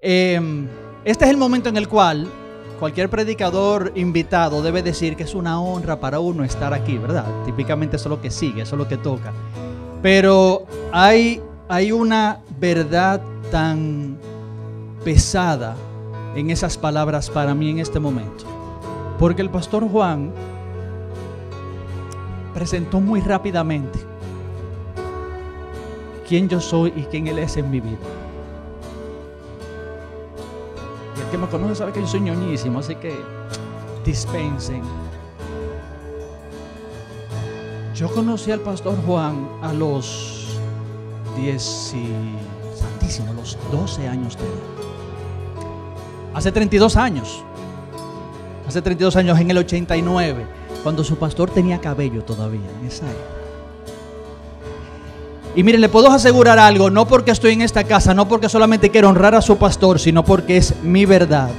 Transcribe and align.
Em, 0.00 0.68
este 1.04 1.24
es 1.24 1.30
el 1.30 1.36
momento 1.36 1.68
en 1.68 1.76
el 1.76 1.88
cual 1.88 2.28
cualquier 2.78 3.10
predicador 3.10 3.90
invitado 3.96 4.62
debe 4.62 4.80
decir 4.80 5.16
que 5.16 5.24
es 5.24 5.34
una 5.34 5.60
honra 5.60 5.98
para 5.98 6.20
uno 6.20 6.44
estar 6.44 6.72
aquí, 6.72 6.96
¿verdad? 6.98 7.26
Típicamente 7.44 7.96
eso 7.96 8.08
es 8.08 8.10
lo 8.10 8.20
que 8.20 8.30
sigue, 8.30 8.62
eso 8.62 8.76
es 8.76 8.78
lo 8.78 8.86
que 8.86 8.96
toca. 8.96 9.32
Pero 10.00 10.66
hay, 10.92 11.42
hay 11.68 11.90
una 11.90 12.38
verdad 12.60 13.20
tan 13.50 14.16
pesada 15.04 15.74
en 16.36 16.50
esas 16.50 16.78
palabras 16.78 17.28
para 17.28 17.52
mí 17.52 17.70
en 17.70 17.80
este 17.80 17.98
momento. 17.98 18.44
Porque 19.18 19.42
el 19.42 19.50
pastor 19.50 19.88
Juan 19.90 20.30
presentó 22.54 23.00
muy 23.00 23.20
rápidamente 23.20 23.98
quién 26.28 26.48
yo 26.48 26.60
soy 26.60 26.92
y 26.94 27.02
quién 27.02 27.26
Él 27.26 27.40
es 27.40 27.56
en 27.56 27.68
mi 27.68 27.80
vida. 27.80 27.98
Que 31.30 31.38
me 31.38 31.46
conoce 31.46 31.76
sabe 31.76 31.92
que 31.92 32.00
yo 32.00 32.06
soy 32.06 32.20
ñoñísimo, 32.20 32.78
así 32.78 32.94
que 32.96 33.16
dispensen. 34.04 34.82
Yo 37.94 38.08
conocí 38.12 38.50
al 38.52 38.60
pastor 38.60 38.96
Juan 39.04 39.48
a 39.62 39.72
los 39.72 40.46
10 41.36 41.94
y 41.94 42.78
santísimo, 42.78 43.32
los 43.34 43.58
12 43.72 44.08
años 44.08 44.36
de 44.36 44.44
edad. 44.44 44.78
Hace 46.34 46.52
32 46.52 46.96
años. 46.96 47.42
Hace 48.66 48.82
32 48.82 49.16
años, 49.16 49.40
en 49.40 49.50
el 49.50 49.58
89, 49.58 50.46
cuando 50.82 51.02
su 51.02 51.16
pastor 51.16 51.50
tenía 51.50 51.80
cabello 51.80 52.22
todavía, 52.22 52.68
en 52.80 52.86
esa 52.86 53.06
época. 53.10 53.37
Y 55.54 55.62
mire, 55.62 55.78
le 55.78 55.88
puedo 55.88 56.10
asegurar 56.10 56.58
algo, 56.58 56.90
no 56.90 57.06
porque 57.06 57.30
estoy 57.30 57.52
en 57.54 57.62
esta 57.62 57.84
casa, 57.84 58.14
no 58.14 58.28
porque 58.28 58.48
solamente 58.48 58.90
quiero 58.90 59.08
honrar 59.08 59.34
a 59.34 59.42
su 59.42 59.56
pastor, 59.56 59.98
sino 59.98 60.24
porque 60.24 60.56
es 60.56 60.74
mi 60.82 61.04
verdad. 61.04 61.50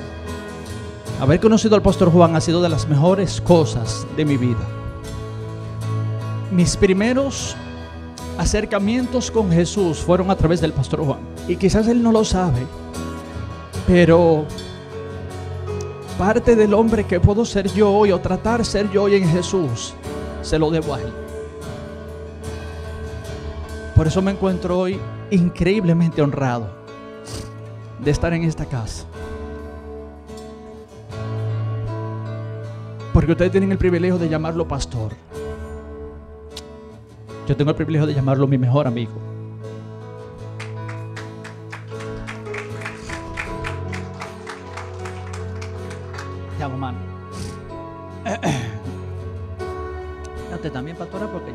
Haber 1.20 1.40
conocido 1.42 1.76
al 1.76 1.82
pastor 1.82 2.12
Juan 2.12 2.36
ha 2.36 2.42
sido 2.42 2.62
de 2.62 2.70
las 2.70 2.88
mejores 2.88 3.42
cosas 3.42 4.08
de 4.16 4.24
mi 4.24 4.38
vida. 4.38 4.66
Mis 6.52 6.78
primeros 6.78 7.58
acercamientos 8.38 9.30
con 9.30 9.52
Jesús 9.52 9.98
fueron 9.98 10.32
a 10.32 10.36
través 10.36 10.62
del 10.62 10.72
pastor 10.72 11.04
Juan. 11.04 11.20
Y 11.48 11.58
quizás 11.58 11.88
él 11.90 12.02
no 12.02 12.14
lo 12.14 12.24
sabe, 12.24 12.66
pero 13.86 14.46
parte 16.18 16.56
del 16.56 16.74
hombre 16.74 17.06
que 17.06 17.20
puedo 17.20 17.44
ser 17.44 17.72
yo 17.74 17.92
hoy 17.92 18.12
o 18.12 18.20
tratar 18.20 18.64
ser 18.64 18.90
yo 18.92 19.04
hoy 19.04 19.16
en 19.16 19.28
Jesús, 19.28 19.94
se 20.42 20.58
lo 20.58 20.72
debo 20.72 20.94
a 20.94 21.02
él. 21.02 21.14
Por 24.00 24.08
eso 24.08 24.22
me 24.22 24.32
encuentro 24.32 24.80
hoy 24.80 24.98
increíblemente 25.30 26.22
honrado 26.22 26.70
de 28.02 28.12
estar 28.12 28.32
en 28.32 28.46
esta 28.46 28.66
casa. 28.66 29.06
Porque 33.14 33.34
ustedes 33.34 33.52
tienen 33.52 33.74
el 33.74 33.78
privilegio 33.78 34.18
de 34.18 34.30
llamarlo 34.30 34.66
pastor. 34.66 35.12
Yo 37.46 37.58
tengo 37.58 37.72
el 37.72 37.76
privilegio 37.76 38.08
de 38.08 38.14
llamarlo 38.14 38.48
mi 38.48 38.58
mejor 38.58 38.88
amigo. 38.88 39.12
Llamo 46.58 46.78
mano. 46.78 47.00
Usted 50.56 50.72
también, 50.72 50.96
pastora, 50.96 51.30
porque 51.30 51.54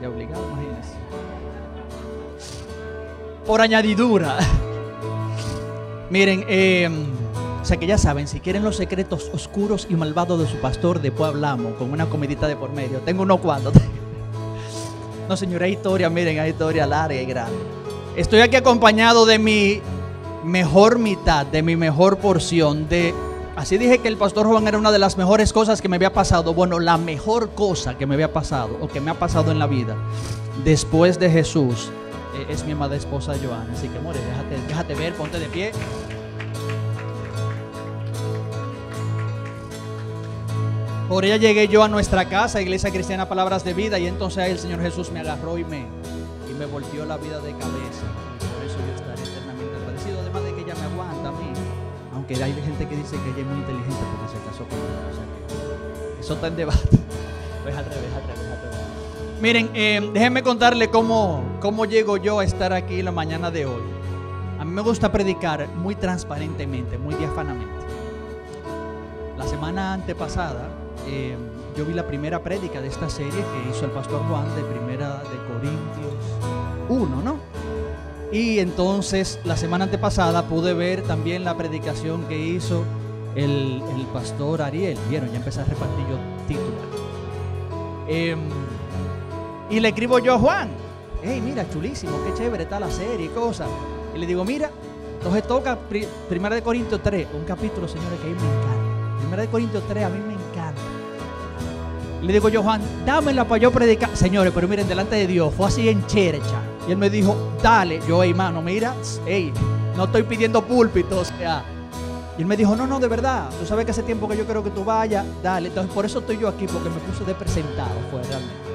por 3.46 3.60
añadidura. 3.60 4.38
Miren, 6.10 6.44
eh, 6.48 6.88
o 7.60 7.64
sea 7.64 7.76
que 7.76 7.86
ya 7.86 7.98
saben, 7.98 8.28
si 8.28 8.40
quieren 8.40 8.62
los 8.62 8.76
secretos 8.76 9.30
oscuros 9.32 9.86
y 9.88 9.94
malvados 9.94 10.38
de 10.40 10.46
su 10.46 10.58
pastor, 10.58 11.00
después 11.00 11.30
hablamos 11.30 11.74
con 11.74 11.90
una 11.90 12.06
comidita 12.06 12.46
de 12.46 12.56
por 12.56 12.72
medio. 12.72 13.00
Tengo 13.00 13.22
unos 13.22 13.40
cuantos. 13.40 13.72
No, 15.26 15.38
señora, 15.38 15.64
hay 15.64 15.72
historia, 15.72 16.10
miren, 16.10 16.38
hay 16.38 16.50
historia 16.50 16.86
larga 16.86 17.18
y 17.18 17.24
grande. 17.24 17.56
Estoy 18.14 18.40
aquí 18.40 18.56
acompañado 18.56 19.24
de 19.24 19.38
mi 19.38 19.80
mejor 20.44 20.98
mitad, 20.98 21.46
de 21.46 21.62
mi 21.62 21.76
mejor 21.76 22.18
porción, 22.18 22.90
de... 22.90 23.14
Así 23.56 23.78
dije 23.78 24.00
que 24.00 24.08
el 24.08 24.18
pastor 24.18 24.46
Juan 24.46 24.68
era 24.68 24.76
una 24.76 24.92
de 24.92 24.98
las 24.98 25.16
mejores 25.16 25.54
cosas 25.54 25.80
que 25.80 25.88
me 25.88 25.96
había 25.96 26.12
pasado. 26.12 26.52
Bueno, 26.52 26.78
la 26.78 26.98
mejor 26.98 27.54
cosa 27.54 27.96
que 27.96 28.04
me 28.04 28.12
había 28.16 28.34
pasado 28.34 28.76
o 28.82 28.88
que 28.88 29.00
me 29.00 29.12
ha 29.12 29.14
pasado 29.14 29.50
en 29.50 29.58
la 29.58 29.66
vida 29.66 29.96
después 30.62 31.18
de 31.18 31.30
Jesús 31.30 31.90
es 32.48 32.64
mi 32.64 32.72
amada 32.72 32.96
esposa 32.96 33.34
Joana. 33.42 33.72
Así 33.72 33.88
que, 33.88 33.98
more, 34.00 34.18
déjate, 34.18 34.66
déjate 34.68 34.94
ver, 34.94 35.14
ponte 35.14 35.38
de 35.38 35.46
pie. 35.46 35.72
Por 41.08 41.24
ella 41.24 41.36
llegué 41.36 41.68
yo 41.68 41.82
a 41.82 41.88
nuestra 41.88 42.28
casa, 42.28 42.62
Iglesia 42.62 42.90
Cristiana 42.90 43.28
Palabras 43.28 43.62
de 43.62 43.74
Vida, 43.74 43.98
y 43.98 44.06
entonces 44.06 44.38
ahí 44.38 44.52
el 44.52 44.58
Señor 44.58 44.80
Jesús 44.80 45.10
me 45.12 45.20
agarró 45.20 45.58
y 45.58 45.64
me, 45.64 45.86
y 46.50 46.54
me 46.58 46.66
volvió 46.66 47.04
la 47.04 47.18
vida 47.18 47.38
de 47.40 47.52
cabeza. 47.52 48.06
Por 48.40 48.64
eso 48.64 48.76
yo 48.78 48.94
estaré 48.94 49.22
eternamente 49.22 49.76
agradecido, 49.76 50.20
además 50.20 50.44
de 50.44 50.54
que 50.54 50.60
ella 50.62 50.74
me 50.74 50.82
aguanta 50.92 51.28
a 51.28 51.32
mí. 51.32 51.52
Aunque 52.14 52.42
hay 52.42 52.54
gente 52.54 52.88
que 52.88 52.96
dice 52.96 53.16
que 53.16 53.30
ella 53.30 53.40
es 53.40 53.46
muy 53.46 53.58
inteligente 53.58 54.00
porque 54.10 54.32
se 54.32 54.44
casó 54.44 54.64
conmigo. 54.64 54.98
O 55.10 55.14
sea 55.14 55.24
que 55.24 56.20
eso 56.20 56.34
está 56.34 56.46
en 56.46 56.56
debate. 56.56 56.88
Pues 57.64 57.74
al 57.74 57.84
revés, 57.86 58.12
al 58.14 58.22
revés, 58.28 58.52
al 58.52 58.60
revés. 58.60 58.73
Miren, 59.40 59.70
eh, 59.74 60.10
déjenme 60.12 60.42
contarle 60.42 60.88
cómo, 60.88 61.42
cómo 61.60 61.84
llego 61.84 62.16
yo 62.16 62.38
a 62.38 62.44
estar 62.44 62.72
aquí 62.72 63.02
la 63.02 63.12
mañana 63.12 63.50
de 63.50 63.66
hoy. 63.66 63.82
A 64.58 64.64
mí 64.64 64.70
me 64.70 64.82
gusta 64.82 65.12
predicar 65.12 65.68
muy 65.68 65.94
transparentemente, 65.94 66.96
muy 66.96 67.14
diafanamente. 67.14 67.74
La 69.36 69.46
semana 69.46 69.92
antepasada 69.92 70.68
eh, 71.08 71.36
yo 71.76 71.84
vi 71.84 71.92
la 71.92 72.06
primera 72.06 72.42
prédica 72.42 72.80
de 72.80 72.88
esta 72.88 73.10
serie 73.10 73.32
que 73.32 73.70
hizo 73.70 73.84
el 73.84 73.90
pastor 73.90 74.22
Juan 74.28 74.46
de 74.56 74.62
Primera 74.62 75.22
de 75.24 75.36
Corintios 75.52 76.14
1, 76.88 77.22
¿no? 77.22 77.36
Y 78.32 78.60
entonces 78.60 79.40
la 79.44 79.56
semana 79.56 79.84
antepasada 79.84 80.44
pude 80.44 80.72
ver 80.72 81.02
también 81.02 81.44
la 81.44 81.56
predicación 81.56 82.24
que 82.26 82.38
hizo 82.38 82.84
el, 83.34 83.82
el 83.96 84.06
pastor 84.12 84.62
Ariel. 84.62 84.98
Vieron, 85.10 85.30
ya 85.30 85.36
empecé 85.36 85.60
a 85.60 85.64
repartir 85.64 86.06
yo 86.08 86.16
títulos. 86.46 87.04
Eh, 88.08 88.36
y 89.70 89.80
le 89.80 89.88
escribo 89.88 90.18
yo 90.18 90.34
a 90.34 90.38
Juan. 90.38 90.68
Hey, 91.22 91.40
mira, 91.42 91.68
chulísimo, 91.70 92.12
qué 92.24 92.34
chévere 92.34 92.64
está 92.64 92.78
la 92.78 92.90
serie 92.90 93.26
y 93.26 93.28
cosas. 93.30 93.68
Y 94.14 94.18
le 94.18 94.26
digo, 94.26 94.44
mira, 94.44 94.70
entonces 95.16 95.46
toca 95.46 95.78
Primera 96.28 96.54
de 96.54 96.62
Corintios 96.62 97.02
3, 97.02 97.28
un 97.34 97.44
capítulo, 97.44 97.88
señores, 97.88 98.20
que 98.20 98.26
a 98.26 98.30
mí 98.30 98.36
me 98.36 98.46
encanta. 98.46 99.18
Primera 99.20 99.42
de 99.42 99.48
Corintios 99.48 99.82
3, 99.88 100.04
a 100.04 100.08
mí 100.10 100.18
me 100.18 100.34
encanta. 100.34 100.82
Le 102.22 102.32
digo 102.32 102.48
yo, 102.48 102.62
Juan, 102.62 102.80
dámela 103.06 103.44
para 103.46 103.62
yo 103.62 103.70
predicar. 103.70 104.14
Señores, 104.16 104.52
pero 104.54 104.68
miren, 104.68 104.86
delante 104.86 105.16
de 105.16 105.26
Dios, 105.26 105.52
fue 105.54 105.68
así 105.68 105.88
en 105.88 106.06
chercha. 106.06 106.60
Y 106.86 106.92
él 106.92 106.98
me 106.98 107.10
dijo, 107.10 107.34
dale. 107.62 108.00
Yo, 108.06 108.22
hey, 108.22 108.34
mano, 108.34 108.60
mira, 108.60 108.94
hey, 109.26 109.52
no 109.96 110.04
estoy 110.04 110.22
pidiendo 110.24 110.62
púlpito, 110.62 111.20
o 111.20 111.24
sea. 111.24 111.64
Y 112.36 112.42
él 112.42 112.46
me 112.46 112.56
dijo, 112.56 112.76
no, 112.76 112.86
no, 112.86 112.98
de 112.98 113.08
verdad, 113.08 113.48
tú 113.58 113.66
sabes 113.66 113.84
que 113.84 113.92
hace 113.92 114.02
tiempo 114.02 114.28
que 114.28 114.36
yo 114.36 114.44
quiero 114.44 114.62
que 114.62 114.70
tú 114.70 114.84
vayas, 114.84 115.24
dale. 115.42 115.68
Entonces, 115.68 115.92
por 115.92 116.04
eso 116.04 116.18
estoy 116.18 116.38
yo 116.38 116.48
aquí, 116.48 116.66
porque 116.66 116.90
me 116.90 116.96
puse 116.96 117.24
de 117.24 117.34
presentado, 117.34 117.94
fue 118.10 118.22
realmente. 118.22 118.73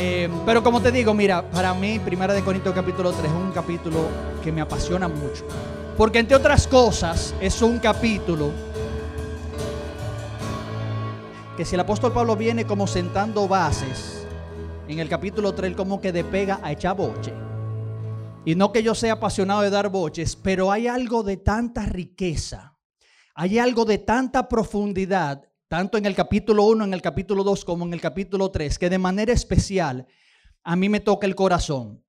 Eh, 0.00 0.28
pero 0.46 0.62
como 0.62 0.80
te 0.80 0.92
digo, 0.92 1.12
mira, 1.12 1.42
para 1.50 1.74
mí, 1.74 1.98
Primera 1.98 2.32
de 2.32 2.42
Corintios 2.42 2.72
capítulo 2.72 3.10
3 3.10 3.24
es 3.24 3.36
un 3.36 3.50
capítulo 3.50 4.06
que 4.44 4.52
me 4.52 4.60
apasiona 4.60 5.08
mucho. 5.08 5.44
Porque 5.96 6.20
entre 6.20 6.36
otras 6.36 6.68
cosas, 6.68 7.34
es 7.40 7.60
un 7.62 7.80
capítulo 7.80 8.52
que 11.56 11.64
si 11.64 11.74
el 11.74 11.80
apóstol 11.80 12.12
Pablo 12.12 12.36
viene 12.36 12.64
como 12.64 12.86
sentando 12.86 13.48
bases, 13.48 14.24
en 14.86 15.00
el 15.00 15.08
capítulo 15.08 15.52
3 15.52 15.74
como 15.74 16.00
que 16.00 16.12
de 16.12 16.22
pega 16.22 16.60
a 16.62 16.70
echar 16.70 16.94
boche. 16.94 17.34
Y 18.44 18.54
no 18.54 18.70
que 18.70 18.84
yo 18.84 18.94
sea 18.94 19.14
apasionado 19.14 19.62
de 19.62 19.70
dar 19.70 19.88
boches, 19.88 20.36
pero 20.36 20.70
hay 20.70 20.86
algo 20.86 21.24
de 21.24 21.38
tanta 21.38 21.84
riqueza, 21.86 22.78
hay 23.34 23.58
algo 23.58 23.84
de 23.84 23.98
tanta 23.98 24.48
profundidad 24.48 25.42
tanto 25.68 25.98
en 25.98 26.06
el 26.06 26.14
capítulo 26.14 26.64
1, 26.64 26.84
en 26.84 26.94
el 26.94 27.02
capítulo 27.02 27.44
2 27.44 27.64
como 27.64 27.84
en 27.84 27.92
el 27.92 28.00
capítulo 28.00 28.50
3, 28.50 28.78
que 28.78 28.90
de 28.90 28.98
manera 28.98 29.32
especial 29.32 30.06
a 30.64 30.76
mí 30.76 30.88
me 30.88 31.00
toca 31.00 31.26
el 31.26 31.34
corazón. 31.34 32.04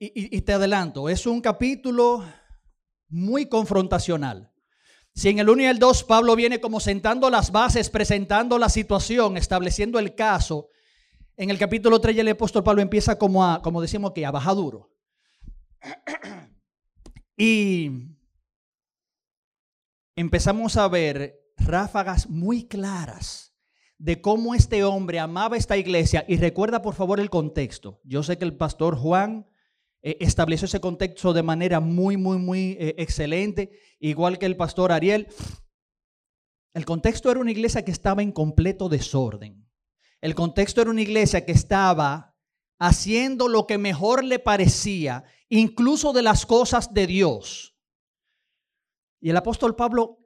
Y, 0.00 0.40
te 0.42 0.52
adelanto, 0.52 1.08
es 1.08 1.26
un 1.26 1.40
capítulo 1.40 2.24
muy 3.08 3.46
confrontacional. 3.46 4.52
Si 5.12 5.28
en 5.28 5.40
el 5.40 5.48
1 5.48 5.62
y 5.62 5.66
el 5.66 5.80
2 5.80 6.04
Pablo 6.04 6.36
viene 6.36 6.60
como 6.60 6.78
sentando 6.78 7.28
las 7.30 7.50
bases, 7.50 7.90
presentando 7.90 8.58
la 8.58 8.68
situación, 8.68 9.36
estableciendo 9.36 9.98
el 9.98 10.14
caso, 10.14 10.68
en 11.36 11.50
el 11.50 11.58
capítulo 11.58 12.00
3 12.00 12.16
el 12.16 12.28
apóstol 12.28 12.62
Pablo 12.62 12.80
empieza 12.80 13.18
como 13.18 13.44
a, 13.44 13.60
como 13.60 13.82
decimos 13.82 14.12
que 14.12 14.24
a 14.24 14.30
bajar 14.30 14.54
duro. 14.54 14.92
Y 17.40 17.92
empezamos 20.16 20.76
a 20.76 20.88
ver 20.88 21.38
ráfagas 21.58 22.28
muy 22.28 22.66
claras 22.66 23.54
de 23.98 24.20
cómo 24.20 24.54
este 24.54 24.84
hombre 24.84 25.18
amaba 25.18 25.56
esta 25.56 25.76
iglesia. 25.76 26.24
Y 26.28 26.36
recuerda 26.36 26.82
por 26.82 26.94
favor 26.94 27.20
el 27.20 27.30
contexto. 27.30 28.00
Yo 28.04 28.22
sé 28.22 28.38
que 28.38 28.44
el 28.44 28.56
pastor 28.56 28.96
Juan 28.96 29.46
eh, 30.02 30.16
estableció 30.20 30.66
ese 30.66 30.80
contexto 30.80 31.32
de 31.32 31.42
manera 31.42 31.80
muy, 31.80 32.16
muy, 32.16 32.38
muy 32.38 32.76
eh, 32.78 32.94
excelente, 32.98 33.72
igual 33.98 34.38
que 34.38 34.46
el 34.46 34.56
pastor 34.56 34.92
Ariel. 34.92 35.28
El 36.74 36.84
contexto 36.84 37.30
era 37.30 37.40
una 37.40 37.50
iglesia 37.50 37.84
que 37.84 37.90
estaba 37.90 38.22
en 38.22 38.30
completo 38.30 38.88
desorden. 38.88 39.68
El 40.20 40.34
contexto 40.34 40.80
era 40.80 40.90
una 40.90 41.02
iglesia 41.02 41.44
que 41.44 41.52
estaba 41.52 42.36
haciendo 42.78 43.48
lo 43.48 43.66
que 43.66 43.78
mejor 43.78 44.22
le 44.22 44.38
parecía, 44.38 45.24
incluso 45.48 46.12
de 46.12 46.22
las 46.22 46.46
cosas 46.46 46.94
de 46.94 47.06
Dios. 47.08 47.76
Y 49.20 49.30
el 49.30 49.36
apóstol 49.36 49.74
Pablo 49.74 50.17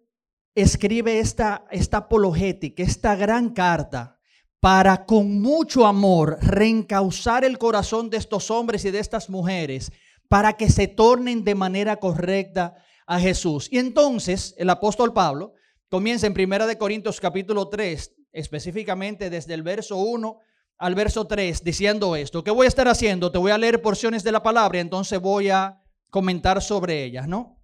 escribe 0.55 1.19
esta, 1.19 1.65
esta 1.71 1.99
apologética, 1.99 2.83
esta 2.83 3.17
gran 3.17 3.51
carta, 3.51 4.19
para 4.61 5.07
con 5.07 5.41
mucho 5.41 5.87
amor 5.87 6.39
reencauzar 6.41 7.45
el 7.45 7.59
corazón 7.59 8.11
de 8.11 8.19
estos 8.19 8.51
hombres 8.51 8.85
y 8.85 8.91
de 8.91 9.01
estas 9.01 9.29
mujeres, 9.29 9.91
para 10.29 10.53
que 10.55 10.71
se 10.71 10.87
tornen 10.87 11.45
de 11.45 11.55
manera 11.55 11.97
correcta 11.97 12.77
a 13.07 13.19
Jesús. 13.19 13.69
Y 13.71 13.79
entonces 13.79 14.55
el 14.57 14.71
apóstol 14.71 15.13
Pablo 15.13 15.55
comienza 15.89 16.27
en 16.27 16.33
1 16.33 16.79
Corintios 16.79 17.21
capítulo 17.21 17.69
3, 17.69 18.15
específicamente 18.33 19.31
desde 19.31 19.55
el 19.55 19.63
verso 19.63 19.97
1 19.97 20.39
al 20.79 20.95
verso 20.95 21.27
3, 21.27 21.65
diciendo 21.65 22.17
esto. 22.17 22.43
¿Qué 22.43 22.51
voy 22.51 22.67
a 22.67 22.69
estar 22.69 22.89
haciendo? 22.89 23.31
Te 23.31 23.39
voy 23.39 23.51
a 23.51 23.59
leer 23.59 23.83
porciones 23.83 24.23
de 24.25 24.33
la 24.33 24.43
palabra 24.43 24.81
entonces 24.81 25.21
voy 25.21 25.51
a 25.51 25.83
comentar 26.09 26.63
sobre 26.63 27.05
ellas, 27.05 27.27
¿no? 27.29 27.62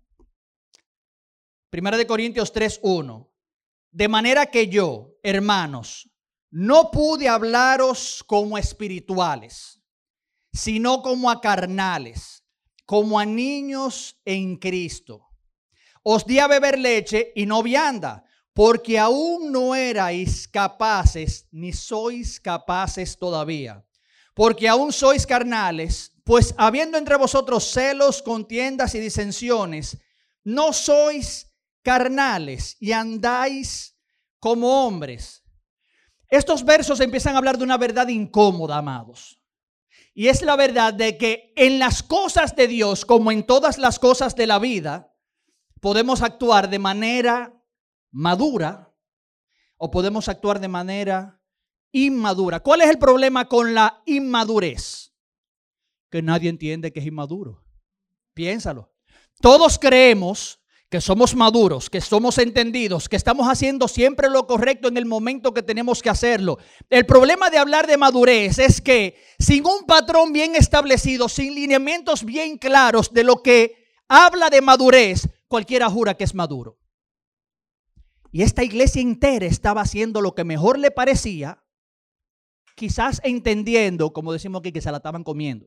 Primera 1.71 1.99
de 1.99 2.07
Corintios 2.07 2.53
3:1. 2.53 3.31
De 3.91 4.09
manera 4.09 4.47
que 4.47 4.69
yo, 4.69 5.19
hermanos, 5.23 6.11
no 6.51 6.91
pude 6.91 7.29
hablaros 7.29 8.25
como 8.27 8.57
espirituales, 8.57 9.79
sino 10.51 11.03
como 11.03 11.31
a 11.31 11.43
carnales, 11.43 12.43
como 12.87 13.19
a 13.19 13.27
niños 13.27 14.19
en 14.25 14.57
Cristo. 14.57 15.27
Os 16.03 16.25
di 16.25 16.39
a 16.39 16.47
beber 16.47 16.79
leche 16.79 17.33
y 17.37 17.45
no 17.45 17.63
vianda, 17.63 18.25
porque 18.55 18.99
aún 18.99 19.53
no 19.53 19.75
erais 19.75 20.49
capaces, 20.49 21.49
ni 21.51 21.75
sois 21.75 22.41
capaces 22.41 23.19
todavía, 23.19 23.85
porque 24.35 24.69
aún 24.69 24.91
sois 24.91 25.27
carnales, 25.27 26.13
pues 26.25 26.55
habiendo 26.57 26.97
entre 26.97 27.17
vosotros 27.17 27.71
celos, 27.71 28.23
contiendas 28.23 28.95
y 28.95 29.01
disensiones, 29.01 29.99
no 30.45 30.73
sois 30.73 31.49
carnales 31.83 32.77
y 32.81 32.93
andáis 32.93 33.97
como 34.39 34.87
hombres. 34.87 35.45
Estos 36.29 36.65
versos 36.65 37.01
empiezan 37.01 37.35
a 37.35 37.39
hablar 37.39 37.59
de 37.59 37.65
una 37.65 37.79
verdad 37.79 38.09
incómoda, 38.09 38.77
amados. 38.77 39.43
Y 40.15 40.29
es 40.29 40.43
la 40.43 40.57
verdad 40.57 40.93
de 40.93 41.17
que 41.17 41.53
en 41.57 41.79
las 41.79 42.03
cosas 42.03 42.55
de 42.57 42.69
Dios, 42.69 43.05
como 43.05 43.33
en 43.33 43.47
todas 43.47 43.79
las 43.79 43.99
cosas 43.99 44.35
de 44.37 44.47
la 44.47 44.59
vida, 44.59 45.15
podemos 45.81 46.23
actuar 46.23 46.69
de 46.69 46.79
manera 46.79 47.55
madura 48.11 48.95
o 49.77 49.91
podemos 49.91 50.29
actuar 50.29 50.61
de 50.61 50.69
manera 50.69 51.41
inmadura. 51.93 52.61
¿Cuál 52.61 52.83
es 52.83 52.91
el 52.91 52.99
problema 52.99 53.49
con 53.49 53.75
la 53.75 54.03
inmadurez? 54.07 55.15
Que 56.11 56.21
nadie 56.21 56.51
entiende 56.51 56.93
que 56.93 57.01
es 57.01 57.07
inmaduro. 57.07 57.65
Piénsalo. 58.35 58.93
Todos 59.41 59.79
creemos 59.79 60.58
que 60.91 61.01
somos 61.03 61.35
maduros, 61.35 61.91
que 61.91 62.01
somos 62.01 62.39
entendidos, 62.39 63.09
que 63.09 63.17
estamos 63.17 63.47
haciendo 63.47 63.89
siempre 63.89 64.31
lo 64.31 64.47
correcto 64.47 64.89
en 64.89 64.97
el 64.97 65.05
momento 65.05 65.53
que 65.53 65.63
tenemos 65.63 66.01
que 66.01 66.09
hacerlo. 66.09 66.59
El 66.89 67.05
problema 67.05 67.51
de 67.51 67.59
hablar 67.59 67.87
de 67.87 67.99
madurez 67.99 68.59
es 68.59 68.81
que 68.81 69.17
sin 69.39 69.67
un 69.67 69.85
patrón 69.85 70.33
bien 70.33 70.57
establecido, 70.57 71.29
sin 71.29 71.55
lineamientos 71.55 72.25
bien 72.25 72.57
claros 72.57 73.13
de 73.13 73.25
lo 73.25 73.43
que 73.43 73.87
habla 74.09 74.49
de 74.49 74.63
madurez, 74.63 75.29
cualquiera 75.47 75.91
jura 75.91 76.15
que 76.15 76.25
es 76.25 76.35
maduro. 76.35 76.79
Y 78.33 78.43
esta 78.43 78.65
iglesia 78.65 79.03
entera 79.03 79.47
estaba 79.47 79.83
haciendo 79.83 80.23
lo 80.23 80.35
que 80.35 80.45
mejor 80.45 80.79
le 80.79 80.91
parecía, 80.91 81.63
quizás 82.75 83.21
entendiendo, 83.25 84.13
como 84.15 84.33
decimos 84.33 84.61
aquí, 84.61 84.73
que 84.73 84.81
se 84.81 84.91
la 84.91 84.99
estaban 84.99 85.25
comiendo. 85.25 85.67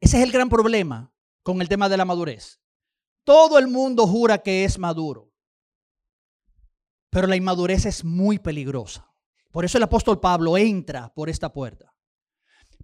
Ese 0.00 0.18
es 0.18 0.24
el 0.24 0.32
gran 0.32 0.50
problema 0.50 1.10
con 1.42 1.62
el 1.62 1.68
tema 1.68 1.88
de 1.88 1.96
la 1.96 2.04
madurez. 2.04 2.61
Todo 3.24 3.58
el 3.58 3.68
mundo 3.68 4.06
jura 4.06 4.38
que 4.38 4.64
es 4.64 4.78
maduro. 4.78 5.32
Pero 7.10 7.26
la 7.26 7.36
inmadurez 7.36 7.86
es 7.86 8.04
muy 8.04 8.38
peligrosa. 8.38 9.12
Por 9.52 9.64
eso 9.64 9.78
el 9.78 9.84
apóstol 9.84 10.18
Pablo 10.18 10.56
entra 10.56 11.12
por 11.14 11.28
esta 11.28 11.52
puerta. 11.52 11.94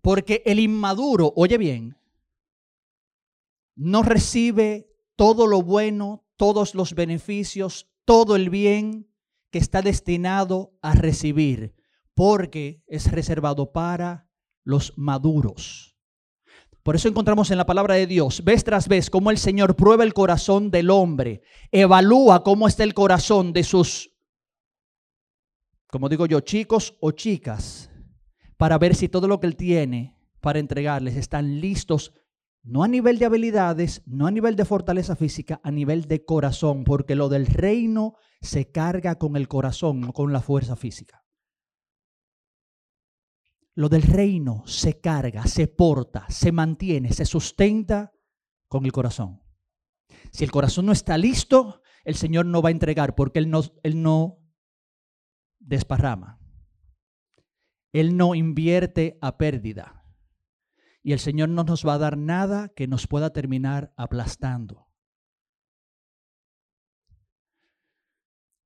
Porque 0.02 0.42
el 0.44 0.60
inmaduro, 0.60 1.32
oye 1.34 1.58
bien, 1.58 1.96
no 3.74 4.02
recibe 4.02 4.92
todo 5.16 5.46
lo 5.46 5.62
bueno, 5.62 6.26
todos 6.36 6.74
los 6.74 6.94
beneficios, 6.94 7.88
todo 8.04 8.36
el 8.36 8.50
bien 8.50 9.10
que 9.50 9.58
está 9.58 9.82
destinado 9.82 10.78
a 10.82 10.94
recibir, 10.94 11.74
porque 12.14 12.84
es 12.86 13.10
reservado 13.10 13.72
para 13.72 14.30
los 14.62 14.92
maduros. 14.96 15.97
Por 16.88 16.96
eso 16.96 17.06
encontramos 17.06 17.50
en 17.50 17.58
la 17.58 17.66
palabra 17.66 17.96
de 17.96 18.06
Dios, 18.06 18.42
vez 18.42 18.64
tras 18.64 18.88
vez, 18.88 19.10
cómo 19.10 19.30
el 19.30 19.36
Señor 19.36 19.76
prueba 19.76 20.04
el 20.04 20.14
corazón 20.14 20.70
del 20.70 20.88
hombre, 20.88 21.42
evalúa 21.70 22.42
cómo 22.42 22.66
está 22.66 22.82
el 22.82 22.94
corazón 22.94 23.52
de 23.52 23.62
sus, 23.62 24.10
como 25.88 26.08
digo 26.08 26.24
yo, 26.24 26.40
chicos 26.40 26.96
o 27.02 27.10
chicas, 27.10 27.90
para 28.56 28.78
ver 28.78 28.94
si 28.94 29.10
todo 29.10 29.28
lo 29.28 29.38
que 29.38 29.48
Él 29.48 29.56
tiene 29.56 30.16
para 30.40 30.60
entregarles 30.60 31.16
están 31.16 31.60
listos, 31.60 32.14
no 32.62 32.82
a 32.82 32.88
nivel 32.88 33.18
de 33.18 33.26
habilidades, 33.26 34.00
no 34.06 34.26
a 34.26 34.30
nivel 34.30 34.56
de 34.56 34.64
fortaleza 34.64 35.14
física, 35.14 35.60
a 35.62 35.70
nivel 35.70 36.06
de 36.06 36.24
corazón, 36.24 36.84
porque 36.84 37.16
lo 37.16 37.28
del 37.28 37.48
reino 37.48 38.14
se 38.40 38.70
carga 38.70 39.16
con 39.16 39.36
el 39.36 39.46
corazón, 39.46 40.00
no 40.00 40.14
con 40.14 40.32
la 40.32 40.40
fuerza 40.40 40.74
física. 40.74 41.22
Lo 43.78 43.88
del 43.88 44.02
reino 44.02 44.64
se 44.66 45.00
carga, 45.00 45.46
se 45.46 45.68
porta, 45.68 46.26
se 46.28 46.50
mantiene, 46.50 47.12
se 47.12 47.24
sustenta 47.24 48.12
con 48.66 48.84
el 48.84 48.90
corazón. 48.90 49.40
Si 50.32 50.42
el 50.42 50.50
corazón 50.50 50.86
no 50.86 50.90
está 50.90 51.16
listo, 51.16 51.80
el 52.02 52.16
Señor 52.16 52.46
no 52.46 52.60
va 52.60 52.70
a 52.70 52.72
entregar 52.72 53.14
porque 53.14 53.38
Él 53.38 53.52
no, 54.02 54.42
desparrama. 55.60 56.40
Él 57.92 58.16
no 58.16 58.34
invierte 58.34 59.16
a 59.20 59.38
pérdida. 59.38 60.04
Y 61.04 61.12
el 61.12 61.20
Señor 61.20 61.48
no 61.48 61.62
nos 61.62 61.86
va 61.86 61.94
a 61.94 61.98
dar 61.98 62.18
nada 62.18 62.70
que 62.70 62.88
nos 62.88 63.06
pueda 63.06 63.32
terminar 63.32 63.94
aplastando. 63.96 64.88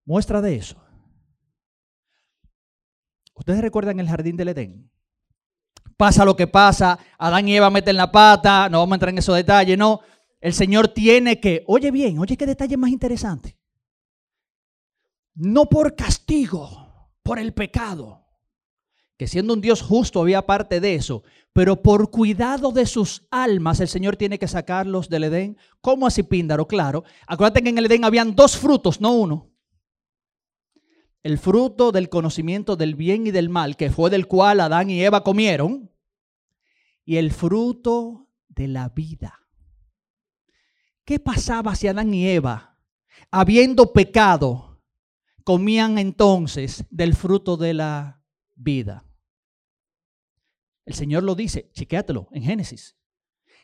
Muestra 0.07 0.41
de 0.41 0.57
eso. 0.57 0.83
¿Ustedes 3.35 3.61
recuerdan 3.61 4.01
el 4.01 4.09
jardín 4.09 4.39
del 4.39 4.49
Edén? 4.49 4.93
Pasa 6.03 6.25
lo 6.25 6.35
que 6.35 6.49
pasa, 6.49 6.99
Adán 7.17 7.47
y 7.47 7.55
Eva 7.55 7.71
meten 7.71 7.97
la 7.97 8.11
pata, 8.11 8.69
no 8.69 8.81
vamos 8.81 8.95
a 8.95 8.97
entrar 8.97 9.11
en 9.11 9.19
esos 9.19 9.37
detalles, 9.37 9.79
no. 9.79 10.01
El 10.41 10.53
Señor 10.53 10.89
tiene 10.89 11.39
que, 11.39 11.63
oye 11.69 11.93
bien, 11.93 12.19
oye 12.19 12.37
qué 12.37 12.45
detalle 12.45 12.77
más 12.77 12.91
interesante. 12.91 13.57
No 15.37 15.67
por 15.67 15.95
castigo, 15.95 17.09
por 17.23 17.39
el 17.39 17.55
pecado, 17.55 18.27
que 19.17 19.29
siendo 19.29 19.55
un 19.55 19.61
Dios 19.61 19.81
justo 19.81 20.21
había 20.21 20.45
parte 20.45 20.81
de 20.81 20.97
eso, 20.97 21.23
pero 21.53 21.81
por 21.83 22.11
cuidado 22.11 22.73
de 22.73 22.85
sus 22.85 23.29
almas 23.31 23.79
el 23.79 23.87
Señor 23.87 24.17
tiene 24.17 24.41
que 24.41 24.49
sacarlos 24.49 25.09
del 25.09 25.23
Edén. 25.23 25.57
¿Cómo 25.81 26.09
así, 26.09 26.25
Píndaro? 26.25 26.67
Claro. 26.67 27.05
Acuérdate 27.29 27.63
que 27.63 27.69
en 27.69 27.79
el 27.79 27.87
Edén 27.87 28.05
habían 28.05 28.35
dos 28.35 28.57
frutos, 28.57 29.01
no 29.01 29.13
uno 29.13 29.53
el 31.23 31.39
fruto 31.39 31.93
del 31.93 32.09
conocimiento 32.09 32.77
del 32.77 32.97
bien 32.97 33.27
y 33.27 33.31
del 33.31 33.49
mal, 33.49 33.77
que 33.77 33.91
fue 33.91 34.11
del 34.11 34.27
cual 34.27 34.61
Adán 34.61 34.91
y 34.91 35.03
Eva 35.03 35.23
comieron, 35.23 35.92
y 37.05 37.17
el 37.17 37.33
fruto 37.33 38.29
de 38.49 38.69
la 38.69 38.89
vida. 38.89 39.41
¿Qué 41.05 41.19
pasaba 41.19 41.75
si 41.75 41.89
Adán 41.89 42.15
y 42.15 42.29
Eva, 42.29 42.79
habiendo 43.31 43.93
pecado, 43.93 44.81
comían 45.45 45.99
entonces 45.99 46.85
del 46.91 47.15
fruto 47.15 47.57
de 47.57 47.75
la 47.75 48.23
vida? 48.55 49.05
El 50.85 50.95
Señor 50.95 51.23
lo 51.23 51.35
dice, 51.35 51.71
chiquéatelo 51.73 52.29
en 52.33 52.43
Génesis. 52.43 52.97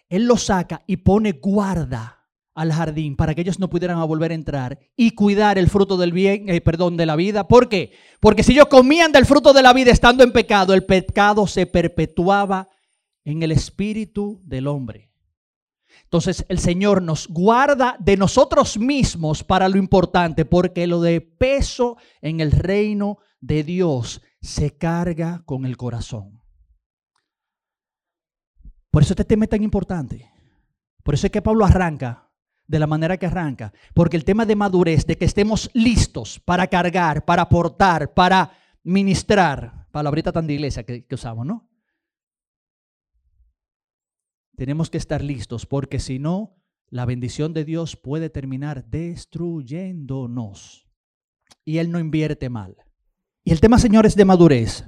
Él 0.08 0.26
lo 0.26 0.36
saca 0.36 0.82
y 0.86 0.98
pone 0.98 1.32
guarda 1.32 2.18
al 2.54 2.72
jardín 2.72 3.14
para 3.14 3.34
que 3.34 3.42
ellos 3.42 3.60
no 3.60 3.70
pudieran 3.70 4.04
volver 4.08 4.32
a 4.32 4.34
entrar 4.34 4.78
y 4.96 5.12
cuidar 5.12 5.58
el 5.58 5.68
fruto 5.68 5.96
del 5.96 6.12
bien, 6.12 6.48
eh, 6.48 6.60
perdón, 6.60 6.96
de 6.96 7.06
la 7.06 7.14
vida. 7.14 7.46
¿Por 7.46 7.68
qué? 7.68 7.92
Porque 8.18 8.42
si 8.42 8.52
ellos 8.52 8.66
comían 8.66 9.12
del 9.12 9.26
fruto 9.26 9.52
de 9.52 9.62
la 9.62 9.72
vida 9.72 9.92
estando 9.92 10.24
en 10.24 10.32
pecado, 10.32 10.74
el 10.74 10.84
pecado 10.84 11.46
se 11.46 11.66
perpetuaba 11.66 12.68
en 13.28 13.42
el 13.42 13.52
espíritu 13.52 14.40
del 14.42 14.66
hombre. 14.66 15.10
Entonces 16.04 16.46
el 16.48 16.58
Señor 16.58 17.02
nos 17.02 17.28
guarda 17.28 17.94
de 18.00 18.16
nosotros 18.16 18.78
mismos 18.78 19.44
para 19.44 19.68
lo 19.68 19.76
importante, 19.76 20.46
porque 20.46 20.86
lo 20.86 21.02
de 21.02 21.20
peso 21.20 21.98
en 22.22 22.40
el 22.40 22.52
reino 22.52 23.18
de 23.40 23.64
Dios 23.64 24.22
se 24.40 24.78
carga 24.78 25.42
con 25.44 25.66
el 25.66 25.76
corazón. 25.76 26.40
Por 28.90 29.02
eso 29.02 29.12
este 29.12 29.26
tema 29.26 29.44
es 29.44 29.50
tan 29.50 29.62
importante. 29.62 30.30
Por 31.02 31.12
eso 31.12 31.26
es 31.26 31.30
que 31.30 31.42
Pablo 31.42 31.66
arranca 31.66 32.30
de 32.66 32.78
la 32.78 32.86
manera 32.86 33.18
que 33.18 33.26
arranca. 33.26 33.74
Porque 33.92 34.16
el 34.16 34.24
tema 34.24 34.46
de 34.46 34.56
madurez, 34.56 35.04
de 35.04 35.18
que 35.18 35.26
estemos 35.26 35.70
listos 35.74 36.40
para 36.40 36.66
cargar, 36.66 37.26
para 37.26 37.42
aportar, 37.42 38.14
para 38.14 38.52
ministrar, 38.84 39.86
palabrita 39.90 40.32
tan 40.32 40.46
de 40.46 40.54
iglesia 40.54 40.82
que, 40.84 41.04
que 41.04 41.14
usamos, 41.14 41.44
¿no? 41.44 41.68
Tenemos 44.58 44.90
que 44.90 44.98
estar 44.98 45.22
listos 45.22 45.66
porque 45.66 46.00
si 46.00 46.18
no, 46.18 46.56
la 46.90 47.04
bendición 47.04 47.54
de 47.54 47.64
Dios 47.64 47.94
puede 47.94 48.28
terminar 48.28 48.84
destruyéndonos. 48.86 50.88
Y 51.64 51.78
Él 51.78 51.92
no 51.92 52.00
invierte 52.00 52.48
mal. 52.48 52.76
Y 53.44 53.52
el 53.52 53.60
tema, 53.60 53.78
señores, 53.78 54.16
de 54.16 54.24
madurez 54.24 54.84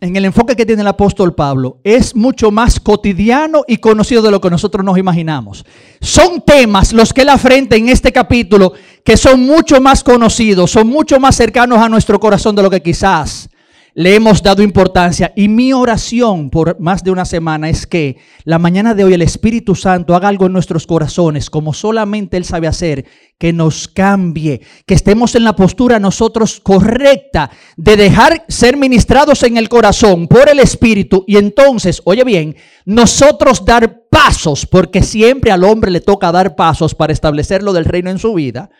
en 0.00 0.16
el 0.16 0.24
enfoque 0.24 0.56
que 0.56 0.64
tiene 0.64 0.80
el 0.80 0.88
apóstol 0.88 1.34
Pablo, 1.34 1.82
es 1.84 2.16
mucho 2.16 2.50
más 2.50 2.80
cotidiano 2.80 3.62
y 3.68 3.76
conocido 3.76 4.22
de 4.22 4.30
lo 4.30 4.40
que 4.40 4.48
nosotros 4.48 4.82
nos 4.82 4.96
imaginamos. 4.96 5.66
Son 6.00 6.40
temas 6.40 6.94
los 6.94 7.12
que 7.12 7.20
él 7.20 7.28
afrenta 7.28 7.76
en 7.76 7.90
este 7.90 8.10
capítulo 8.10 8.72
que 9.04 9.18
son 9.18 9.44
mucho 9.44 9.82
más 9.82 10.02
conocidos, 10.02 10.70
son 10.70 10.88
mucho 10.88 11.20
más 11.20 11.36
cercanos 11.36 11.78
a 11.78 11.90
nuestro 11.90 12.18
corazón 12.18 12.56
de 12.56 12.62
lo 12.62 12.70
que 12.70 12.80
quizás 12.80 13.50
le 13.94 14.14
hemos 14.14 14.42
dado 14.42 14.62
importancia. 14.62 15.32
Y 15.36 15.48
mi 15.48 15.72
oración 15.72 16.50
por 16.50 16.78
más 16.80 17.02
de 17.02 17.10
una 17.10 17.24
semana 17.24 17.68
es 17.68 17.86
que 17.86 18.18
la 18.44 18.58
mañana 18.58 18.94
de 18.94 19.04
hoy 19.04 19.14
el 19.14 19.22
Espíritu 19.22 19.74
Santo 19.74 20.14
haga 20.14 20.28
algo 20.28 20.46
en 20.46 20.52
nuestros 20.52 20.86
corazones, 20.86 21.50
como 21.50 21.72
solamente 21.72 22.36
Él 22.36 22.44
sabe 22.44 22.66
hacer, 22.66 23.04
que 23.38 23.52
nos 23.52 23.88
cambie, 23.88 24.60
que 24.86 24.94
estemos 24.94 25.34
en 25.34 25.44
la 25.44 25.56
postura 25.56 25.98
nosotros 25.98 26.60
correcta 26.60 27.50
de 27.76 27.96
dejar 27.96 28.44
ser 28.48 28.76
ministrados 28.76 29.42
en 29.42 29.56
el 29.56 29.68
corazón 29.68 30.28
por 30.28 30.48
el 30.48 30.60
Espíritu 30.60 31.24
y 31.26 31.36
entonces, 31.36 32.02
oye 32.04 32.24
bien, 32.24 32.56
nosotros 32.84 33.64
dar 33.64 34.02
pasos, 34.10 34.66
porque 34.66 35.02
siempre 35.02 35.50
al 35.50 35.64
hombre 35.64 35.90
le 35.90 36.00
toca 36.00 36.32
dar 36.32 36.54
pasos 36.54 36.94
para 36.94 37.12
establecer 37.12 37.62
lo 37.62 37.72
del 37.72 37.84
reino 37.86 38.10
en 38.10 38.18
su 38.18 38.34
vida, 38.34 38.70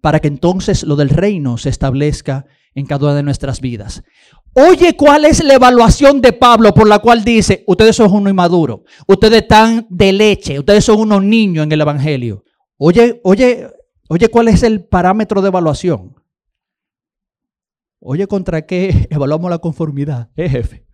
para 0.00 0.20
que 0.20 0.28
entonces 0.28 0.82
lo 0.82 0.96
del 0.96 1.08
reino 1.08 1.56
se 1.56 1.70
establezca 1.70 2.46
en 2.76 2.86
cada 2.86 3.06
una 3.06 3.14
de 3.14 3.22
nuestras 3.22 3.60
vidas. 3.60 4.04
Oye, 4.52 4.94
¿cuál 4.96 5.24
es 5.24 5.42
la 5.42 5.54
evaluación 5.54 6.20
de 6.20 6.32
Pablo 6.32 6.72
por 6.72 6.86
la 6.86 7.00
cual 7.00 7.24
dice, 7.24 7.64
ustedes 7.66 7.96
son 7.96 8.12
uno 8.12 8.30
inmaduro, 8.30 8.84
ustedes 9.08 9.42
están 9.42 9.86
de 9.90 10.12
leche, 10.12 10.58
ustedes 10.58 10.84
son 10.84 11.00
unos 11.00 11.24
niños 11.24 11.64
en 11.64 11.72
el 11.72 11.80
Evangelio? 11.80 12.44
Oye, 12.78 13.20
oye, 13.24 13.68
oye, 14.08 14.28
¿cuál 14.28 14.48
es 14.48 14.62
el 14.62 14.84
parámetro 14.84 15.40
de 15.40 15.48
evaluación? 15.48 16.14
Oye, 17.98 18.26
¿contra 18.26 18.66
qué 18.66 19.08
evaluamos 19.10 19.50
la 19.50 19.58
conformidad? 19.58 20.30
Eh, 20.36 20.48
jefe. 20.48 20.86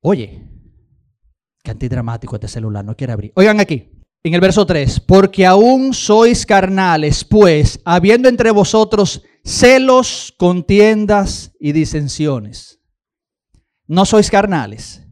Oye, 0.00 0.42
qué 1.62 1.70
antidramático 1.70 2.34
este 2.36 2.48
celular, 2.48 2.84
no 2.84 2.96
quiere 2.96 3.12
abrir. 3.12 3.32
Oigan 3.34 3.60
aquí, 3.60 3.90
en 4.24 4.34
el 4.34 4.40
verso 4.40 4.64
3, 4.64 5.00
porque 5.00 5.44
aún 5.44 5.92
sois 5.92 6.46
carnales, 6.46 7.24
pues, 7.24 7.78
habiendo 7.84 8.28
entre 8.28 8.50
vosotros 8.50 9.22
celos, 9.46 10.34
contiendas 10.36 11.52
y 11.60 11.72
disensiones. 11.72 12.80
No 13.86 14.04
sois 14.04 14.28
carnales. 14.28 15.02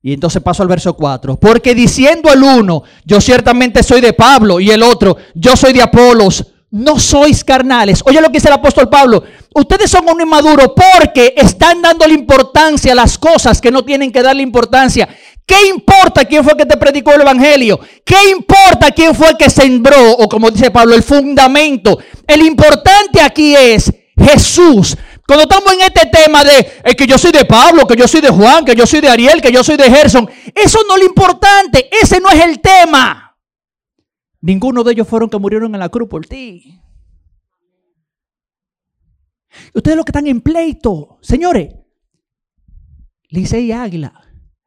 Y 0.00 0.12
entonces 0.12 0.42
paso 0.42 0.62
al 0.62 0.68
verso 0.68 0.94
4. 0.94 1.36
Porque 1.40 1.74
diciendo 1.74 2.32
el 2.32 2.42
uno, 2.42 2.84
yo 3.04 3.20
ciertamente 3.20 3.82
soy 3.82 4.00
de 4.00 4.12
Pablo, 4.12 4.60
y 4.60 4.70
el 4.70 4.82
otro, 4.82 5.16
yo 5.34 5.56
soy 5.56 5.72
de 5.72 5.82
Apolos, 5.82 6.46
no 6.70 6.98
sois 6.98 7.42
carnales. 7.44 8.02
Oye 8.04 8.20
lo 8.20 8.28
que 8.28 8.34
dice 8.34 8.48
el 8.48 8.54
apóstol 8.54 8.88
Pablo. 8.88 9.22
Ustedes 9.54 9.90
son 9.90 10.08
un 10.08 10.20
inmaduro 10.20 10.74
porque 10.74 11.32
están 11.36 11.80
dándole 11.80 12.14
importancia 12.14 12.92
a 12.92 12.96
las 12.96 13.16
cosas 13.16 13.60
que 13.60 13.70
no 13.70 13.84
tienen 13.84 14.10
que 14.10 14.22
darle 14.22 14.42
importancia. 14.42 15.08
¿Qué 15.46 15.68
importa 15.68 16.24
quién 16.24 16.42
fue 16.42 16.56
que 16.56 16.64
te 16.64 16.76
predicó 16.76 17.12
el 17.12 17.20
Evangelio? 17.20 17.78
¿Qué 18.04 18.30
importa 18.30 18.90
quién 18.92 19.14
fue 19.14 19.36
que 19.38 19.50
sembró, 19.50 20.12
o 20.12 20.28
como 20.28 20.50
dice 20.50 20.70
Pablo, 20.70 20.94
el 20.94 21.02
fundamento? 21.02 21.98
El 22.26 22.42
importante 22.42 23.20
aquí 23.20 23.54
es 23.54 23.92
Jesús. 24.16 24.96
Cuando 25.26 25.42
estamos 25.42 25.72
en 25.74 25.80
este 25.82 26.06
tema 26.06 26.42
de 26.44 26.96
que 26.96 27.06
yo 27.06 27.18
soy 27.18 27.32
de 27.32 27.44
Pablo, 27.44 27.86
que 27.86 27.96
yo 27.96 28.08
soy 28.08 28.20
de 28.20 28.30
Juan, 28.30 28.64
que 28.64 28.74
yo 28.74 28.86
soy 28.86 29.00
de 29.00 29.08
Ariel, 29.08 29.42
que 29.42 29.52
yo 29.52 29.62
soy 29.62 29.76
de 29.76 29.90
Gerson, 29.90 30.28
eso 30.54 30.78
no 30.88 30.94
es 30.94 31.00
lo 31.00 31.06
importante, 31.06 31.88
ese 32.02 32.20
no 32.20 32.30
es 32.30 32.42
el 32.42 32.60
tema. 32.60 33.36
Ninguno 34.40 34.84
de 34.84 34.92
ellos 34.92 35.08
fueron 35.08 35.30
que 35.30 35.38
murieron 35.38 35.74
en 35.74 35.80
la 35.80 35.88
cruz 35.88 36.08
por 36.08 36.26
ti. 36.26 36.80
Ustedes 39.72 39.96
los 39.96 40.04
que 40.04 40.10
están 40.10 40.26
en 40.26 40.40
pleito, 40.40 41.18
señores, 41.22 41.74
Licey 43.28 43.66
y 43.66 43.72
Águila, 43.72 44.20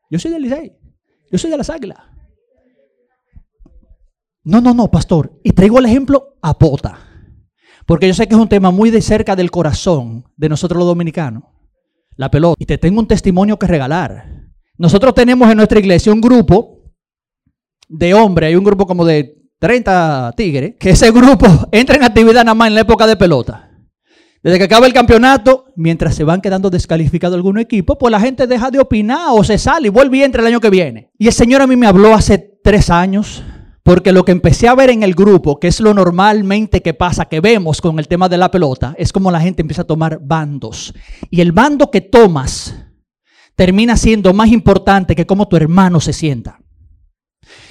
yo 0.09 0.19
soy 0.19 0.31
del 0.31 0.43
Licey. 0.43 0.73
Yo 1.31 1.37
soy 1.37 1.51
de 1.51 1.57
las 1.57 1.69
águilas. 1.69 1.99
No, 4.43 4.61
no, 4.61 4.73
no, 4.73 4.89
pastor. 4.89 5.39
Y 5.43 5.51
traigo 5.51 5.79
el 5.79 5.85
ejemplo 5.85 6.37
a 6.41 6.57
Pota. 6.57 6.99
Porque 7.85 8.07
yo 8.07 8.13
sé 8.13 8.27
que 8.27 8.33
es 8.33 8.39
un 8.39 8.47
tema 8.47 8.71
muy 8.71 8.91
de 8.91 9.01
cerca 9.01 9.35
del 9.35 9.51
corazón 9.51 10.25
de 10.37 10.49
nosotros 10.49 10.79
los 10.79 10.87
dominicanos. 10.87 11.43
La 12.15 12.31
pelota. 12.31 12.55
Y 12.59 12.65
te 12.65 12.77
tengo 12.77 12.99
un 12.99 13.07
testimonio 13.07 13.59
que 13.59 13.67
regalar. 13.67 14.47
Nosotros 14.77 15.13
tenemos 15.13 15.49
en 15.49 15.57
nuestra 15.57 15.79
iglesia 15.79 16.13
un 16.13 16.21
grupo 16.21 16.93
de 17.89 18.13
hombres, 18.13 18.47
hay 18.47 18.55
un 18.55 18.63
grupo 18.63 18.85
como 18.85 19.05
de 19.05 19.37
30 19.59 20.33
tigres, 20.35 20.75
que 20.79 20.91
ese 20.91 21.11
grupo 21.11 21.47
entra 21.71 21.95
en 21.95 22.03
actividad 22.03 22.43
nada 22.43 22.55
más 22.55 22.67
en 22.67 22.75
la 22.75 22.81
época 22.81 23.07
de 23.07 23.15
pelota. 23.15 23.66
Desde 24.47 24.59
que 24.59 24.63
acaba 24.63 24.87
el 24.87 24.93
campeonato, 24.93 25.65
mientras 25.75 26.15
se 26.15 26.23
van 26.23 26.39
quedando 26.39 26.69
descalificados 26.69 27.35
algunos 27.35 27.61
equipos, 27.61 27.97
pues 27.99 28.09
la 28.09 28.21
gente 28.21 28.47
deja 28.47 28.71
de 28.71 28.79
opinar 28.79 29.31
o 29.31 29.43
se 29.43 29.57
sale 29.57 29.87
y 29.87 29.89
vuelve 29.89 30.19
y 30.19 30.23
entra 30.23 30.39
el 30.39 30.47
año 30.47 30.61
que 30.61 30.69
viene. 30.69 31.11
Y 31.17 31.27
el 31.27 31.33
Señor 31.33 31.61
a 31.61 31.67
mí 31.67 31.75
me 31.75 31.85
habló 31.85 32.13
hace 32.13 32.37
tres 32.63 32.89
años, 32.89 33.43
porque 33.83 34.13
lo 34.13 34.23
que 34.23 34.31
empecé 34.31 34.69
a 34.69 34.73
ver 34.73 34.89
en 34.89 35.03
el 35.03 35.15
grupo, 35.15 35.59
que 35.59 35.67
es 35.67 35.81
lo 35.81 35.93
normalmente 35.93 36.81
que 36.81 36.93
pasa, 36.93 37.25
que 37.25 37.41
vemos 37.41 37.81
con 37.81 37.99
el 37.99 38.07
tema 38.07 38.29
de 38.29 38.37
la 38.37 38.49
pelota, 38.49 38.95
es 38.97 39.11
como 39.11 39.31
la 39.31 39.41
gente 39.41 39.63
empieza 39.63 39.81
a 39.81 39.85
tomar 39.85 40.17
bandos. 40.21 40.93
Y 41.29 41.41
el 41.41 41.51
bando 41.51 41.91
que 41.91 41.99
tomas 41.99 42.73
termina 43.53 43.97
siendo 43.97 44.33
más 44.33 44.47
importante 44.47 45.13
que 45.13 45.27
cómo 45.27 45.49
tu 45.49 45.57
hermano 45.57 45.99
se 45.99 46.13
sienta. 46.13 46.61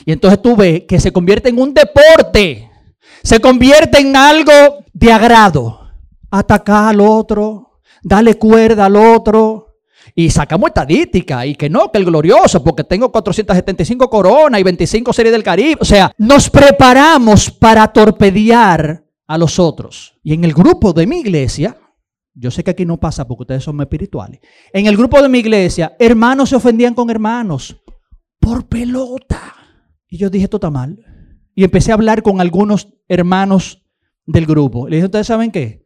Y 0.04 0.12
entonces 0.12 0.42
tú 0.42 0.54
ves 0.54 0.82
que 0.86 1.00
se 1.00 1.10
convierte 1.10 1.48
en 1.48 1.58
un 1.58 1.72
deporte, 1.72 2.70
se 3.22 3.40
convierte 3.40 3.98
en 3.98 4.14
algo 4.14 4.52
de 4.92 5.10
agrado 5.10 5.85
atacar 6.40 6.88
al 6.88 7.00
otro, 7.00 7.80
darle 8.02 8.34
cuerda 8.34 8.86
al 8.86 8.96
otro. 8.96 9.62
Y 10.14 10.30
sacamos 10.30 10.68
estadística 10.68 11.44
y 11.44 11.56
que 11.56 11.68
no, 11.68 11.90
que 11.90 11.98
el 11.98 12.04
glorioso, 12.04 12.62
porque 12.64 12.84
tengo 12.84 13.12
475 13.12 14.08
coronas 14.08 14.60
y 14.60 14.64
25 14.64 15.12
series 15.12 15.32
del 15.32 15.42
Caribe. 15.42 15.78
O 15.80 15.84
sea, 15.84 16.10
nos 16.16 16.48
preparamos 16.48 17.50
para 17.50 17.86
torpedear 17.88 19.04
a 19.26 19.36
los 19.38 19.58
otros. 19.58 20.14
Y 20.22 20.32
en 20.32 20.44
el 20.44 20.54
grupo 20.54 20.92
de 20.92 21.06
mi 21.06 21.18
iglesia, 21.18 21.76
yo 22.34 22.50
sé 22.50 22.62
que 22.62 22.70
aquí 22.70 22.84
no 22.84 22.98
pasa 22.98 23.26
porque 23.26 23.42
ustedes 23.42 23.64
son 23.64 23.80
espirituales. 23.80 24.40
En 24.72 24.86
el 24.86 24.96
grupo 24.96 25.20
de 25.20 25.28
mi 25.28 25.38
iglesia, 25.38 25.96
hermanos 25.98 26.50
se 26.50 26.56
ofendían 26.56 26.94
con 26.94 27.10
hermanos 27.10 27.76
por 28.38 28.66
pelota. 28.68 29.54
Y 30.08 30.18
yo 30.18 30.30
dije, 30.30 30.44
esto 30.44 30.58
está 30.58 30.70
mal. 30.70 30.98
Y 31.54 31.64
empecé 31.64 31.90
a 31.90 31.94
hablar 31.94 32.22
con 32.22 32.40
algunos 32.40 32.88
hermanos 33.08 33.82
del 34.26 34.46
grupo. 34.46 34.88
Le 34.88 34.96
dije, 34.96 35.06
¿ustedes 35.06 35.26
saben 35.26 35.50
qué? 35.50 35.85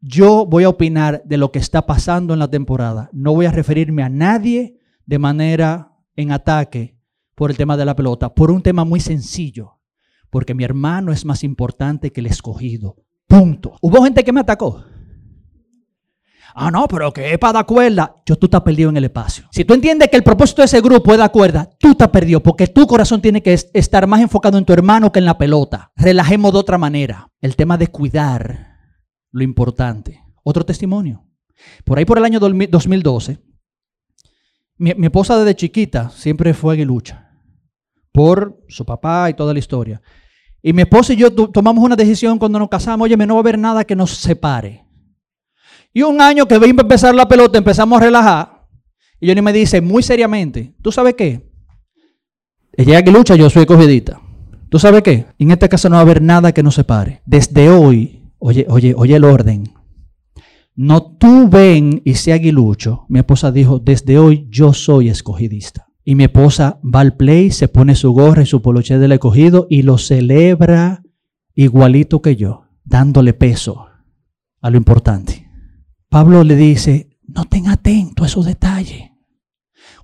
Yo 0.00 0.46
voy 0.46 0.64
a 0.64 0.68
opinar 0.68 1.22
de 1.24 1.36
lo 1.38 1.50
que 1.50 1.58
está 1.58 1.86
pasando 1.86 2.32
en 2.32 2.38
la 2.38 2.48
temporada. 2.48 3.10
No 3.12 3.34
voy 3.34 3.46
a 3.46 3.50
referirme 3.50 4.02
a 4.02 4.08
nadie 4.08 4.78
de 5.06 5.18
manera 5.18 5.92
en 6.14 6.30
ataque 6.30 6.96
por 7.34 7.50
el 7.50 7.56
tema 7.56 7.76
de 7.76 7.84
la 7.84 7.96
pelota, 7.96 8.34
por 8.34 8.50
un 8.50 8.62
tema 8.62 8.84
muy 8.84 9.00
sencillo, 9.00 9.78
porque 10.30 10.54
mi 10.54 10.64
hermano 10.64 11.12
es 11.12 11.24
más 11.24 11.42
importante 11.42 12.12
que 12.12 12.20
el 12.20 12.26
escogido. 12.26 12.96
Punto. 13.26 13.76
Hubo 13.80 14.02
gente 14.02 14.24
que 14.24 14.32
me 14.32 14.40
atacó. 14.40 14.84
Ah, 16.54 16.70
no, 16.70 16.88
pero 16.88 17.12
que 17.12 17.32
es 17.32 17.38
para 17.38 17.52
dar 17.54 17.66
cuerda. 17.66 18.16
Yo 18.24 18.36
tú 18.36 18.46
estás 18.46 18.62
perdido 18.62 18.90
en 18.90 18.96
el 18.96 19.04
espacio. 19.04 19.46
Si 19.50 19.64
tú 19.64 19.74
entiendes 19.74 20.08
que 20.08 20.16
el 20.16 20.24
propósito 20.24 20.62
de 20.62 20.66
ese 20.66 20.80
grupo 20.80 21.12
es 21.12 21.18
dar 21.18 21.30
cuerda, 21.30 21.70
tú 21.78 21.90
estás 21.90 22.08
perdido 22.08 22.42
porque 22.42 22.66
tu 22.66 22.86
corazón 22.86 23.20
tiene 23.20 23.42
que 23.42 23.52
estar 23.52 24.06
más 24.06 24.20
enfocado 24.20 24.58
en 24.58 24.64
tu 24.64 24.72
hermano 24.72 25.12
que 25.12 25.18
en 25.18 25.24
la 25.24 25.38
pelota. 25.38 25.92
Relajemos 25.96 26.52
de 26.52 26.58
otra 26.58 26.78
manera. 26.78 27.30
El 27.40 27.54
tema 27.54 27.76
de 27.76 27.88
cuidar 27.88 28.77
lo 29.38 29.44
importante. 29.44 30.22
Otro 30.44 30.64
testimonio. 30.64 31.24
Por 31.84 31.98
ahí 31.98 32.04
por 32.04 32.18
el 32.18 32.24
año 32.24 32.38
2012, 32.40 33.38
mi, 34.78 34.90
esposa 34.90 35.38
desde 35.38 35.56
chiquita 35.56 36.10
siempre 36.10 36.54
fue 36.54 36.76
lucha 36.84 37.24
por 38.12 38.64
su 38.68 38.84
papá 38.84 39.28
y 39.30 39.34
toda 39.34 39.52
la 39.52 39.58
historia. 39.58 40.00
Y 40.62 40.72
mi 40.72 40.82
esposa 40.82 41.12
y 41.12 41.16
yo 41.16 41.32
tomamos 41.32 41.84
una 41.84 41.96
decisión 41.96 42.38
cuando 42.38 42.58
nos 42.58 42.68
casamos, 42.68 43.04
oye, 43.04 43.16
no 43.16 43.34
va 43.34 43.40
a 43.40 43.42
haber 43.42 43.58
nada 43.58 43.84
que 43.84 43.96
nos 43.96 44.10
separe. 44.10 44.84
Y 45.92 46.02
un 46.02 46.20
año 46.20 46.46
que 46.46 46.58
veía 46.58 46.74
empezar 46.78 47.14
la 47.14 47.28
pelota, 47.28 47.58
empezamos 47.58 48.00
a 48.00 48.04
relajar. 48.04 48.66
Y 49.20 49.28
Johnny 49.28 49.42
me 49.42 49.52
dice 49.52 49.80
muy 49.80 50.02
seriamente, 50.02 50.74
¿tú 50.82 50.92
sabes 50.92 51.14
qué? 51.14 51.48
Ella 52.72 52.98
es 52.98 53.12
lucha, 53.12 53.34
yo 53.34 53.50
soy 53.50 53.66
cogidita. 53.66 54.20
¿Tú 54.68 54.78
sabes 54.78 55.02
qué? 55.02 55.26
En 55.38 55.50
esta 55.50 55.68
casa 55.68 55.88
no 55.88 55.94
va 55.94 56.00
a 56.00 56.02
haber 56.02 56.20
nada 56.22 56.52
que 56.52 56.62
nos 56.62 56.74
separe. 56.74 57.22
Desde 57.24 57.70
hoy 57.70 58.17
Oye, 58.38 58.66
oye, 58.68 58.94
oye 58.96 59.16
el 59.16 59.24
orden. 59.24 59.64
No 60.74 61.16
tú 61.16 61.48
ven 61.48 62.02
y 62.04 62.14
sea 62.14 62.36
aguilucho. 62.36 63.04
Mi 63.08 63.18
esposa 63.18 63.50
dijo, 63.50 63.80
desde 63.80 64.18
hoy 64.18 64.46
yo 64.50 64.72
soy 64.72 65.08
escogidista. 65.08 65.88
Y 66.04 66.14
mi 66.14 66.24
esposa 66.24 66.80
va 66.82 67.00
al 67.00 67.16
play, 67.16 67.50
se 67.50 67.68
pone 67.68 67.94
su 67.94 68.12
gorra 68.12 68.42
y 68.42 68.46
su 68.46 68.62
poloche 68.62 68.98
del 68.98 69.12
escogido 69.12 69.66
y 69.68 69.82
lo 69.82 69.98
celebra 69.98 71.02
igualito 71.54 72.22
que 72.22 72.36
yo, 72.36 72.62
dándole 72.84 73.34
peso 73.34 73.88
a 74.60 74.70
lo 74.70 74.76
importante. 74.76 75.50
Pablo 76.08 76.44
le 76.44 76.56
dice, 76.56 77.10
no 77.26 77.44
ten 77.44 77.68
atento 77.68 78.24
a 78.24 78.26
esos 78.26 78.46
detalles. 78.46 79.10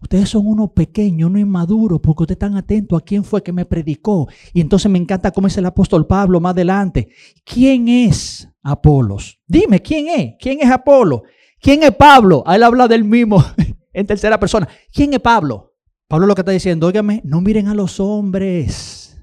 Ustedes 0.05 0.29
son 0.29 0.47
uno 0.47 0.71
pequeño, 0.71 1.29
uno 1.29 1.39
inmaduro, 1.39 1.99
porque 1.99 2.25
ustedes 2.25 2.37
están 2.37 2.59
atentos 2.59 3.01
a 3.01 3.03
quién 3.03 3.25
fue 3.25 3.43
que 3.43 3.55
me 3.55 3.65
predicó. 3.65 4.29
Y 4.53 4.61
entonces 4.61 4.93
me 4.93 4.99
encanta 4.99 5.31
cómo 5.31 5.47
es 5.47 5.57
el 5.57 5.65
apóstol 5.65 6.07
Pablo 6.07 6.43
más 6.43 6.51
adelante. 6.51 7.09
¿Quién 7.43 7.89
es 7.89 8.47
Apolos? 8.63 9.41
Dime, 9.47 9.81
¿quién 9.81 10.09
es? 10.09 10.35
¿Quién 10.39 10.61
es 10.61 10.71
Apolo? 10.71 11.23
¿Quién 11.59 11.83
es 11.83 11.93
Pablo? 11.93 12.45
Él 12.47 12.63
habla 12.63 12.87
del 12.87 13.03
mismo 13.03 13.43
en 13.95 14.07
tercera 14.07 14.39
persona. 14.39 14.69
¿Quién 14.93 15.15
es 15.15 15.21
Pablo? 15.21 15.73
Pablo 16.07 16.27
lo 16.27 16.35
que 16.35 16.43
está 16.43 16.53
diciendo, 16.53 16.87
óigame, 16.87 17.23
no 17.25 17.41
miren 17.41 17.69
a 17.69 17.75
los 17.75 17.99
hombres, 17.99 19.19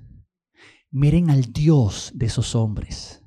miren 0.89 1.29
al 1.29 1.53
Dios 1.53 2.11
de 2.15 2.25
esos 2.25 2.55
hombres. 2.55 3.23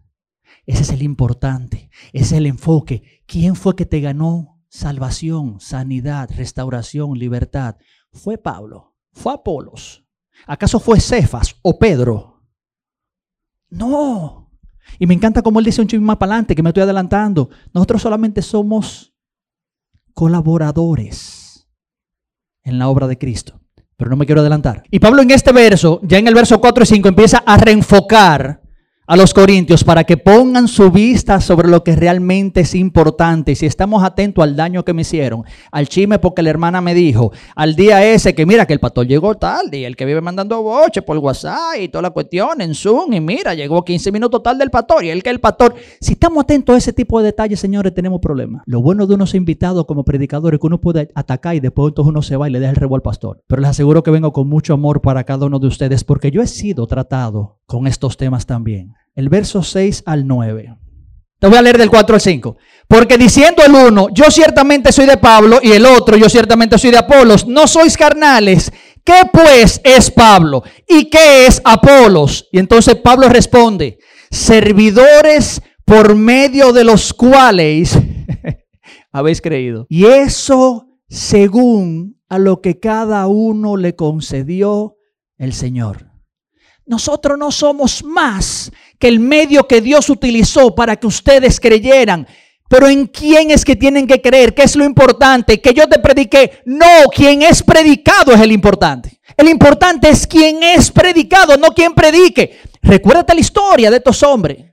Ese 0.67 0.83
es 0.83 0.91
el 0.91 1.03
importante, 1.03 1.89
ese 2.13 2.25
es 2.25 2.33
el 2.33 2.47
enfoque. 2.47 3.23
¿Quién 3.27 3.55
fue 3.55 3.77
que 3.77 3.87
te 3.87 4.01
ganó 4.01 4.54
salvación, 4.75 5.61
sanidad, 5.61 6.29
restauración, 6.37 7.17
libertad? 7.17 7.77
Fue 8.13 8.39
Pablo, 8.39 8.97
fue 9.13 9.33
Apolos. 9.33 10.05
¿Acaso 10.47 10.81
fue 10.81 10.99
Cefas 10.99 11.55
o 11.63 11.79
Pedro? 11.79 12.43
No. 13.71 14.51
Y 14.99 15.07
me 15.07 15.15
encanta 15.15 15.43
como 15.43 15.61
él 15.61 15.65
dice 15.65 15.81
un 15.81 15.87
chisme 15.87 16.05
más 16.05 16.17
para 16.17 16.33
adelante, 16.33 16.57
que 16.57 16.63
me 16.63 16.71
estoy 16.71 16.83
adelantando. 16.83 17.51
Nosotros 17.73 18.03
solamente 18.03 18.43
somos 18.43 19.15
colaboradores 20.13 21.69
en 22.65 22.79
la 22.79 22.89
obra 22.89 23.07
de 23.07 23.17
Cristo. 23.17 23.61
Pero 23.97 24.11
no 24.11 24.17
me 24.17 24.27
quiero 24.27 24.41
adelantar. 24.41 24.83
Y 24.91 24.99
Pablo 24.99 25.23
en 25.23 25.31
este 25.31 25.53
verso, 25.53 26.01
ya 26.03 26.19
en 26.19 26.27
el 26.27 26.35
verso 26.35 26.61
4 26.61 26.83
y 26.83 26.87
5, 26.87 27.09
empieza 27.09 27.39
a 27.47 27.57
reenfocar 27.57 28.64
a 29.07 29.17
los 29.17 29.35
corintios 29.35 29.85
para 29.85 30.05
que 30.05 30.17
pongan 30.17 30.67
su 30.67 30.91
vista 30.91 31.41
sobre 31.41 31.69
lo 31.69 31.85
que 31.85 31.95
realmente 31.95 32.61
es 32.61 32.75
importante. 32.75 33.53
Y 33.53 33.55
si 33.55 33.67
estamos 33.67 34.03
atentos 34.03 34.43
al 34.43 34.57
daño 34.57 34.85
que 34.85 34.95
me 34.95 35.03
hicieron, 35.03 35.45
al 35.71 35.89
chisme 35.89 36.19
porque 36.19 36.43
la 36.43 36.51
hermana 36.51 36.81
me 36.81 36.95
dijo, 36.95 37.33
al 37.55 37.77
día 37.77 38.05
ese 38.05 38.35
que 38.35 38.47
mira 38.47 38.67
que 38.67 38.73
el 38.73 38.81
pastor 38.81 39.07
llegó 39.07 39.35
tarde 39.35 39.79
y 39.79 39.85
el 39.85 39.97
que 39.97 40.07
vive 40.07 40.21
mandando 40.21 40.63
boche 40.63 41.03
por 41.03 41.19
WhatsApp 41.19 41.77
y 41.81 41.89
toda 41.89 42.03
la 42.03 42.11
cuestión 42.11 42.61
en 42.61 42.75
Zoom 42.75 43.13
y 43.13 43.21
mira, 43.21 43.55
llegó 43.55 43.85
15 43.85 44.11
minutos 44.11 44.43
tarde 44.43 44.65
el 44.65 44.71
pastor 44.71 45.05
y 45.05 45.11
el 45.11 45.23
que 45.23 45.31
el 45.31 45.41
pastor. 45.41 45.75
Si 46.01 46.13
estamos 46.13 46.43
atentos 46.45 46.75
a 46.75 46.79
ese 46.79 46.93
tipo 46.93 47.19
de 47.19 47.27
detalles, 47.27 47.61
señores, 47.61 47.95
tenemos 47.95 48.21
problemas. 48.21 48.63
Lo 48.67 48.81
bueno 48.81 49.07
de 49.07 49.15
unos 49.15 49.35
invitados 49.35 49.85
como 49.85 50.05
predicadores 50.05 50.57
es 50.57 50.61
que 50.61 50.67
uno 50.67 50.81
puede 50.81 51.11
atacar 51.15 51.55
y 51.55 51.61
después 51.61 51.91
entonces 51.91 52.11
uno 52.11 52.23
se 52.23 52.37
va 52.37 52.49
y 52.49 52.53
le 52.53 52.61
deja 52.61 52.71
el 52.71 52.77
rebo 52.77 52.95
al 52.95 53.03
pastor. 53.03 53.43
Pero 53.47 53.61
les 53.61 53.71
aseguro 53.71 54.03
que 54.03 54.11
vengo 54.11 54.33
con 54.33 54.49
mucho 54.49 54.73
amor 54.73 55.03
para 55.03 55.25
cada 55.25 55.47
uno 55.47 55.59
de 55.59 55.67
ustedes 55.67 56.05
porque 56.05 56.31
yo 56.31 56.41
he 56.41 56.47
sido 56.47 56.87
tratado 56.87 57.59
con 57.67 57.87
estos 57.87 58.17
temas 58.17 58.47
también. 58.47 58.94
El 59.15 59.29
verso 59.29 59.63
6 59.63 60.03
al 60.07 60.27
9. 60.27 60.77
Te 61.39 61.47
voy 61.47 61.59
a 61.59 61.63
leer 61.63 61.79
del 61.79 61.91
4 61.91 62.15
al 62.15 62.21
5. 62.21 62.57
Porque 62.89 63.19
diciendo 63.19 63.63
el 63.65 63.73
uno, 63.73 64.09
yo 64.13 64.31
ciertamente 64.31 64.93
soy 64.93 65.07
de 65.07 65.17
Pablo, 65.17 65.59
y 65.63 65.73
el 65.73 65.87
otro, 65.87 66.17
yo 66.17 66.29
ciertamente 66.29 66.79
soy 66.79 66.91
de 66.91 66.99
Apolos, 66.99 67.47
no 67.47 67.67
sois 67.67 67.97
carnales. 67.97 68.73
¿Qué 69.05 69.23
pues 69.33 69.81
es 69.85 70.11
Pablo? 70.11 70.63
¿Y 70.89 71.11
qué 71.11 71.47
es 71.47 71.61
Apolos? 71.65 72.49
Y 72.51 72.59
entonces 72.59 72.97
Pablo 72.97 73.29
responde, 73.29 73.99
servidores 74.31 75.61
por 75.85 76.15
medio 76.15 76.73
de 76.73 76.85
los 76.85 77.13
cuales 77.13 77.99
habéis 79.13 79.41
creído. 79.41 79.87
Y 79.89 80.07
eso 80.07 80.89
según 81.09 82.21
a 82.29 82.39
lo 82.39 82.61
que 82.61 82.81
cada 82.81 83.27
uno 83.27 83.77
le 83.77 83.95
concedió 83.95 84.97
el 85.37 85.53
Señor. 85.53 86.11
Nosotros 86.87 87.39
no 87.39 87.51
somos 87.51 88.05
más 88.05 88.73
que 89.05 89.09
el 89.09 89.21
medio 89.21 89.69
que 89.69 89.83
Dios 89.83 90.09
utilizó 90.09 90.75
para 90.75 90.97
que 90.97 91.07
ustedes 91.07 91.61
creyeran. 91.61 92.27
Pero 92.71 92.89
¿en 92.89 93.07
quién 93.07 93.51
es 93.51 93.63
que 93.63 93.77
tienen 93.77 94.07
que 94.07 94.23
creer? 94.23 94.55
¿Qué 94.55 94.63
es 94.63 94.77
lo 94.77 94.85
importante? 94.87 95.61
Que 95.61 95.75
yo 95.75 95.87
te 95.87 95.99
prediqué. 95.99 96.63
No, 96.65 97.11
quien 97.15 97.43
es 97.43 97.63
predicado 97.63 98.33
es 98.33 98.41
el 98.41 98.51
importante. 98.51 99.21
El 99.37 99.51
importante 99.51 100.09
es 100.09 100.27
quien 100.27 100.63
es 100.63 100.91
predicado, 100.91 101.59
no 101.59 101.75
quien 101.75 101.93
predique. 101.93 102.59
Recuérdate 102.81 103.35
la 103.35 103.41
historia 103.43 103.91
de 103.91 103.99
estos 103.99 104.23
hombres. 104.23 104.73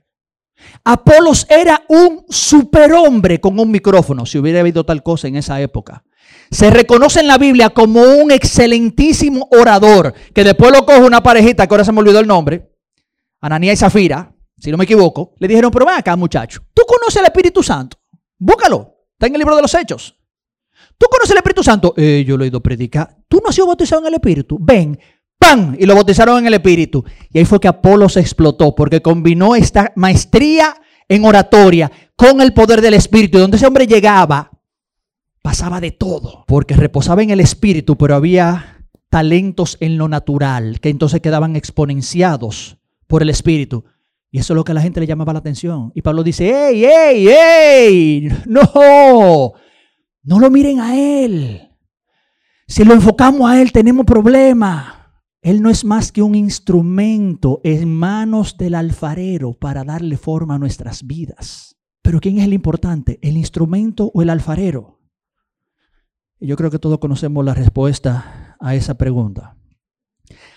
Apolos 0.82 1.46
era 1.50 1.84
un 1.90 2.24
superhombre 2.30 3.38
con 3.38 3.60
un 3.60 3.70
micrófono, 3.70 4.24
si 4.24 4.38
hubiera 4.38 4.60
habido 4.60 4.82
tal 4.82 5.02
cosa 5.02 5.28
en 5.28 5.36
esa 5.36 5.60
época 5.60 6.04
se 6.50 6.70
reconoce 6.70 7.20
en 7.20 7.28
la 7.28 7.38
Biblia 7.38 7.70
como 7.70 8.02
un 8.02 8.30
excelentísimo 8.30 9.48
orador, 9.52 10.12
que 10.34 10.44
después 10.44 10.70
lo 10.70 10.84
coge 10.84 11.00
una 11.00 11.22
parejita, 11.22 11.66
que 11.66 11.72
ahora 11.72 11.84
se 11.84 11.92
me 11.92 12.00
olvidó 12.00 12.20
el 12.20 12.26
nombre, 12.26 12.72
Ananía 13.42 13.72
y 13.72 13.76
Zafira, 13.76 14.31
si 14.62 14.70
no 14.70 14.76
me 14.76 14.84
equivoco, 14.84 15.34
le 15.40 15.48
dijeron, 15.48 15.72
pero 15.72 15.84
ven 15.84 15.96
acá 15.96 16.14
muchacho, 16.14 16.62
tú 16.72 16.82
conoces 16.86 17.16
el 17.16 17.24
Espíritu 17.24 17.64
Santo, 17.64 17.98
búscalo, 18.38 18.94
está 19.12 19.26
en 19.26 19.34
el 19.34 19.40
libro 19.40 19.56
de 19.56 19.62
los 19.62 19.74
Hechos. 19.74 20.16
¿Tú 20.96 21.06
conoces 21.10 21.32
el 21.32 21.38
Espíritu 21.38 21.64
Santo? 21.64 21.94
Eh, 21.96 22.24
yo 22.24 22.36
lo 22.36 22.44
he 22.44 22.46
ido 22.46 22.58
a 22.58 22.62
predicar. 22.62 23.16
¿Tú 23.26 23.40
no 23.42 23.48
has 23.48 23.56
sido 23.56 23.66
bautizado 23.66 24.02
en 24.02 24.06
el 24.06 24.14
Espíritu? 24.14 24.56
Ven, 24.60 24.96
¡pam! 25.36 25.74
Y 25.76 25.84
lo 25.84 25.96
bautizaron 25.96 26.38
en 26.38 26.46
el 26.46 26.54
Espíritu. 26.54 27.04
Y 27.32 27.38
ahí 27.38 27.44
fue 27.44 27.58
que 27.58 27.66
Apolo 27.66 28.08
se 28.08 28.20
explotó, 28.20 28.72
porque 28.74 29.02
combinó 29.02 29.56
esta 29.56 29.92
maestría 29.96 30.76
en 31.08 31.24
oratoria 31.24 31.90
con 32.14 32.40
el 32.40 32.52
poder 32.52 32.80
del 32.80 32.94
Espíritu. 32.94 33.38
Donde 33.38 33.56
ese 33.56 33.66
hombre 33.66 33.88
llegaba, 33.88 34.52
pasaba 35.42 35.80
de 35.80 35.90
todo, 35.90 36.44
porque 36.46 36.76
reposaba 36.76 37.22
en 37.22 37.30
el 37.30 37.40
espíritu, 37.40 37.98
pero 37.98 38.14
había 38.14 38.86
talentos 39.10 39.76
en 39.80 39.98
lo 39.98 40.08
natural, 40.08 40.78
que 40.80 40.88
entonces 40.88 41.20
quedaban 41.20 41.56
exponenciados 41.56 42.78
por 43.08 43.22
el 43.22 43.30
espíritu. 43.30 43.84
Y 44.34 44.38
eso 44.38 44.54
es 44.54 44.56
lo 44.56 44.64
que 44.64 44.72
a 44.72 44.74
la 44.74 44.80
gente 44.80 44.98
le 44.98 45.06
llamaba 45.06 45.34
la 45.34 45.40
atención. 45.40 45.92
Y 45.94 46.00
Pablo 46.00 46.24
dice, 46.24 46.48
¡ey, 46.48 46.86
ey, 46.86 47.28
ey! 47.28 48.28
No, 48.46 49.52
no 50.22 50.40
lo 50.40 50.50
miren 50.50 50.80
a 50.80 50.96
él. 50.96 51.68
Si 52.66 52.82
lo 52.82 52.94
enfocamos 52.94 53.48
a 53.50 53.60
él, 53.60 53.72
tenemos 53.72 54.06
problema. 54.06 55.12
Él 55.42 55.60
no 55.60 55.68
es 55.68 55.84
más 55.84 56.10
que 56.12 56.22
un 56.22 56.34
instrumento 56.34 57.60
en 57.62 57.94
manos 57.94 58.56
del 58.56 58.74
alfarero 58.74 59.52
para 59.52 59.84
darle 59.84 60.16
forma 60.16 60.54
a 60.54 60.58
nuestras 60.58 61.06
vidas. 61.06 61.76
Pero 62.00 62.18
¿quién 62.18 62.38
es 62.38 62.44
el 62.44 62.54
importante? 62.54 63.18
¿El 63.20 63.36
instrumento 63.36 64.10
o 64.14 64.22
el 64.22 64.30
alfarero? 64.30 64.98
Yo 66.40 66.56
creo 66.56 66.70
que 66.70 66.78
todos 66.78 66.98
conocemos 67.00 67.44
la 67.44 67.52
respuesta 67.52 68.56
a 68.58 68.74
esa 68.74 68.96
pregunta. 68.96 69.58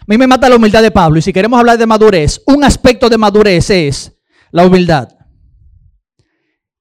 A 0.08 0.12
mí 0.12 0.20
me 0.20 0.28
mata 0.28 0.48
la 0.48 0.58
humildad 0.58 0.84
de 0.84 0.92
Pablo. 0.92 1.18
Y 1.18 1.24
si 1.24 1.34
queremos 1.34 1.60
hablar 1.60 1.80
de 1.80 1.88
madurez, 1.88 2.42
un 2.46 2.64
aspecto 2.64 3.10
de 3.10 3.18
madurez 3.18 3.72
es 3.72 4.16
la 4.52 4.66
humildad. 4.66 5.10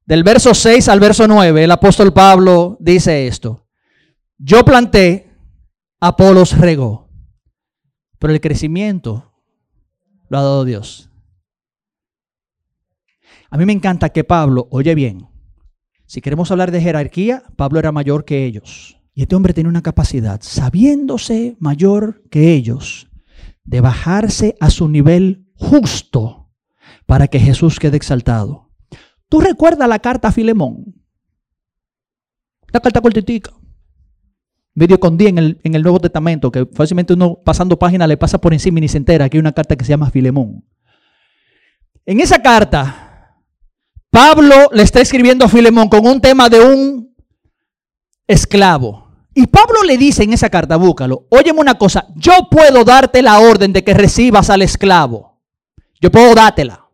Del 0.04 0.22
verso 0.22 0.52
6 0.52 0.88
al 0.90 1.00
verso 1.00 1.26
9, 1.26 1.64
el 1.64 1.70
apóstol 1.70 2.12
Pablo 2.12 2.76
dice 2.80 3.26
esto. 3.26 3.66
Yo 4.36 4.62
planté, 4.62 5.30
Apolos 6.00 6.58
regó, 6.58 7.08
pero 8.18 8.34
el 8.34 8.42
crecimiento 8.42 9.32
lo 10.28 10.38
ha 10.38 10.42
dado 10.42 10.64
Dios. 10.66 11.08
A 13.48 13.56
mí 13.56 13.64
me 13.64 13.72
encanta 13.72 14.10
que 14.10 14.24
Pablo, 14.24 14.68
oye 14.70 14.94
bien, 14.94 15.28
si 16.04 16.20
queremos 16.20 16.50
hablar 16.50 16.70
de 16.70 16.82
jerarquía, 16.82 17.44
Pablo 17.56 17.78
era 17.78 17.90
mayor 17.90 18.26
que 18.26 18.44
ellos. 18.44 19.00
Y 19.14 19.22
este 19.22 19.34
hombre 19.34 19.54
tiene 19.54 19.70
una 19.70 19.82
capacidad, 19.82 20.40
sabiéndose 20.42 21.56
mayor 21.58 22.22
que 22.30 22.52
ellos, 22.52 23.08
de 23.64 23.80
bajarse 23.80 24.56
a 24.60 24.70
su 24.70 24.88
nivel 24.88 25.46
justo 25.54 26.50
para 27.06 27.28
que 27.28 27.40
Jesús 27.40 27.78
quede 27.78 27.96
exaltado. 27.96 28.70
¿Tú 29.28 29.40
recuerdas 29.40 29.88
la 29.88 29.98
carta 29.98 30.28
a 30.28 30.32
Filemón? 30.32 30.94
La 32.72 32.80
carta 32.80 33.00
cortitica. 33.00 33.52
Medio 34.74 34.98
con 34.98 35.20
en 35.20 35.38
el, 35.38 35.60
en 35.62 35.74
el 35.74 35.82
Nuevo 35.82 36.00
Testamento, 36.00 36.50
que 36.50 36.66
fácilmente 36.66 37.12
uno 37.12 37.38
pasando 37.44 37.78
página 37.78 38.06
le 38.06 38.16
pasa 38.16 38.38
por 38.40 38.52
encima 38.52 38.78
y 38.78 38.82
ni 38.82 38.88
se 38.88 38.98
entera 38.98 39.28
que 39.28 39.36
hay 39.36 39.40
una 39.40 39.52
carta 39.52 39.76
que 39.76 39.84
se 39.84 39.90
llama 39.90 40.10
Filemón. 40.10 40.64
En 42.06 42.20
esa 42.20 42.42
carta, 42.42 43.38
Pablo 44.10 44.54
le 44.72 44.82
está 44.82 45.00
escribiendo 45.00 45.44
a 45.44 45.48
Filemón 45.48 45.88
con 45.88 46.06
un 46.06 46.20
tema 46.20 46.48
de 46.48 46.60
un 46.60 47.16
esclavo. 48.26 49.03
Y 49.34 49.48
Pablo 49.48 49.82
le 49.84 49.98
dice 49.98 50.22
en 50.22 50.32
esa 50.32 50.48
carta, 50.48 50.76
búscalo, 50.76 51.26
óyeme 51.30 51.60
una 51.60 51.74
cosa, 51.74 52.06
yo 52.14 52.32
puedo 52.50 52.84
darte 52.84 53.20
la 53.20 53.40
orden 53.40 53.72
de 53.72 53.82
que 53.82 53.92
recibas 53.92 54.48
al 54.48 54.62
esclavo. 54.62 55.40
Yo 56.00 56.10
puedo 56.10 56.34
dártela. 56.34 56.88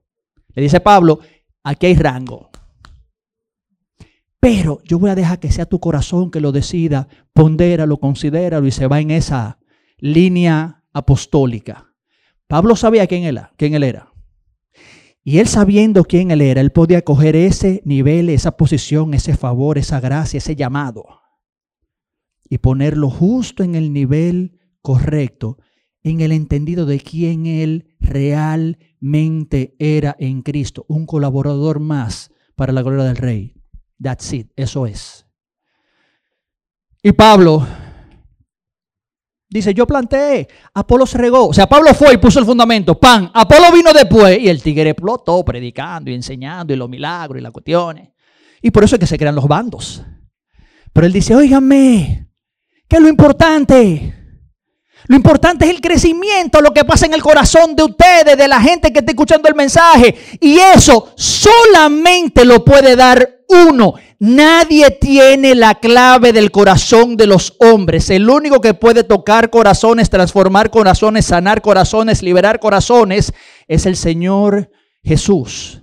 Le 0.55 0.63
dice 0.63 0.81
Pablo, 0.81 1.21
aquí 1.63 1.87
hay 1.87 1.95
rango. 1.95 2.51
Pero 4.41 4.81
yo 4.85 4.99
voy 4.99 5.11
a 5.11 5.15
dejar 5.15 5.39
que 5.39 5.53
sea 5.53 5.67
tu 5.67 5.81
corazón 5.81 6.31
que 6.31 6.41
lo 6.41 6.51
decida, 6.51 7.09
pondéralo, 7.35 7.99
considéralo 7.99 8.67
y 8.67 8.71
se 8.71 8.87
va 8.87 9.01
en 9.01 9.11
esa 9.11 9.59
línea 9.99 10.83
apostólica. 10.95 11.93
Pablo 12.47 12.75
sabía 12.75 13.07
quién 13.07 13.25
él, 13.25 13.41
quién 13.59 13.75
él 13.75 13.83
era. 13.83 14.13
Y 15.23 15.39
él 15.39 15.47
sabiendo 15.47 16.05
quién 16.05 16.31
él 16.31 16.41
era, 16.41 16.63
él 16.63 16.73
podía 16.73 17.03
coger 17.03 17.37
ese 17.37 17.83
nivel, 17.85 18.31
esa 18.31 18.57
posición, 18.57 19.13
ese 19.13 19.37
favor, 19.37 19.77
esa 19.77 20.01
gracia, 20.01 20.39
ese 20.39 20.57
llamado. 20.57 21.20
Y 22.51 22.59
ponerlo 22.59 23.09
justo 23.09 23.63
en 23.63 23.77
el 23.77 23.95
nivel 23.95 24.59
correcto, 24.83 25.57
en 26.03 26.21
el 26.21 26.33
entendido 26.33 26.85
de 26.85 26.99
quién 27.01 27.47
Él 27.47 27.97
realmente 28.01 29.77
era 29.79 30.17
en 30.19 30.43
Cristo, 30.43 30.85
un 30.89 31.07
colaborador 31.07 31.79
más 31.79 32.31
para 32.57 32.73
la 32.73 32.83
gloria 32.83 33.05
del 33.05 33.17
Rey. 33.17 33.55
That's 34.03 34.33
it, 34.33 34.51
eso 34.57 34.87
es. 34.87 35.27
Y 37.03 37.13
Pablo 37.13 37.67
dice, 39.49 39.73
yo 39.73 39.87
planté, 39.87 40.49
Apolo 40.75 41.07
se 41.07 41.19
regó. 41.19 41.49
O 41.49 41.55
sea, 41.55 41.67
Pablo 41.69 41.95
fue 41.95 42.15
y 42.15 42.19
puso 42.19 42.41
el 42.41 42.47
fundamento, 42.47 42.99
pan. 42.99 43.31
Apolo 43.33 43.73
vino 43.73 43.93
después 43.93 44.39
y 44.39 44.49
el 44.49 44.63
tigre 44.63 44.91
explotó 44.91 45.45
predicando 45.45 46.11
y 46.11 46.15
enseñando 46.15 46.73
y 46.73 46.77
los 46.77 46.89
milagros 46.89 47.39
y 47.39 47.43
las 47.43 47.53
cuestiones. 47.53 48.11
Y 48.61 48.71
por 48.71 48.85
eso 48.85 48.97
es 48.97 49.01
que 49.01 49.07
se 49.07 49.19
crean 49.19 49.37
los 49.37 49.47
bandos. 49.47 50.03
Pero 50.93 51.07
él 51.07 51.13
dice, 51.13 51.35
óigame, 51.37 52.30
¿qué 52.91 52.97
es 52.97 53.03
lo 53.03 53.09
importante? 53.09 54.15
Lo 55.07 55.17
importante 55.17 55.65
es 55.65 55.71
el 55.71 55.81
crecimiento, 55.81 56.61
lo 56.61 56.73
que 56.73 56.85
pasa 56.85 57.07
en 57.07 57.15
el 57.15 57.23
corazón 57.23 57.75
de 57.75 57.85
ustedes, 57.85 58.37
de 58.37 58.49
la 58.49 58.61
gente 58.61 58.93
que 58.93 58.99
está 58.99 59.13
escuchando 59.13 59.49
el 59.49 59.55
mensaje. 59.55 60.15
Y 60.41 60.59
eso 60.59 61.13
solamente 61.17 62.45
lo 62.45 62.65
puede 62.65 62.97
dar 62.97 63.39
uno. 63.49 63.95
Nadie 64.19 64.91
tiene 64.91 65.55
la 65.55 65.77
clave 65.77 66.33
del 66.33 66.51
corazón 66.51 67.17
de 67.17 67.27
los 67.27 67.57
hombres. 67.61 68.11
El 68.11 68.29
único 68.29 68.61
que 68.61 68.75
puede 68.75 69.03
tocar 69.03 69.49
corazones, 69.49 70.11
transformar 70.11 70.71
corazones, 70.71 71.27
sanar 71.27 71.63
corazones, 71.63 72.23
liberar 72.23 72.61
corazones, 72.61 73.33
es 73.67 73.87
el 73.87 73.97
Señor 73.97 74.71
Jesús. 75.03 75.81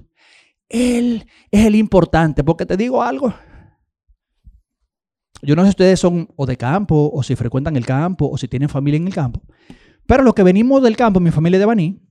Él 0.69 1.25
es 1.49 1.65
el 1.65 1.75
importante. 1.75 2.43
Porque 2.43 2.65
te 2.65 2.77
digo 2.77 3.01
algo. 3.01 3.33
Yo 5.47 5.55
no 5.55 5.61
sé 5.61 5.67
si 5.67 5.69
ustedes 5.69 5.97
son 6.01 6.27
o 6.35 6.45
de 6.45 6.57
campo, 6.57 7.09
o 7.13 7.23
si 7.23 7.37
frecuentan 7.37 7.77
el 7.77 7.85
campo, 7.85 8.29
o 8.29 8.37
si 8.37 8.49
tienen 8.49 8.67
familia 8.67 8.97
en 8.97 9.07
el 9.07 9.13
campo. 9.13 9.41
Pero 10.05 10.21
los 10.21 10.33
que 10.33 10.43
venimos 10.43 10.83
del 10.83 10.97
campo, 10.97 11.21
mi 11.21 11.31
familia 11.31 11.57
de 11.57 11.65
Baní, 11.65 12.01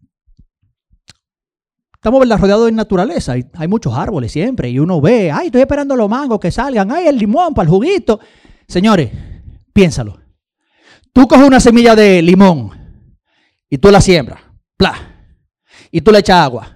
estamos 1.92 2.27
rodeados 2.27 2.64
de 2.64 2.72
naturaleza. 2.72 3.35
Hay, 3.35 3.68
muchos 3.68 3.92
árboles 3.92 4.33
siempre. 4.33 4.70
Y 4.70 4.79
uno 4.79 5.03
ve, 5.03 5.31
ay, 5.31 5.49
estoy 5.49 5.61
esperando 5.61 5.94
los 5.94 6.09
mangos 6.09 6.40
que 6.40 6.51
salgan. 6.51 6.90
Ay, 6.90 7.09
el 7.09 7.18
limón 7.18 7.53
para 7.53 7.64
el 7.64 7.70
juguito. 7.70 8.20
Señores, 8.66 9.11
piénsalo. 9.70 10.18
Tú 11.12 11.29
coges 11.29 11.46
una 11.46 11.61
semilla 11.61 11.94
de 11.94 12.22
limón 12.22 12.70
y 13.68 13.77
tú 13.77 13.90
la 13.90 14.01
siembras. 14.01 14.40
Pla. 14.79 14.94
Y 15.90 16.01
tú 16.01 16.11
le 16.11 16.20
echas 16.20 16.42
agua. 16.42 16.75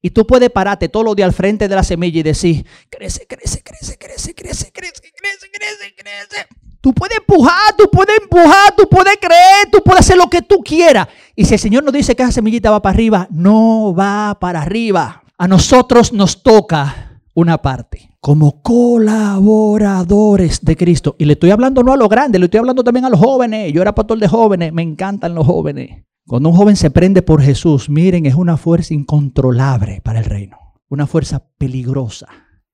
Y 0.00 0.10
tú 0.10 0.24
puedes 0.26 0.50
pararte 0.50 0.88
todos 0.88 1.04
los 1.04 1.16
días 1.16 1.26
al 1.26 1.32
frente 1.32 1.66
de 1.68 1.74
la 1.74 1.82
semilla 1.82 2.20
y 2.20 2.22
decir, 2.22 2.64
crece, 2.88 3.26
crece, 3.26 3.62
crece, 3.62 3.98
crece, 3.98 4.34
crece, 4.34 4.72
crece, 4.72 5.12
crece, 5.12 5.50
crece, 5.52 5.94
crece. 5.96 6.46
Tú 6.80 6.94
puedes 6.94 7.18
empujar, 7.18 7.74
tú 7.76 7.90
puedes 7.90 8.16
empujar, 8.22 8.76
tú 8.76 8.88
puedes 8.88 9.16
creer, 9.16 9.68
tú 9.72 9.82
puedes 9.84 9.98
hacer 10.00 10.16
lo 10.16 10.30
que 10.30 10.42
tú 10.42 10.62
quieras. 10.62 11.08
Y 11.34 11.44
si 11.44 11.54
el 11.54 11.60
Señor 11.60 11.82
nos 11.82 11.92
dice 11.92 12.14
que 12.14 12.22
esa 12.22 12.30
semillita 12.30 12.70
va 12.70 12.80
para 12.80 12.94
arriba, 12.94 13.26
no 13.30 13.92
va 13.92 14.38
para 14.40 14.62
arriba. 14.62 15.24
A 15.36 15.48
nosotros 15.48 16.12
nos 16.12 16.40
toca 16.42 17.20
una 17.34 17.58
parte 17.58 18.08
como 18.20 18.62
colaboradores 18.62 20.64
de 20.64 20.76
Cristo. 20.76 21.16
Y 21.18 21.24
le 21.24 21.32
estoy 21.32 21.50
hablando 21.50 21.82
no 21.82 21.92
a 21.92 21.96
los 21.96 22.08
grandes, 22.08 22.40
le 22.40 22.44
estoy 22.44 22.58
hablando 22.58 22.84
también 22.84 23.04
a 23.04 23.10
los 23.10 23.18
jóvenes. 23.18 23.72
Yo 23.72 23.82
era 23.82 23.92
pastor 23.94 24.18
de 24.18 24.28
jóvenes, 24.28 24.72
me 24.72 24.82
encantan 24.82 25.34
los 25.34 25.44
jóvenes. 25.46 26.04
Cuando 26.28 26.50
un 26.50 26.56
joven 26.56 26.76
se 26.76 26.90
prende 26.90 27.22
por 27.22 27.40
Jesús, 27.40 27.88
miren, 27.88 28.26
es 28.26 28.34
una 28.34 28.58
fuerza 28.58 28.92
incontrolable 28.92 30.02
para 30.02 30.18
el 30.18 30.26
reino. 30.26 30.58
Una 30.90 31.06
fuerza 31.06 31.48
peligrosa 31.56 32.28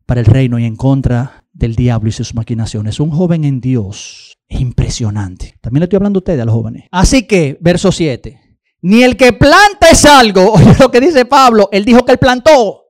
para 0.06 0.18
el 0.18 0.26
reino 0.26 0.58
y 0.58 0.64
en 0.64 0.74
contra 0.74 1.44
del 1.52 1.76
diablo 1.76 2.08
y 2.08 2.12
sus 2.12 2.34
maquinaciones. 2.34 2.98
Un 2.98 3.10
joven 3.10 3.44
en 3.44 3.60
Dios 3.60 4.36
es 4.48 4.60
impresionante. 4.60 5.54
También 5.60 5.82
le 5.82 5.84
estoy 5.84 5.98
hablando 5.98 6.16
a 6.16 6.22
ustedes, 6.22 6.42
a 6.42 6.44
los 6.44 6.52
jóvenes. 6.52 6.86
Así 6.90 7.28
que, 7.28 7.56
verso 7.60 7.92
7. 7.92 8.40
Ni 8.82 9.04
el 9.04 9.16
que 9.16 9.32
planta 9.32 9.88
es 9.88 10.04
algo, 10.04 10.52
oye 10.54 10.74
lo 10.80 10.90
que 10.90 11.00
dice 11.00 11.24
Pablo, 11.24 11.68
él 11.70 11.84
dijo 11.84 12.04
que 12.04 12.10
él 12.10 12.18
plantó. 12.18 12.86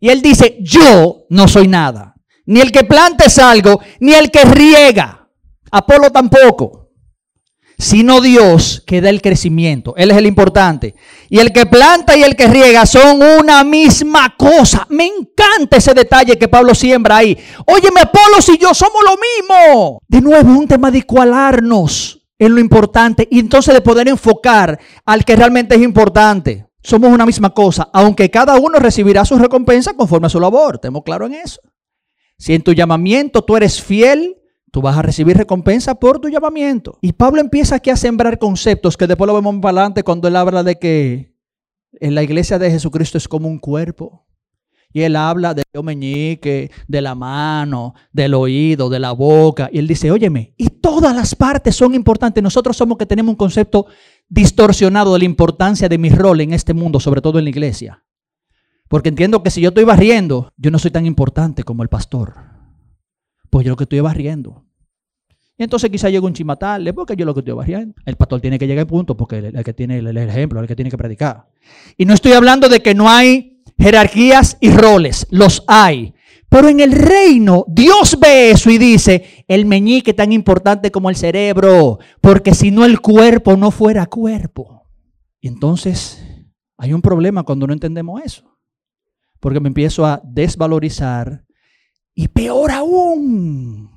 Y 0.00 0.08
él 0.08 0.22
dice, 0.22 0.56
yo 0.62 1.26
no 1.28 1.46
soy 1.46 1.68
nada. 1.68 2.14
Ni 2.46 2.60
el 2.60 2.72
que 2.72 2.84
planta 2.84 3.26
es 3.26 3.38
algo, 3.38 3.80
ni 4.00 4.14
el 4.14 4.30
que 4.30 4.46
riega. 4.46 5.28
Apolo 5.70 6.10
tampoco 6.10 6.85
sino 7.78 8.20
Dios 8.20 8.82
que 8.86 9.00
da 9.00 9.10
el 9.10 9.20
crecimiento. 9.20 9.94
Él 9.96 10.10
es 10.10 10.16
el 10.16 10.26
importante. 10.26 10.94
Y 11.28 11.38
el 11.38 11.52
que 11.52 11.66
planta 11.66 12.16
y 12.16 12.22
el 12.22 12.36
que 12.36 12.46
riega 12.46 12.86
son 12.86 13.20
una 13.22 13.64
misma 13.64 14.34
cosa. 14.36 14.86
Me 14.90 15.06
encanta 15.06 15.76
ese 15.76 15.92
detalle 15.94 16.38
que 16.38 16.48
Pablo 16.48 16.74
siembra 16.74 17.18
ahí. 17.18 17.36
Óyeme, 17.66 18.00
Apolo 18.00 18.38
y 18.48 18.58
yo 18.58 18.72
somos 18.72 19.02
lo 19.04 19.16
mismo. 19.16 20.00
De 20.08 20.20
nuevo, 20.20 20.58
un 20.58 20.66
tema 20.66 20.90
de 20.90 20.98
igualarnos 20.98 22.20
en 22.38 22.54
lo 22.54 22.60
importante 22.60 23.26
y 23.30 23.38
entonces 23.40 23.74
de 23.74 23.80
poder 23.80 24.08
enfocar 24.08 24.78
al 25.04 25.24
que 25.24 25.36
realmente 25.36 25.74
es 25.74 25.82
importante. 25.82 26.66
Somos 26.82 27.10
una 27.10 27.26
misma 27.26 27.50
cosa, 27.50 27.88
aunque 27.92 28.30
cada 28.30 28.56
uno 28.58 28.78
recibirá 28.78 29.24
su 29.24 29.36
recompensa 29.38 29.94
conforme 29.94 30.28
a 30.28 30.30
su 30.30 30.38
labor. 30.38 30.78
Tenemos 30.78 31.02
claro 31.02 31.26
en 31.26 31.34
eso. 31.34 31.60
Si 32.38 32.54
en 32.54 32.62
tu 32.62 32.72
llamamiento 32.72 33.42
tú 33.42 33.56
eres 33.56 33.82
fiel, 33.82 34.36
Tú 34.70 34.82
vas 34.82 34.96
a 34.96 35.02
recibir 35.02 35.36
recompensa 35.36 35.94
por 35.94 36.18
tu 36.18 36.28
llamamiento. 36.28 36.98
Y 37.00 37.12
Pablo 37.12 37.40
empieza 37.40 37.76
aquí 37.76 37.90
a 37.90 37.96
sembrar 37.96 38.38
conceptos 38.38 38.96
que 38.96 39.06
después 39.06 39.26
lo 39.26 39.34
vemos 39.34 39.54
para 39.62 39.78
adelante 39.78 40.02
cuando 40.02 40.28
él 40.28 40.36
habla 40.36 40.62
de 40.62 40.78
que 40.78 41.36
en 41.92 42.14
la 42.14 42.22
iglesia 42.22 42.58
de 42.58 42.70
Jesucristo 42.70 43.18
es 43.18 43.28
como 43.28 43.48
un 43.48 43.58
cuerpo. 43.58 44.26
Y 44.92 45.02
él 45.02 45.16
habla 45.16 45.52
del 45.52 45.64
meñique, 45.82 46.70
de 46.88 47.00
la 47.02 47.14
mano, 47.14 47.94
del 48.12 48.32
oído, 48.34 48.88
de 48.88 48.98
la 48.98 49.12
boca. 49.12 49.68
Y 49.70 49.78
él 49.78 49.86
dice, 49.86 50.10
óyeme, 50.10 50.54
y 50.56 50.68
todas 50.68 51.14
las 51.14 51.34
partes 51.34 51.76
son 51.76 51.94
importantes. 51.94 52.42
Nosotros 52.42 52.76
somos 52.76 52.96
que 52.96 53.04
tenemos 53.04 53.30
un 53.30 53.36
concepto 53.36 53.86
distorsionado 54.28 55.12
de 55.12 55.18
la 55.18 55.24
importancia 55.26 55.88
de 55.88 55.98
mi 55.98 56.08
rol 56.08 56.40
en 56.40 56.54
este 56.54 56.72
mundo, 56.72 56.98
sobre 56.98 57.20
todo 57.20 57.38
en 57.38 57.44
la 57.44 57.50
iglesia. 57.50 58.04
Porque 58.88 59.10
entiendo 59.10 59.42
que 59.42 59.50
si 59.50 59.60
yo 59.60 59.68
estoy 59.68 59.84
barriendo, 59.84 60.52
yo 60.56 60.70
no 60.70 60.78
soy 60.78 60.90
tan 60.90 61.04
importante 61.04 61.62
como 61.62 61.82
el 61.82 61.88
pastor. 61.88 62.55
Pues 63.50 63.64
yo 63.64 63.70
lo 63.70 63.76
que 63.76 63.84
estoy 63.84 64.00
barriendo. 64.00 64.64
Y 65.58 65.62
entonces 65.64 65.88
quizá 65.88 66.10
llegue 66.10 66.26
un 66.26 66.34
chimatal, 66.34 66.92
porque 66.94 67.16
yo 67.16 67.24
lo 67.24 67.32
que 67.32 67.40
estoy 67.40 67.54
barriendo. 67.54 67.94
El 68.04 68.16
pastor 68.16 68.40
tiene 68.40 68.58
que 68.58 68.66
llegar 68.66 68.82
al 68.82 68.86
punto 68.86 69.16
porque 69.16 69.38
el, 69.38 69.56
el 69.56 69.64
que 69.64 69.72
tiene 69.72 69.98
el, 69.98 70.16
ejemplo, 70.16 70.60
el 70.60 70.66
que 70.66 70.76
tiene 70.76 70.90
que 70.90 70.98
predicar. 70.98 71.48
Y 71.96 72.04
no 72.04 72.12
estoy 72.12 72.32
hablando 72.32 72.68
de 72.68 72.80
que 72.80 72.94
no 72.94 73.08
hay 73.08 73.62
jerarquías 73.78 74.58
y 74.60 74.70
roles, 74.70 75.26
los 75.30 75.64
hay. 75.66 76.14
Pero 76.48 76.68
en 76.68 76.80
el 76.80 76.92
reino, 76.92 77.64
Dios 77.68 78.18
ve 78.20 78.50
eso 78.50 78.70
y 78.70 78.78
dice, 78.78 79.44
el 79.48 79.64
meñique 79.64 80.14
tan 80.14 80.32
importante 80.32 80.90
como 80.90 81.10
el 81.10 81.16
cerebro, 81.16 81.98
porque 82.20 82.54
si 82.54 82.70
no 82.70 82.84
el 82.84 83.00
cuerpo 83.00 83.56
no 83.56 83.70
fuera 83.70 84.06
cuerpo. 84.06 84.86
Y 85.40 85.48
entonces 85.48 86.22
hay 86.76 86.92
un 86.92 87.02
problema 87.02 87.42
cuando 87.42 87.66
no 87.66 87.72
entendemos 87.72 88.20
eso. 88.22 88.58
Porque 89.40 89.60
me 89.60 89.68
empiezo 89.68 90.06
a 90.06 90.20
desvalorizar 90.24 91.45
y 92.18 92.28
peor 92.28 92.72
aún, 92.72 93.90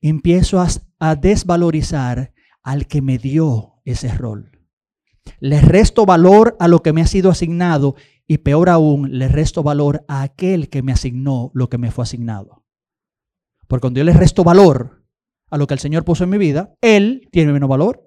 empiezo 0.00 0.64
a, 1.00 1.16
desvalorizar 1.16 2.32
al 2.62 2.86
que 2.86 3.02
me 3.02 3.18
dio 3.18 3.80
ese 3.84 4.08
rol. 4.08 4.52
Le 5.40 5.60
resto 5.60 6.06
valor 6.06 6.56
a 6.60 6.68
lo 6.68 6.80
que 6.82 6.92
me 6.92 7.02
ha 7.02 7.06
sido 7.06 7.28
asignado 7.28 7.96
y 8.28 8.38
peor 8.38 8.68
aún, 8.68 9.18
le 9.18 9.26
resto 9.26 9.64
valor 9.64 10.04
a 10.06 10.22
aquel 10.22 10.68
que 10.68 10.82
me 10.82 10.92
asignó 10.92 11.50
lo 11.52 11.68
que 11.68 11.76
me 11.76 11.90
fue 11.90 12.04
asignado. 12.04 12.64
Porque 13.66 13.82
cuando 13.82 13.98
yo 13.98 14.04
le 14.04 14.12
resto 14.12 14.44
valor 14.44 15.04
a 15.50 15.58
lo 15.58 15.66
que 15.66 15.74
el 15.74 15.80
Señor 15.80 16.04
puso 16.04 16.22
en 16.22 16.30
mi 16.30 16.38
vida, 16.38 16.74
Él 16.80 17.28
tiene 17.32 17.52
menos 17.52 17.68
valor. 17.68 18.06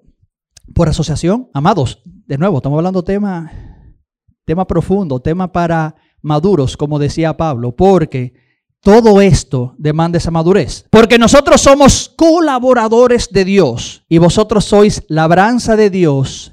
Por 0.74 0.88
asociación, 0.88 1.50
amados, 1.52 2.02
de 2.04 2.38
nuevo, 2.38 2.56
estamos 2.56 2.78
hablando 2.78 3.04
tema, 3.04 3.50
tema 4.46 4.66
profundo, 4.66 5.20
tema 5.20 5.52
para 5.52 5.96
maduros, 6.22 6.78
como 6.78 6.98
decía 6.98 7.36
Pablo, 7.36 7.76
porque 7.76 8.43
todo 8.84 9.22
esto 9.22 9.74
demanda 9.78 10.18
esa 10.18 10.30
madurez. 10.30 10.86
Porque 10.90 11.18
nosotros 11.18 11.62
somos 11.62 12.12
colaboradores 12.16 13.30
de 13.30 13.44
Dios 13.44 14.04
y 14.08 14.18
vosotros 14.18 14.66
sois 14.66 15.02
labranza 15.08 15.74
de 15.74 15.88
Dios, 15.88 16.52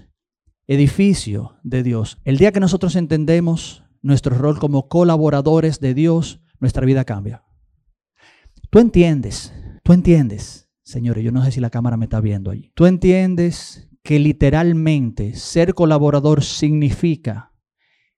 edificio 0.66 1.58
de 1.62 1.84
Dios. 1.84 2.18
El 2.24 2.38
día 2.38 2.54
que 2.54 2.62
nosotros 2.62 2.96
entendemos 2.96 3.84
nuestro 4.02 4.36
rol 4.36 4.58
como 4.58 4.88
colaboradores 4.88 5.82
de 5.82 5.94
Dios, 5.94 6.40
nuestra 6.60 6.86
vida 6.86 7.04
cambia. 7.04 7.44
Tú 8.70 8.80
entiendes, 8.80 9.54
tú 9.84 9.92
entiendes, 9.92 10.70
señores, 10.84 11.26
yo 11.26 11.34
no 11.34 11.44
sé 11.44 11.52
si 11.52 11.60
la 11.60 11.70
cámara 11.70 11.98
me 11.98 12.06
está 12.06 12.22
viendo 12.22 12.50
allí. 12.50 12.72
Tú 12.76 12.86
entiendes 12.86 13.90
que 14.04 14.20
literalmente 14.20 15.36
ser 15.36 15.74
colaborador 15.74 16.46
significa 16.46 17.52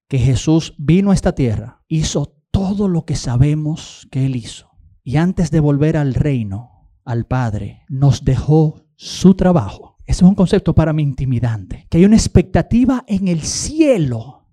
que 0.08 0.20
Jesús 0.20 0.76
vino 0.78 1.10
a 1.10 1.16
esta 1.16 1.34
tierra, 1.34 1.82
hizo 1.88 2.43
todo 2.54 2.88
lo 2.88 3.04
que 3.04 3.16
sabemos 3.16 4.08
que 4.12 4.28
Él 4.28 4.36
hizo. 4.36 4.70
Y 5.04 5.18
antes 5.18 5.50
de 5.50 5.60
volver 5.60 5.98
al 5.98 6.14
reino, 6.14 6.92
al 7.04 7.26
Padre, 7.26 7.82
nos 7.90 8.24
dejó 8.24 8.86
su 8.96 9.34
trabajo. 9.34 9.98
Ese 10.06 10.24
es 10.24 10.30
un 10.30 10.36
concepto 10.36 10.76
para 10.76 10.94
mí 10.94 11.02
intimidante. 11.02 11.88
Que 11.90 11.98
hay 11.98 12.06
una 12.06 12.16
expectativa 12.16 13.04
en 13.08 13.28
el 13.28 13.42
cielo 13.42 14.48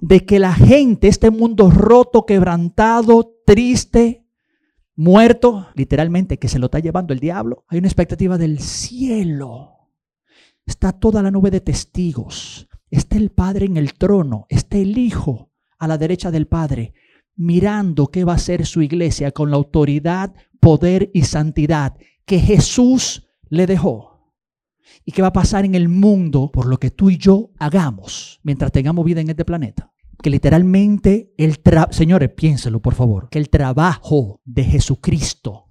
de 0.00 0.26
que 0.26 0.38
la 0.38 0.52
gente, 0.52 1.08
este 1.08 1.30
mundo 1.30 1.70
roto, 1.70 2.26
quebrantado, 2.26 3.34
triste, 3.46 4.26
muerto, 4.94 5.68
literalmente, 5.74 6.38
que 6.38 6.48
se 6.48 6.58
lo 6.58 6.66
está 6.66 6.78
llevando 6.78 7.14
el 7.14 7.20
diablo. 7.20 7.64
Hay 7.68 7.78
una 7.78 7.88
expectativa 7.88 8.36
del 8.36 8.60
cielo. 8.60 9.90
Está 10.66 10.92
toda 10.92 11.22
la 11.22 11.30
nube 11.30 11.50
de 11.50 11.62
testigos. 11.62 12.68
Está 12.90 13.16
el 13.16 13.30
Padre 13.30 13.64
en 13.64 13.78
el 13.78 13.94
trono. 13.94 14.44
Está 14.50 14.76
el 14.76 14.98
Hijo 14.98 15.50
a 15.78 15.88
la 15.88 15.98
derecha 15.98 16.30
del 16.30 16.46
Padre, 16.46 16.94
mirando 17.36 18.08
qué 18.08 18.24
va 18.24 18.34
a 18.34 18.38
ser 18.38 18.66
su 18.66 18.82
iglesia 18.82 19.30
con 19.32 19.50
la 19.50 19.56
autoridad, 19.56 20.34
poder 20.60 21.10
y 21.14 21.22
santidad 21.22 21.96
que 22.24 22.40
Jesús 22.40 23.28
le 23.48 23.66
dejó. 23.66 24.34
¿Y 25.04 25.12
qué 25.12 25.22
va 25.22 25.28
a 25.28 25.32
pasar 25.32 25.64
en 25.64 25.74
el 25.74 25.88
mundo 25.88 26.50
por 26.52 26.66
lo 26.66 26.78
que 26.78 26.90
tú 26.90 27.10
y 27.10 27.18
yo 27.18 27.50
hagamos 27.58 28.40
mientras 28.42 28.72
tengamos 28.72 29.04
vida 29.04 29.20
en 29.20 29.30
este 29.30 29.44
planeta? 29.44 29.92
que 30.22 30.30
literalmente 30.30 31.34
el 31.36 31.60
trabajo, 31.60 31.92
señores, 31.92 32.30
piénselo 32.30 32.80
por 32.80 32.94
favor, 32.94 33.28
que 33.28 33.38
el 33.38 33.50
trabajo 33.50 34.40
de 34.44 34.64
Jesucristo 34.64 35.66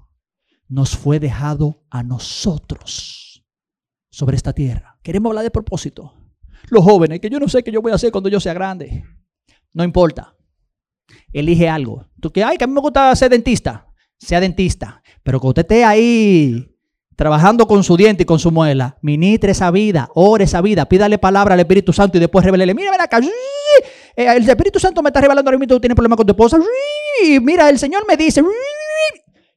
nos 0.67 0.95
fue 0.95 1.19
dejado 1.19 1.83
a 1.89 2.03
nosotros 2.03 3.43
sobre 4.09 4.37
esta 4.37 4.53
tierra. 4.53 4.97
Queremos 5.03 5.31
hablar 5.31 5.43
de 5.43 5.51
propósito. 5.51 6.13
Los 6.69 6.83
jóvenes, 6.83 7.19
que 7.19 7.29
yo 7.29 7.39
no 7.39 7.47
sé 7.47 7.63
qué 7.63 7.71
yo 7.71 7.81
voy 7.81 7.91
a 7.91 7.95
hacer 7.95 8.11
cuando 8.11 8.29
yo 8.29 8.39
sea 8.39 8.53
grande. 8.53 9.03
No 9.73 9.83
importa. 9.83 10.34
Elige 11.31 11.69
algo. 11.69 12.05
Tú 12.19 12.31
que, 12.31 12.43
ay, 12.43 12.57
que 12.57 12.63
a 12.63 12.67
mí 12.67 12.73
me 12.73 12.81
gusta 12.81 13.15
ser 13.15 13.29
dentista. 13.29 13.87
Sea 14.17 14.39
dentista. 14.39 15.01
Pero 15.23 15.39
que 15.39 15.47
usted 15.47 15.61
esté 15.61 15.83
ahí 15.83 16.71
trabajando 17.15 17.67
con 17.67 17.83
su 17.83 17.95
diente 17.95 18.23
y 18.23 18.25
con 18.25 18.39
su 18.39 18.51
muela, 18.51 18.97
ministre 19.01 19.51
esa 19.51 19.71
vida, 19.71 20.09
ore 20.15 20.43
esa 20.43 20.61
vida, 20.61 20.85
pídale 20.85 21.17
palabra 21.17 21.53
al 21.53 21.59
Espíritu 21.61 21.93
Santo 21.93 22.17
y 22.17 22.19
después 22.19 22.43
revelele, 22.43 22.73
mira, 22.73 22.91
ven 22.91 22.99
acá, 22.99 23.19
eh, 23.19 24.35
el 24.35 24.49
Espíritu 24.49 24.79
Santo 24.79 25.01
me 25.01 25.09
está 25.09 25.21
revelando 25.21 25.49
ahora 25.49 25.57
mismo, 25.57 25.75
tú 25.75 25.79
tienes 25.79 25.95
problemas 25.95 26.17
con 26.17 26.25
tu 26.25 26.33
esposa, 26.33 26.57
mira, 27.41 27.69
el 27.69 27.79
Señor 27.79 28.05
me 28.05 28.17
dice, 28.17 28.43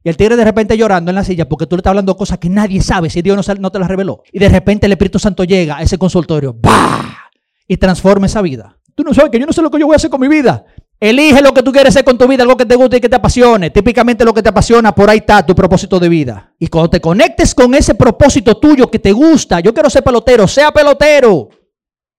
y 0.05 0.09
el 0.09 0.17
tigre 0.17 0.37
de 0.37 0.45
repente 0.45 0.77
llorando 0.77 1.11
en 1.11 1.17
la 1.17 1.25
silla 1.25 1.49
porque 1.49 1.67
tú 1.67 1.75
le 1.75 1.81
estás 1.81 1.91
hablando 1.91 2.17
cosas 2.17 2.39
que 2.39 2.49
nadie 2.49 2.81
sabe 2.81 3.11
si 3.11 3.21
Dios 3.21 3.49
no, 3.59 3.71
te 3.71 3.79
las 3.79 3.89
reveló. 3.89 4.23
Y 4.33 4.39
de 4.39 4.49
repente 4.49 4.87
el 4.87 4.93
Espíritu 4.93 5.19
Santo 5.19 5.43
llega 5.43 5.77
a 5.77 5.83
ese 5.83 5.99
consultorio, 5.99 6.55
¡bah! 6.55 7.31
y 7.67 7.77
transforma 7.77 8.27
esa 8.27 8.41
vida. 8.41 8.79
Tú 8.95 9.03
no 9.03 9.13
sabes 9.13 9.31
que 9.31 9.39
yo 9.39 9.47
no 9.47 9.53
sé 9.53 9.61
lo 9.61 9.71
que 9.71 9.79
yo 9.79 9.87
voy 9.87 9.95
a 9.95 9.97
hacer 9.97 10.11
con 10.11 10.21
mi 10.21 10.29
vida. 10.29 10.65
Elige 11.01 11.41
lo 11.43 11.55
que 11.55 11.63
tú 11.63 11.71
quieres 11.71 11.91
hacer 11.95 12.05
con 12.05 12.19
tu 12.19 12.27
vida, 12.27 12.43
algo 12.43 12.57
que 12.57 12.67
te 12.67 12.75
guste 12.75 12.97
y 12.97 13.01
que 13.01 13.09
te 13.09 13.15
apasione. 13.15 13.71
Típicamente 13.71 14.25
lo 14.25 14.35
que 14.35 14.43
te 14.43 14.49
apasiona, 14.49 14.93
por 14.93 15.09
ahí 15.09 15.19
está 15.19 15.47
tu 15.47 15.55
propósito 15.55 16.01
de 16.01 16.09
vida. 16.09 16.53
Y 16.59 16.67
cuando 16.67 16.91
te 16.91 17.01
conectes 17.01 17.55
con 17.55 17.73
ese 17.75 17.95
propósito 17.95 18.57
tuyo 18.57 18.91
que 18.91 18.99
te 18.99 19.13
gusta, 19.13 19.61
yo 19.61 19.73
quiero 19.73 19.89
ser 19.89 20.03
pelotero, 20.03 20.49
sea 20.49 20.73
pelotero. 20.73 21.51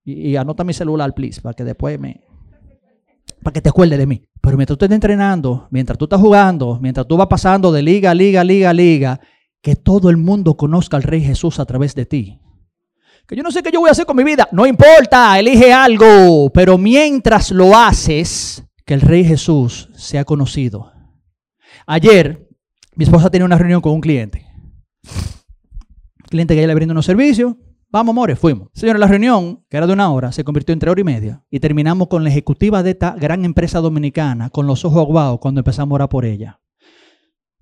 Y, 0.06 0.36
anota 0.38 0.64
mi 0.64 0.74
celular, 0.74 1.14
please, 1.14 1.42
para 1.42 1.54
que 1.54 1.64
después 1.64 2.00
me... 2.00 2.22
Para 3.44 3.54
que 3.54 3.62
te 3.62 3.70
acuerdes 3.70 4.00
de 4.00 4.08
mí. 4.08 4.24
Pero 4.42 4.56
mientras 4.56 4.78
tú 4.78 4.86
estés 4.86 4.96
entrenando, 4.96 5.68
mientras 5.72 5.98
tú 5.98 6.06
estás 6.06 6.20
jugando, 6.20 6.80
mientras 6.82 7.06
tú 7.06 7.18
vas 7.18 7.28
pasando 7.28 7.72
de 7.72 7.82
liga, 7.82 8.14
liga, 8.14 8.44
liga, 8.44 8.74
liga, 8.74 9.20
que 9.62 9.76
todo 9.76 10.10
el 10.10 10.18
mundo 10.18 10.56
conozca 10.56 10.98
al 10.98 11.04
Rey 11.04 11.22
Jesús 11.22 11.60
a 11.60 11.66
través 11.66 11.96
de 11.96 12.06
ti. 12.06 12.40
Que 13.28 13.36
yo 13.36 13.44
no 13.44 13.52
sé 13.52 13.62
qué 13.62 13.72
yo 13.72 13.82
voy 13.82 13.90
a 13.90 13.92
hacer 13.92 14.06
con 14.06 14.18
mi 14.18 14.24
vida. 14.24 14.50
No 14.52 14.66
importa, 14.66 15.38
elige 15.38 15.72
algo. 15.72 16.50
Pero 16.52 16.78
mientras 16.78 17.52
lo 17.52 17.78
haces, 17.78 18.64
que 18.90 18.96
el 18.96 19.02
Rey 19.02 19.24
Jesús 19.24 19.88
sea 19.94 20.26
conocido. 20.26 20.92
Ayer, 21.86 22.50
mi 22.96 23.04
esposa 23.04 23.30
tenía 23.30 23.46
una 23.46 23.60
reunión 23.60 23.82
con 23.82 23.92
un 23.94 24.02
cliente. 24.02 24.48
cliente 26.28 26.56
que 26.56 26.62
ella 26.62 26.70
le 26.70 26.74
brindó 26.74 26.94
unos 26.94 27.06
servicios. 27.06 27.54
Vamos, 27.92 28.14
amores, 28.14 28.40
fuimos. 28.40 28.70
Señora, 28.74 28.98
la 28.98 29.06
reunión, 29.06 29.64
que 29.70 29.78
era 29.78 29.86
de 29.86 29.94
una 29.94 30.12
hora, 30.12 30.32
se 30.32 30.44
convirtió 30.44 30.74
en 30.74 30.80
tres 30.80 30.92
horas 30.92 31.02
y 31.02 31.04
media. 31.04 31.44
Y 31.52 31.60
terminamos 31.60 32.08
con 32.08 32.24
la 32.24 32.32
ejecutiva 32.32 32.82
de 32.82 32.90
esta 32.90 33.12
gran 33.12 33.46
empresa 33.46 33.80
dominicana, 33.80 34.50
con 34.50 34.66
los 34.66 34.84
ojos 34.84 35.06
aguados, 35.06 35.38
cuando 35.40 35.60
empezamos 35.60 35.92
a 35.92 35.96
orar 35.98 36.10
por 36.10 36.26
ella. 36.26 36.60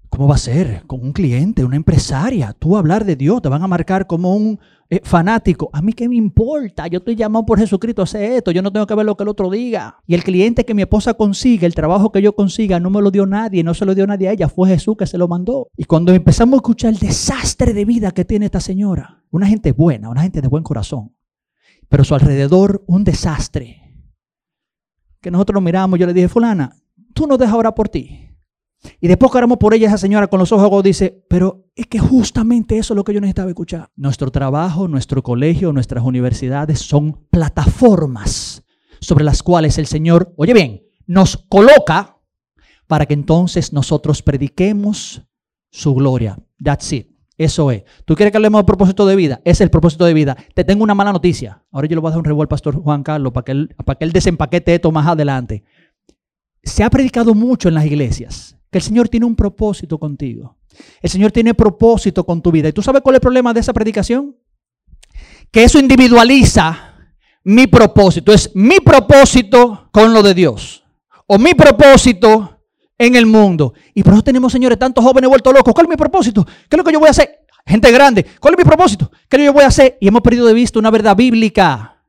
¿Cómo 0.10 0.28
va 0.28 0.36
a 0.36 0.39
ser? 0.39 0.84
Con 0.88 1.04
un 1.04 1.12
cliente, 1.12 1.65
una 1.65 1.76
empresaria. 1.76 2.54
Tú 2.58 2.78
hablar 2.78 3.06
de 3.06 3.15
Dios, 3.15 3.41
te 3.41 3.50
van 3.50 3.62
a 3.62 3.67
marcar 3.67 4.08
como 4.08 4.36
un 4.36 4.60
eh, 4.89 5.02
fanático. 5.04 5.70
A 5.74 5.82
mí 5.82 5.91
qué 5.91 6.08
me 6.08 6.15
importa. 6.15 6.88
Yo 6.88 7.00
estoy 7.00 7.15
llamado 7.15 7.46
por 7.46 7.60
Jesucristo 7.60 8.02
a 8.02 8.06
hacer 8.06 8.32
esto. 8.32 8.52
Yo 8.52 8.62
no 8.62 8.72
tengo 8.72 8.88
que 8.88 8.96
ver 8.96 9.06
lo 9.06 9.17
que 9.17 9.24
el 9.24 9.30
otro 9.30 9.50
diga. 9.50 10.00
Y 10.08 10.13
el 10.13 10.24
cliente 10.24 10.65
que 10.65 10.74
mi 10.74 10.82
esposa 10.82 11.13
consiga, 11.13 11.67
el 11.67 11.76
trabajo 11.76 12.12
que 12.12 12.22
yo 12.22 12.34
consiga, 12.34 12.80
no 12.80 12.89
me 12.89 13.02
lo 13.02 13.12
dio 13.12 13.26
nadie. 13.26 13.63
No 13.63 13.74
se 13.74 13.86
lo 13.86 13.93
dio 13.93 14.08
nadie 14.08 14.30
a 14.30 14.32
ella. 14.32 14.48
Fue 14.48 14.70
Jesús 14.70 14.96
que 14.98 15.06
se 15.06 15.17
lo 15.17 15.28
mandó. 15.28 15.67
Y 15.76 15.84
cuando 15.84 16.13
empezamos 16.13 16.54
a 16.54 16.58
escuchar 16.58 16.93
el 16.93 17.00
desastre 17.00 17.74
de 17.74 17.86
vida 17.86 18.12
que 18.12 18.24
tiene 18.24 18.46
esta 18.46 18.62
señora, 18.62 19.24
una 19.30 19.48
gente 19.48 19.74
buena, 19.74 20.10
una 20.10 20.22
gente 20.22 20.41
de 20.41 20.48
buen 20.48 20.63
corazón, 20.63 21.13
pero 21.89 22.04
su 22.04 22.15
alrededor 22.15 22.84
un 22.88 23.04
desastre. 23.04 23.84
Que 25.20 25.32
nosotros 25.32 25.56
lo 25.56 25.62
miramos, 25.62 26.00
yo 26.00 26.08
le 26.08 26.13
dije, 26.13 26.30
fulana, 26.30 26.78
tú 27.13 27.28
no 27.28 27.38
dejas 27.38 27.56
orar 27.56 27.76
por 27.76 27.89
ti. 27.89 28.26
Y 29.00 29.08
después 29.08 29.32
que 29.32 29.38
oramos 29.38 29.58
por 29.58 29.73
ella, 29.73 29.88
esa 29.88 29.97
señora 29.97 30.28
con 30.28 30.39
los 30.39 30.52
ojos 30.52 30.84
dice, 30.84 31.23
pero 31.30 31.65
es 31.76 31.88
que 31.88 32.00
justamente 32.00 32.78
eso 32.78 32.93
es 32.93 32.95
lo 32.95 33.04
que 33.04 33.13
yo 33.13 33.21
necesitaba 33.21 33.50
escuchar. 33.50 33.89
Nuestro 33.95 34.32
trabajo, 34.32 34.88
nuestro 34.88 35.23
colegio, 35.23 35.73
nuestras 35.73 36.04
universidades 36.04 36.80
son 36.80 37.26
plataformas 37.30 38.63
sobre 39.00 39.23
las 39.23 39.43
cuales 39.43 39.78
el 39.78 39.88
Señor, 39.88 40.34
oye 40.38 40.54
bien, 40.54 40.84
nos 41.06 41.38
coloca 41.38 42.17
para 42.88 43.06
que 43.06 43.13
entonces 43.13 43.73
nosotros 43.73 44.21
prediquemos 44.21 45.23
su 45.69 45.93
gloria. 45.93 46.38
That's 46.63 46.91
it. 46.93 47.17
Eso 47.38 47.69
es. 47.69 47.84
¿Tú 48.06 48.15
quieres 48.15 48.32
que 48.32 48.38
hablemos 48.38 48.60
del 48.60 48.65
propósito 48.65 49.06
de 49.06 49.15
vida? 49.15 49.41
Es 49.45 49.62
el 49.62 49.69
propósito 49.69 50.06
de 50.06 50.13
vida. 50.13 50.36
Te 50.56 50.63
tengo 50.63 50.84
una 50.84 50.95
mala 50.95 51.12
noticia. 51.12 51.63
Ahora 51.71 51.88
yo 51.88 51.95
le 51.95 52.02
voy 52.02 52.10
a 52.10 52.12
dar 52.12 52.19
un 52.19 52.26
revuelo 52.26 52.43
al 52.43 52.47
pastor 52.47 52.82
Juan 52.82 53.04
Carlos 53.04 53.32
para 53.32 53.43
que 53.43 53.67
para 53.86 54.00
que 54.00 54.06
él 54.06 54.12
desempaquete 54.12 54.73
esto 54.73 54.91
más 54.91 55.06
adelante. 55.06 55.63
Se 56.63 56.84
ha 56.84 56.89
predicado 56.89 57.36
mucho 57.36 57.67
en 57.67 57.76
las 57.76 57.86
iglesias 57.86 58.57
que 58.71 58.80
el 58.80 58.84
Señor 58.84 59.10
tiene 59.10 59.25
un 59.25 59.36
propósito 59.36 59.97
contigo. 59.97 60.58
El 61.01 61.10
Señor 61.10 61.32
tiene 61.32 61.53
propósito 61.53 62.25
con 62.25 62.41
tu 62.41 62.51
vida. 62.51 62.69
¿Y 62.69 62.73
tú 62.73 62.82
sabes 62.82 63.01
cuál 63.01 63.15
es 63.15 63.17
el 63.17 63.21
problema 63.21 63.53
de 63.53 63.62
esa 63.62 63.73
predicación? 63.73 64.36
Que 65.51 65.63
eso 65.63 65.80
individualiza 65.80 66.95
mi 67.43 67.67
propósito. 67.67 68.34
Es 68.34 68.51
mi 68.56 68.80
propósito 68.80 69.89
con 69.91 70.13
lo 70.13 70.21
de 70.21 70.34
Dios. 70.34 70.84
O 71.25 71.38
mi 71.38 71.53
propósito 71.53 72.62
en 72.97 73.15
el 73.15 73.25
mundo. 73.25 73.73
Y 73.93 74.03
por 74.03 74.13
eso 74.13 74.23
tenemos, 74.23 74.51
señores, 74.51 74.77
tantos 74.77 75.03
jóvenes 75.03 75.30
vueltos 75.30 75.53
locos. 75.53 75.73
¿Cuál 75.73 75.86
es 75.86 75.89
mi 75.89 75.97
propósito? 75.97 76.45
¿Qué 76.45 76.75
es 76.75 76.77
lo 76.77 76.84
que 76.84 76.91
yo 76.91 76.99
voy 76.99 77.08
a 77.08 77.12
hacer? 77.12 77.45
Gente 77.65 77.91
grande. 77.91 78.25
¿Cuál 78.39 78.53
es 78.53 78.58
mi 78.60 78.63
propósito? 78.63 79.12
¿Qué 79.30 79.38
es 79.38 79.39
lo 79.39 79.41
que 79.41 79.45
yo 79.45 79.53
voy 79.53 79.63
a 79.63 79.67
hacer? 79.67 79.97
Y 79.99 80.08
hemos 80.08 80.21
perdido 80.21 80.45
de 80.45 80.53
vista 80.53 80.80
una 80.80 80.91
verdad 80.91 81.15
bíblica. 81.15 82.03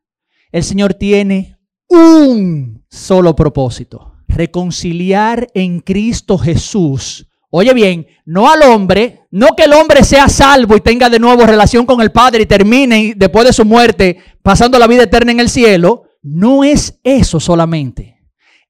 El 0.50 0.64
Señor 0.64 0.94
tiene 0.94 1.58
un 1.88 2.84
solo 2.88 3.34
propósito 3.34 4.17
reconciliar 4.28 5.48
en 5.54 5.80
Cristo 5.80 6.38
Jesús. 6.38 7.26
Oye 7.50 7.72
bien, 7.72 8.06
no 8.26 8.50
al 8.50 8.62
hombre, 8.62 9.22
no 9.30 9.48
que 9.56 9.64
el 9.64 9.72
hombre 9.72 10.04
sea 10.04 10.28
salvo 10.28 10.76
y 10.76 10.82
tenga 10.82 11.08
de 11.08 11.18
nuevo 11.18 11.46
relación 11.46 11.86
con 11.86 12.02
el 12.02 12.12
Padre 12.12 12.42
y 12.42 12.46
termine 12.46 13.14
después 13.16 13.46
de 13.46 13.54
su 13.54 13.64
muerte 13.64 14.18
pasando 14.42 14.78
la 14.78 14.86
vida 14.86 15.04
eterna 15.04 15.32
en 15.32 15.40
el 15.40 15.48
cielo. 15.48 16.02
No 16.22 16.62
es 16.62 17.00
eso 17.04 17.40
solamente. 17.40 18.18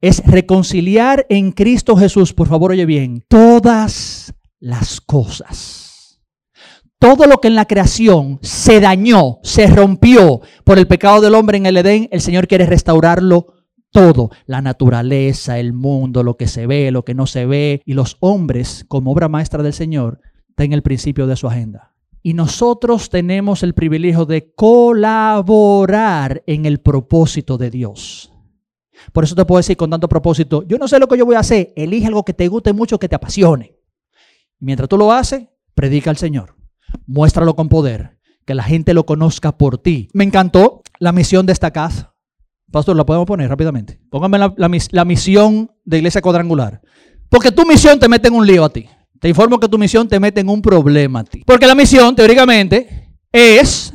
Es 0.01 0.25
reconciliar 0.25 1.27
en 1.29 1.51
Cristo 1.51 1.97
Jesús, 1.97 2.33
por 2.33 2.47
favor, 2.47 2.71
oye 2.71 2.87
bien, 2.87 3.25
todas 3.29 4.33
las 4.61 5.01
cosas. 5.01 6.21
Todo 7.01 7.27
lo 7.27 7.38
que 7.38 7.49
en 7.49 7.57
la 7.57 7.64
creación 7.64 8.38
se 8.42 8.79
dañó, 8.79 9.38
se 9.42 9.66
rompió 9.66 10.40
por 10.64 10.79
el 10.79 10.87
pecado 10.87 11.21
del 11.21 11.35
hombre 11.35 11.59
en 11.59 11.66
el 11.66 11.77
Edén, 11.77 12.09
el 12.12 12.21
Señor 12.21 12.47
quiere 12.47 12.66
restaurarlo 12.66 13.58
todo, 13.90 14.31
la 14.46 14.62
naturaleza, 14.62 15.59
el 15.59 15.72
mundo, 15.72 16.22
lo 16.22 16.37
que 16.37 16.46
se 16.46 16.66
ve, 16.66 16.90
lo 16.90 17.05
que 17.05 17.14
no 17.14 17.27
se 17.27 17.46
ve, 17.46 17.83
y 17.85 17.94
los 17.94 18.16
hombres, 18.20 18.85
como 18.88 19.12
obra 19.12 19.29
maestra 19.29 19.62
del 19.62 19.72
Señor, 19.72 20.20
en 20.64 20.72
el 20.72 20.83
principio 20.83 21.27
de 21.27 21.37
su 21.37 21.46
agenda. 21.46 21.94
Y 22.22 22.35
nosotros 22.35 23.11
tenemos 23.11 23.62
el 23.62 23.74
privilegio 23.74 24.27
de 24.27 24.53
colaborar 24.55 26.42
en 26.46 26.66
el 26.66 26.79
propósito 26.81 27.57
de 27.59 27.70
Dios. 27.70 28.33
Por 29.12 29.24
eso 29.24 29.35
te 29.37 29.44
puedo 29.44 29.59
decir 29.59 29.77
con 29.77 29.90
tanto 29.90 30.09
propósito, 30.09 30.64
yo 30.66 30.79
no 30.79 30.88
sé 30.88 30.98
lo 30.98 31.07
que 31.07 31.16
yo 31.16 31.24
voy 31.24 31.37
a 31.37 31.40
hacer, 31.40 31.72
elige 31.77 32.09
algo 32.09 32.24
que 32.24 32.35
te 32.35 32.48
guste 32.48 32.72
mucho, 32.72 32.98
que 32.98 33.09
te 33.09 33.14
apasione. 33.14 33.77
Mientras 34.59 34.88
tú 34.88 34.98
lo 34.98 35.12
haces, 35.12 35.46
predica 35.74 36.11
al 36.11 36.16
Señor, 36.16 36.57
muéstralo 37.07 37.55
con 37.55 37.68
poder, 37.68 38.18
que 38.44 38.55
la 38.55 38.64
gente 38.64 38.94
lo 38.94 39.07
conozca 39.07 39.57
por 39.57 39.79
ti. 39.79 40.09
Me 40.12 40.24
encantó 40.24 40.83
la 40.98 41.12
misión 41.12 41.46
de 41.46 41.53
esta 41.53 41.70
casa. 41.70 42.16
Pastor, 42.70 42.96
la 42.96 43.07
podemos 43.07 43.26
poner 43.26 43.48
rápidamente. 43.48 43.98
Póngame 44.11 44.38
la, 44.38 45.04
misión 45.04 45.70
de 45.85 45.98
iglesia 45.98 46.20
cuadrangular. 46.20 46.81
Porque 47.28 47.50
tu 47.50 47.66
misión 47.66 47.98
te 47.98 48.09
mete 48.09 48.28
en 48.28 48.35
un 48.35 48.46
lío 48.46 48.64
a 48.64 48.68
ti. 48.68 48.87
Te 49.20 49.28
informo 49.28 49.59
que 49.59 49.68
tu 49.68 49.78
misión 49.78 50.09
te 50.09 50.20
mete 50.20 50.40
en 50.40 50.48
un 50.48 50.61
problema 50.61 51.20
a 51.20 51.24
ti. 51.24 51.42
Porque 51.46 51.66
la 51.66 51.74
misión, 51.74 52.14
teóricamente, 52.14 53.11
es 53.33 53.92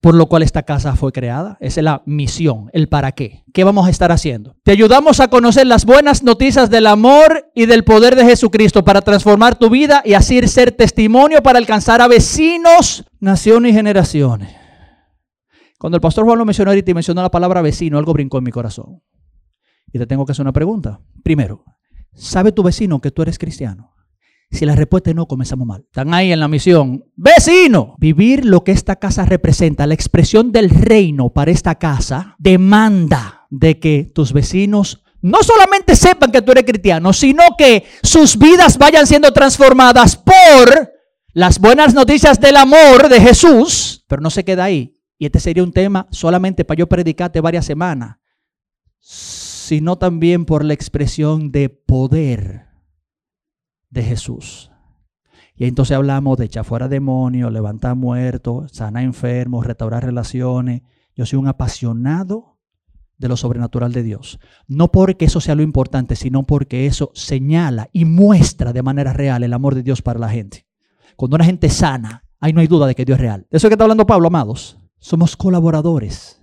por 0.00 0.16
lo 0.16 0.26
cual 0.26 0.42
esta 0.42 0.62
casa 0.62 0.96
fue 0.96 1.12
creada. 1.12 1.56
Esa 1.60 1.80
es 1.80 1.84
la 1.84 2.02
misión, 2.06 2.70
el 2.72 2.88
para 2.88 3.12
qué. 3.12 3.44
¿Qué 3.52 3.62
vamos 3.62 3.86
a 3.86 3.90
estar 3.90 4.10
haciendo? 4.10 4.56
Te 4.64 4.72
ayudamos 4.72 5.20
a 5.20 5.28
conocer 5.28 5.66
las 5.66 5.84
buenas 5.84 6.22
noticias 6.24 6.70
del 6.70 6.88
amor 6.88 7.50
y 7.54 7.66
del 7.66 7.84
poder 7.84 8.16
de 8.16 8.24
Jesucristo 8.24 8.84
para 8.84 9.02
transformar 9.02 9.56
tu 9.56 9.70
vida 9.70 10.02
y 10.04 10.14
así 10.14 10.40
ser 10.48 10.72
testimonio 10.72 11.42
para 11.42 11.58
alcanzar 11.58 12.00
a 12.00 12.08
vecinos, 12.08 13.04
naciones 13.20 13.72
y 13.72 13.74
generaciones. 13.74 14.61
Cuando 15.82 15.96
el 15.96 16.00
pastor 16.00 16.24
Juan 16.24 16.38
lo 16.38 16.44
mencionó 16.44 16.70
ahorita 16.70 16.92
y 16.92 16.94
mencionó 16.94 17.22
la 17.22 17.30
palabra 17.32 17.60
vecino, 17.60 17.98
algo 17.98 18.12
brincó 18.12 18.38
en 18.38 18.44
mi 18.44 18.52
corazón. 18.52 19.02
Y 19.92 19.98
te 19.98 20.06
tengo 20.06 20.24
que 20.24 20.30
hacer 20.30 20.44
una 20.44 20.52
pregunta. 20.52 21.00
Primero, 21.24 21.64
¿sabe 22.14 22.52
tu 22.52 22.62
vecino 22.62 23.00
que 23.00 23.10
tú 23.10 23.20
eres 23.22 23.36
cristiano? 23.36 23.92
Si 24.52 24.64
la 24.64 24.76
respuesta 24.76 25.10
es 25.10 25.16
no, 25.16 25.26
comenzamos 25.26 25.66
mal. 25.66 25.80
Están 25.80 26.14
ahí 26.14 26.30
en 26.30 26.38
la 26.38 26.46
misión. 26.46 27.06
Vecino. 27.16 27.96
Vivir 27.98 28.44
lo 28.44 28.62
que 28.62 28.70
esta 28.70 28.94
casa 28.94 29.26
representa, 29.26 29.88
la 29.88 29.94
expresión 29.94 30.52
del 30.52 30.70
reino 30.70 31.30
para 31.30 31.50
esta 31.50 31.74
casa, 31.74 32.36
demanda 32.38 33.48
de 33.50 33.80
que 33.80 34.08
tus 34.14 34.32
vecinos 34.32 35.02
no 35.20 35.38
solamente 35.42 35.96
sepan 35.96 36.30
que 36.30 36.42
tú 36.42 36.52
eres 36.52 36.62
cristiano, 36.62 37.12
sino 37.12 37.42
que 37.58 37.86
sus 38.04 38.38
vidas 38.38 38.78
vayan 38.78 39.08
siendo 39.08 39.32
transformadas 39.32 40.16
por 40.16 40.92
las 41.32 41.58
buenas 41.58 41.92
noticias 41.92 42.38
del 42.38 42.56
amor 42.56 43.08
de 43.08 43.20
Jesús. 43.20 44.04
Pero 44.06 44.22
no 44.22 44.30
se 44.30 44.44
queda 44.44 44.62
ahí. 44.62 45.01
Y 45.22 45.26
este 45.26 45.38
sería 45.38 45.62
un 45.62 45.70
tema 45.70 46.08
solamente 46.10 46.64
para 46.64 46.80
yo 46.80 46.88
predicarte 46.88 47.40
varias 47.40 47.64
semanas, 47.64 48.16
sino 48.98 49.96
también 49.96 50.44
por 50.44 50.64
la 50.64 50.74
expresión 50.74 51.52
de 51.52 51.68
poder 51.68 52.66
de 53.88 54.02
Jesús. 54.02 54.72
Y 55.54 55.66
entonces 55.66 55.96
hablamos 55.96 56.38
de 56.38 56.46
echar 56.46 56.64
fuera 56.64 56.88
demonios, 56.88 57.52
levantar 57.52 57.94
muertos, 57.94 58.72
sanar 58.72 59.04
enfermos, 59.04 59.64
restaurar 59.64 60.04
relaciones. 60.04 60.82
Yo 61.14 61.24
soy 61.24 61.38
un 61.38 61.46
apasionado 61.46 62.58
de 63.16 63.28
lo 63.28 63.36
sobrenatural 63.36 63.92
de 63.92 64.02
Dios. 64.02 64.40
No 64.66 64.90
porque 64.90 65.26
eso 65.26 65.40
sea 65.40 65.54
lo 65.54 65.62
importante, 65.62 66.16
sino 66.16 66.42
porque 66.42 66.86
eso 66.86 67.12
señala 67.14 67.90
y 67.92 68.06
muestra 68.06 68.72
de 68.72 68.82
manera 68.82 69.12
real 69.12 69.44
el 69.44 69.52
amor 69.52 69.76
de 69.76 69.84
Dios 69.84 70.02
para 70.02 70.18
la 70.18 70.30
gente. 70.30 70.66
Cuando 71.14 71.36
una 71.36 71.44
gente 71.44 71.68
sana, 71.68 72.24
ahí 72.40 72.52
no 72.52 72.60
hay 72.60 72.66
duda 72.66 72.88
de 72.88 72.96
que 72.96 73.04
Dios 73.04 73.18
es 73.18 73.22
real. 73.22 73.46
De 73.52 73.58
eso 73.58 73.68
que 73.68 73.74
está 73.74 73.84
hablando 73.84 74.04
Pablo, 74.04 74.26
amados. 74.26 74.81
Somos 75.02 75.36
colaboradores 75.36 76.40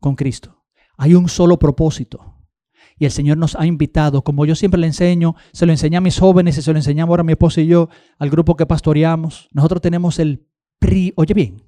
con 0.00 0.16
Cristo. 0.16 0.66
Hay 0.96 1.14
un 1.14 1.28
solo 1.28 1.60
propósito. 1.60 2.44
Y 2.98 3.04
el 3.04 3.12
Señor 3.12 3.38
nos 3.38 3.54
ha 3.54 3.66
invitado, 3.66 4.22
como 4.22 4.44
yo 4.44 4.56
siempre 4.56 4.80
le 4.80 4.88
enseño, 4.88 5.36
se 5.52 5.64
lo 5.64 5.70
enseñé 5.70 5.98
a 5.98 6.00
mis 6.00 6.18
jóvenes 6.18 6.58
y 6.58 6.62
se 6.62 6.72
lo 6.72 6.78
enseñamos 6.78 7.12
ahora 7.12 7.20
a 7.20 7.24
mi 7.24 7.32
esposa 7.32 7.60
y 7.60 7.68
yo, 7.68 7.88
al 8.18 8.30
grupo 8.30 8.56
que 8.56 8.66
pastoreamos. 8.66 9.48
Nosotros 9.52 9.80
tenemos 9.80 10.18
el, 10.18 10.48
oye 11.14 11.34
bien, 11.34 11.62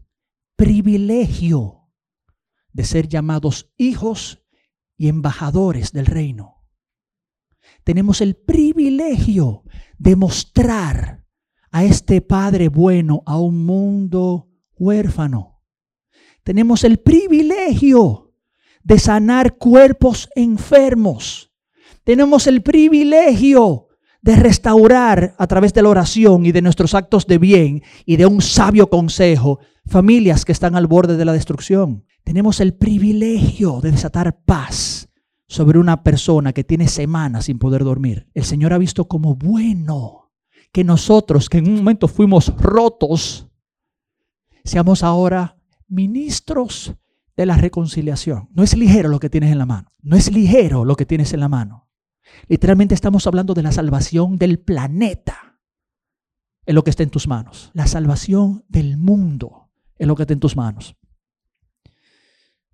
privilegio 0.57 1.93
de 2.73 2.83
ser 2.83 3.07
llamados 3.07 3.73
hijos 3.77 4.45
y 4.97 5.07
embajadores 5.07 5.93
del 5.93 6.07
reino. 6.07 6.65
Tenemos 7.85 8.21
el 8.21 8.35
privilegio 8.35 9.62
de 9.97 10.17
mostrar 10.17 11.25
a 11.71 11.85
este 11.85 12.21
Padre 12.21 12.69
bueno 12.69 13.23
a 13.27 13.39
un 13.39 13.65
mundo 13.65 14.51
huérfano. 14.77 15.56
Tenemos 16.47 16.85
el 16.85 16.99
privilegio 16.99 18.31
de 18.85 19.01
sanar 19.01 19.57
cuerpos 19.57 20.29
enfermos. 20.37 21.51
Tenemos 22.05 22.47
el 22.47 22.63
privilegio 22.63 23.89
de 24.23 24.37
restaurar 24.37 25.35
a 25.39 25.47
través 25.49 25.75
de 25.75 25.83
la 25.83 25.89
oración 25.89 26.47
y 26.47 26.53
de 26.53 26.63
nuestros 26.63 26.95
actos 26.95 27.27
de 27.27 27.39
bien 27.39 27.83
y 28.05 28.15
de 28.15 28.27
un 28.27 28.41
sabio 28.43 28.89
consejo 28.89 29.59
familias 29.87 30.45
que 30.45 30.53
están 30.53 30.77
al 30.77 30.87
borde 30.87 31.17
de 31.17 31.25
la 31.25 31.33
destrucción. 31.33 32.05
Tenemos 32.23 32.61
el 32.61 32.75
privilegio 32.75 33.81
de 33.81 33.91
desatar 33.91 34.39
paz 34.45 35.09
sobre 35.49 35.81
una 35.81 36.05
persona 36.05 36.53
que 36.53 36.63
tiene 36.63 36.87
semanas 36.87 37.47
sin 37.47 37.59
poder 37.59 37.83
dormir. 37.83 38.29
El 38.35 38.45
Señor 38.45 38.73
ha 38.73 38.79
visto 38.79 39.09
como 39.09 39.35
bueno 39.35 40.31
que 40.71 40.85
nosotros, 40.85 41.49
que 41.49 41.59
en 41.59 41.67
un 41.71 41.79
momento 41.79 42.07
fuimos 42.07 42.57
rotos, 42.57 43.49
seamos 44.63 45.03
ahora 45.03 45.56
ministros 45.88 46.94
de 47.37 47.46
la 47.46 47.57
reconciliación. 47.57 48.49
No 48.53 48.62
es 48.62 48.77
ligero 48.77 49.09
lo 49.09 49.20
que 49.20 49.31
tienes 49.31 49.53
en 49.53 49.59
la 49.59 49.66
mano. 49.66 49.92
No 50.03 50.16
es 50.16 50.33
ligero 50.33 50.85
lo 50.85 50.96
que 50.96 51.07
tienes 51.07 51.33
en 51.33 51.40
la 51.40 51.49
mano. 51.49 51.88
Literalmente 52.49 52.94
estamos 52.94 53.27
hablando 53.27 53.55
de 53.55 53.62
la 53.62 53.72
salvación 53.72 54.38
del 54.38 54.59
planeta. 54.59 55.61
Es 56.64 56.75
lo 56.75 56.83
que 56.83 56.90
está 56.90 57.03
en 57.03 57.11
tus 57.11 57.29
manos. 57.29 57.70
La 57.75 57.87
salvación 57.87 58.64
del 58.68 58.96
mundo 58.96 59.70
es 59.96 60.07
lo 60.07 60.16
que 60.16 60.22
está 60.22 60.33
en 60.33 60.40
tus 60.40 60.57
manos. 60.57 60.96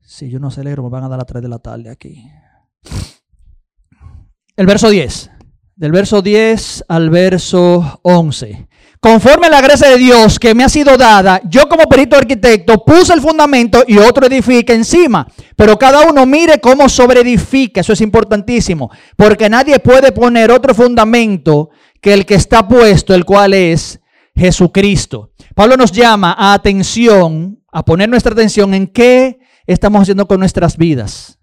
Si 0.00 0.30
yo 0.30 0.38
no 0.38 0.48
acelero, 0.48 0.82
me 0.82 0.88
van 0.88 1.04
a 1.04 1.08
dar 1.08 1.20
a 1.20 1.24
3 1.24 1.42
de 1.42 1.48
la 1.48 1.58
tarde 1.58 1.90
aquí. 1.90 2.28
El 4.56 4.66
verso 4.66 4.90
10. 4.90 5.30
Del 5.76 5.92
verso 5.92 6.22
10 6.22 6.84
al 6.88 7.10
verso 7.10 8.00
11. 8.02 8.68
Conforme 9.02 9.48
a 9.48 9.50
la 9.50 9.60
gracia 9.60 9.88
de 9.88 9.98
Dios 9.98 10.38
que 10.38 10.54
me 10.54 10.62
ha 10.62 10.68
sido 10.68 10.96
dada, 10.96 11.40
yo 11.48 11.68
como 11.68 11.88
perito 11.88 12.14
arquitecto 12.14 12.84
puse 12.84 13.12
el 13.12 13.20
fundamento 13.20 13.82
y 13.84 13.98
otro 13.98 14.26
edifica 14.26 14.74
encima. 14.74 15.26
Pero 15.56 15.76
cada 15.76 16.08
uno 16.08 16.24
mire 16.24 16.60
cómo 16.60 16.88
sobreedifica. 16.88 17.80
Eso 17.80 17.94
es 17.94 18.00
importantísimo. 18.00 18.92
Porque 19.16 19.50
nadie 19.50 19.80
puede 19.80 20.12
poner 20.12 20.52
otro 20.52 20.72
fundamento 20.72 21.70
que 22.00 22.14
el 22.14 22.24
que 22.24 22.36
está 22.36 22.68
puesto, 22.68 23.12
el 23.12 23.24
cual 23.24 23.54
es 23.54 24.00
Jesucristo. 24.36 25.32
Pablo 25.56 25.76
nos 25.76 25.90
llama 25.90 26.36
a 26.38 26.54
atención, 26.54 27.60
a 27.72 27.84
poner 27.84 28.08
nuestra 28.08 28.34
atención 28.34 28.72
en 28.72 28.86
qué 28.86 29.40
estamos 29.66 30.02
haciendo 30.02 30.28
con 30.28 30.38
nuestras 30.38 30.76
vidas. 30.76 31.40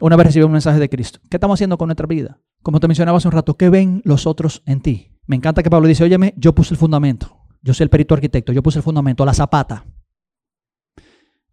Una 0.00 0.16
vez 0.16 0.28
recibimos 0.28 0.48
un 0.48 0.52
mensaje 0.52 0.78
de 0.78 0.88
Cristo. 0.88 1.18
¿Qué 1.28 1.36
estamos 1.36 1.58
haciendo 1.58 1.76
con 1.76 1.88
nuestra 1.88 2.06
vida? 2.06 2.40
Como 2.62 2.80
te 2.80 2.88
mencionaba 2.88 3.18
hace 3.18 3.28
un 3.28 3.32
rato, 3.32 3.58
¿qué 3.58 3.68
ven 3.68 4.00
los 4.06 4.26
otros 4.26 4.62
en 4.64 4.80
ti? 4.80 5.11
Me 5.26 5.36
encanta 5.36 5.62
que 5.62 5.70
Pablo 5.70 5.88
dice, 5.88 6.04
óyeme, 6.04 6.34
yo 6.36 6.54
puse 6.54 6.74
el 6.74 6.78
fundamento. 6.78 7.38
Yo 7.62 7.74
soy 7.74 7.84
el 7.84 7.90
perito 7.90 8.14
arquitecto, 8.14 8.52
yo 8.52 8.62
puse 8.62 8.78
el 8.78 8.82
fundamento, 8.82 9.24
la 9.24 9.34
zapata. 9.34 9.86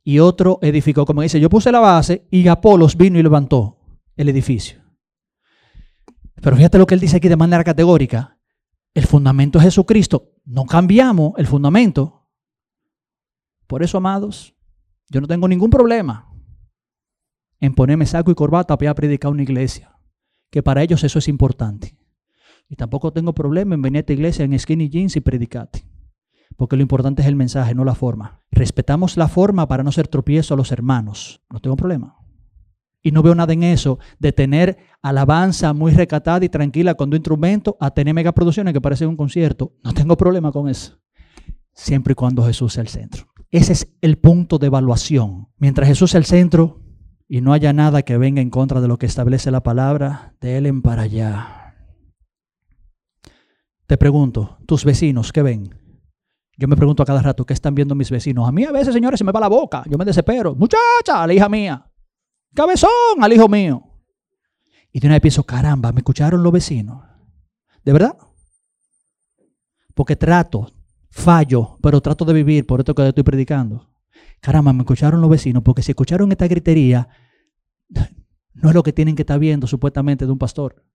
Y 0.03 0.19
otro 0.19 0.57
edificó, 0.61 1.05
como 1.05 1.21
dice, 1.21 1.39
yo 1.39 1.49
puse 1.49 1.71
la 1.71 1.79
base 1.79 2.27
y 2.31 2.47
Apolos 2.47 2.97
vino 2.97 3.19
y 3.19 3.23
levantó 3.23 3.77
el 4.15 4.29
edificio. 4.29 4.81
Pero 6.41 6.55
fíjate 6.55 6.77
lo 6.77 6.87
que 6.87 6.95
él 6.95 6.99
dice 6.99 7.17
aquí 7.17 7.27
de 7.27 7.35
manera 7.35 7.63
categórica. 7.63 8.39
El 8.93 9.05
fundamento 9.05 9.59
es 9.59 9.65
Jesucristo. 9.65 10.33
No 10.45 10.65
cambiamos 10.65 11.33
el 11.37 11.45
fundamento. 11.45 12.27
Por 13.67 13.83
eso, 13.83 13.97
amados, 13.97 14.55
yo 15.09 15.21
no 15.21 15.27
tengo 15.27 15.47
ningún 15.47 15.69
problema 15.69 16.33
en 17.59 17.75
ponerme 17.75 18.05
saco 18.05 18.31
y 18.31 18.35
corbata 18.35 18.77
para 18.77 18.95
predicar 18.95 19.31
una 19.31 19.43
iglesia. 19.43 19.95
Que 20.49 20.63
para 20.63 20.81
ellos 20.81 21.03
eso 21.03 21.19
es 21.19 21.27
importante. 21.27 21.97
Y 22.69 22.75
tampoco 22.75 23.11
tengo 23.11 23.33
problema 23.33 23.73
en 23.73 23.81
venir 23.81 23.97
a 23.97 23.99
esta 24.01 24.13
iglesia 24.13 24.45
en 24.45 24.57
skinny 24.57 24.89
jeans 24.89 25.15
y 25.15 25.21
predicarte. 25.21 25.85
Porque 26.55 26.75
lo 26.75 26.83
importante 26.83 27.23
es 27.23 27.27
el 27.27 27.35
mensaje, 27.35 27.73
no 27.73 27.83
la 27.83 27.95
forma. 27.95 28.41
Respetamos 28.51 29.17
la 29.17 29.27
forma 29.27 29.67
para 29.67 29.83
no 29.83 29.91
ser 29.91 30.07
tropiezo 30.07 30.53
a 30.53 30.57
los 30.57 30.71
hermanos. 30.71 31.41
No 31.49 31.59
tengo 31.59 31.75
problema. 31.75 32.15
Y 33.01 33.11
no 33.11 33.23
veo 33.23 33.33
nada 33.33 33.53
en 33.53 33.63
eso 33.63 33.97
de 34.19 34.33
tener 34.33 34.77
alabanza 35.01 35.73
muy 35.73 35.93
recatada 35.93 36.45
y 36.45 36.49
tranquila 36.49 36.95
con 36.95 37.09
tu 37.09 37.15
instrumento 37.15 37.77
a 37.79 37.91
tener 37.91 38.13
megaproducciones 38.13 38.73
que 38.73 38.81
parecen 38.81 39.07
un 39.07 39.17
concierto. 39.17 39.73
No 39.83 39.93
tengo 39.93 40.15
problema 40.17 40.51
con 40.51 40.69
eso. 40.69 40.99
Siempre 41.73 42.11
y 42.11 42.15
cuando 42.15 42.45
Jesús 42.45 42.73
sea 42.73 42.81
el 42.81 42.89
centro. 42.89 43.27
Ese 43.51 43.73
es 43.73 43.97
el 44.01 44.17
punto 44.17 44.59
de 44.59 44.67
evaluación. 44.67 45.47
Mientras 45.57 45.87
Jesús 45.87 46.11
sea 46.11 46.19
el 46.19 46.25
centro 46.25 46.83
y 47.27 47.41
no 47.41 47.53
haya 47.53 47.73
nada 47.73 48.03
que 48.03 48.17
venga 48.17 48.41
en 48.41 48.49
contra 48.49 48.81
de 48.81 48.87
lo 48.87 48.97
que 48.97 49.05
establece 49.05 49.49
la 49.49 49.63
palabra, 49.63 50.35
de 50.41 50.57
él 50.57 50.65
en 50.65 50.81
para 50.81 51.03
allá. 51.03 51.58
Te 53.89 53.97
pregunto, 53.97 54.59
tus 54.67 54.85
vecinos, 54.85 55.33
¿qué 55.33 55.41
ven? 55.41 55.75
Yo 56.55 56.67
me 56.67 56.75
pregunto 56.75 57.01
a 57.01 57.07
cada 57.07 57.23
rato, 57.23 57.43
¿qué 57.43 57.55
están 57.55 57.73
viendo 57.73 57.95
mis 57.95 58.11
vecinos? 58.11 58.47
A 58.47 58.51
mí 58.51 58.63
a 58.63 58.71
veces, 58.71 58.93
señores, 58.93 59.17
se 59.17 59.23
me 59.23 59.31
va 59.31 59.39
la 59.39 59.47
boca. 59.47 59.83
Yo 59.89 59.97
me 59.97 60.05
desespero. 60.05 60.53
Muchacha, 60.53 61.23
a 61.23 61.25
la 61.25 61.33
hija 61.33 61.49
mía. 61.49 61.91
Cabezón, 62.53 62.91
al 63.19 63.33
hijo 63.33 63.49
mío. 63.49 63.81
Y 64.91 64.99
de 64.99 65.07
una 65.07 65.15
vez 65.15 65.21
pienso, 65.21 65.43
caramba, 65.43 65.91
me 65.91 66.01
escucharon 66.01 66.43
los 66.43 66.51
vecinos. 66.51 67.01
¿De 67.83 67.91
verdad? 67.91 68.15
Porque 69.95 70.15
trato, 70.15 70.71
fallo, 71.09 71.79
pero 71.81 71.99
trato 71.99 72.25
de 72.25 72.33
vivir 72.33 72.67
por 72.67 72.81
esto 72.81 72.93
que 72.93 73.07
estoy 73.07 73.23
predicando. 73.23 73.89
Caramba, 74.39 74.71
me 74.71 74.81
escucharon 74.81 75.19
los 75.19 75.31
vecinos, 75.31 75.63
porque 75.63 75.81
si 75.81 75.93
escucharon 75.93 76.31
esta 76.31 76.47
gritería, 76.47 77.09
no 78.53 78.69
es 78.69 78.75
lo 78.75 78.83
que 78.83 78.93
tienen 78.93 79.15
que 79.15 79.23
estar 79.23 79.39
viendo 79.39 79.65
supuestamente 79.65 80.27
de 80.27 80.31
un 80.31 80.37
pastor. 80.37 80.85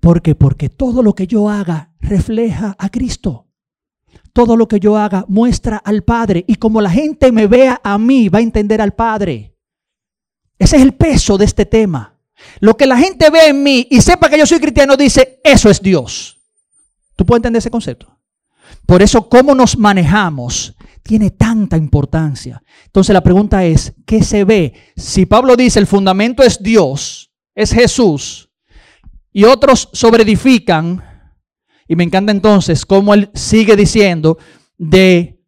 ¿Por 0.00 0.22
qué? 0.22 0.34
Porque 0.34 0.68
todo 0.68 1.02
lo 1.02 1.14
que 1.14 1.26
yo 1.26 1.48
haga 1.48 1.92
refleja 2.00 2.76
a 2.78 2.88
Cristo. 2.88 3.48
Todo 4.32 4.56
lo 4.56 4.68
que 4.68 4.80
yo 4.80 4.96
haga 4.96 5.24
muestra 5.28 5.76
al 5.76 6.02
Padre. 6.02 6.44
Y 6.46 6.56
como 6.56 6.80
la 6.80 6.90
gente 6.90 7.32
me 7.32 7.46
vea 7.46 7.80
a 7.82 7.98
mí, 7.98 8.28
va 8.28 8.40
a 8.40 8.42
entender 8.42 8.80
al 8.80 8.92
Padre. 8.92 9.56
Ese 10.58 10.76
es 10.76 10.82
el 10.82 10.94
peso 10.94 11.38
de 11.38 11.44
este 11.44 11.66
tema. 11.66 12.18
Lo 12.60 12.76
que 12.76 12.86
la 12.86 12.98
gente 12.98 13.30
ve 13.30 13.48
en 13.48 13.62
mí 13.62 13.86
y 13.90 14.00
sepa 14.00 14.28
que 14.28 14.38
yo 14.38 14.46
soy 14.46 14.60
cristiano 14.60 14.96
dice, 14.96 15.40
eso 15.42 15.70
es 15.70 15.80
Dios. 15.80 16.38
¿Tú 17.16 17.24
puedes 17.24 17.38
entender 17.38 17.58
ese 17.58 17.70
concepto? 17.70 18.18
Por 18.86 19.02
eso, 19.02 19.28
cómo 19.28 19.54
nos 19.54 19.78
manejamos 19.78 20.74
tiene 21.04 21.30
tanta 21.30 21.76
importancia. 21.76 22.62
Entonces 22.86 23.12
la 23.12 23.22
pregunta 23.22 23.64
es, 23.64 23.92
¿qué 24.06 24.22
se 24.22 24.44
ve? 24.44 24.72
Si 24.96 25.26
Pablo 25.26 25.54
dice 25.54 25.78
el 25.78 25.86
fundamento 25.86 26.42
es 26.42 26.62
Dios, 26.62 27.30
es 27.54 27.72
Jesús, 27.72 28.50
y 29.34 29.44
otros 29.44 29.90
sobreedifican. 29.92 31.02
Y 31.86 31.96
me 31.96 32.04
encanta 32.04 32.32
entonces 32.32 32.86
cómo 32.86 33.12
él 33.12 33.28
sigue 33.34 33.76
diciendo 33.76 34.38
de 34.78 35.42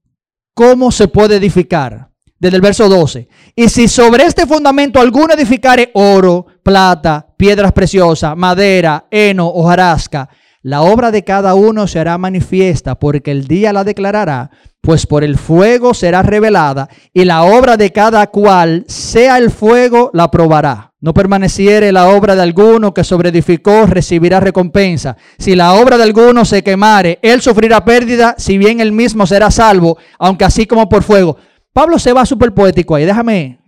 cómo 0.52 0.92
se 0.92 1.08
puede 1.08 1.36
edificar. 1.36 2.10
Desde 2.38 2.56
el 2.56 2.60
verso 2.62 2.86
12. 2.90 3.28
Y 3.54 3.70
si 3.70 3.88
sobre 3.88 4.24
este 4.24 4.46
fundamento 4.46 5.00
alguno 5.00 5.32
edificare 5.32 5.90
oro, 5.94 6.44
plata, 6.62 7.26
piedras 7.38 7.72
preciosas, 7.72 8.36
madera, 8.36 9.06
heno, 9.10 9.48
hojarasca, 9.48 10.28
La 10.60 10.82
obra 10.82 11.12
de 11.12 11.22
cada 11.22 11.54
uno 11.54 11.86
será 11.86 12.18
manifiesta 12.18 12.96
porque 12.98 13.30
el 13.30 13.46
día 13.46 13.72
la 13.72 13.84
declarará, 13.84 14.50
pues 14.80 15.06
por 15.06 15.22
el 15.22 15.38
fuego 15.38 15.94
será 15.94 16.22
revelada 16.22 16.88
y 17.14 17.24
la 17.24 17.44
obra 17.44 17.76
de 17.76 17.92
cada 17.92 18.26
cual, 18.26 18.84
sea 18.88 19.38
el 19.38 19.52
fuego, 19.52 20.10
la 20.12 20.28
probará. 20.28 20.92
No 21.06 21.14
permaneciere 21.14 21.92
la 21.92 22.08
obra 22.08 22.34
de 22.34 22.42
alguno 22.42 22.92
que 22.92 23.04
sobreedificó, 23.04 23.86
recibirá 23.86 24.40
recompensa. 24.40 25.16
Si 25.38 25.54
la 25.54 25.74
obra 25.74 25.96
de 25.96 26.02
alguno 26.02 26.44
se 26.44 26.64
quemare, 26.64 27.20
él 27.22 27.40
sufrirá 27.40 27.84
pérdida, 27.84 28.34
si 28.38 28.58
bien 28.58 28.80
él 28.80 28.90
mismo 28.90 29.24
será 29.24 29.52
salvo, 29.52 29.98
aunque 30.18 30.44
así 30.44 30.66
como 30.66 30.88
por 30.88 31.04
fuego. 31.04 31.36
Pablo 31.72 32.00
se 32.00 32.12
va 32.12 32.26
súper 32.26 32.52
poético 32.52 32.96
ahí. 32.96 33.04
Déjame 33.04 33.60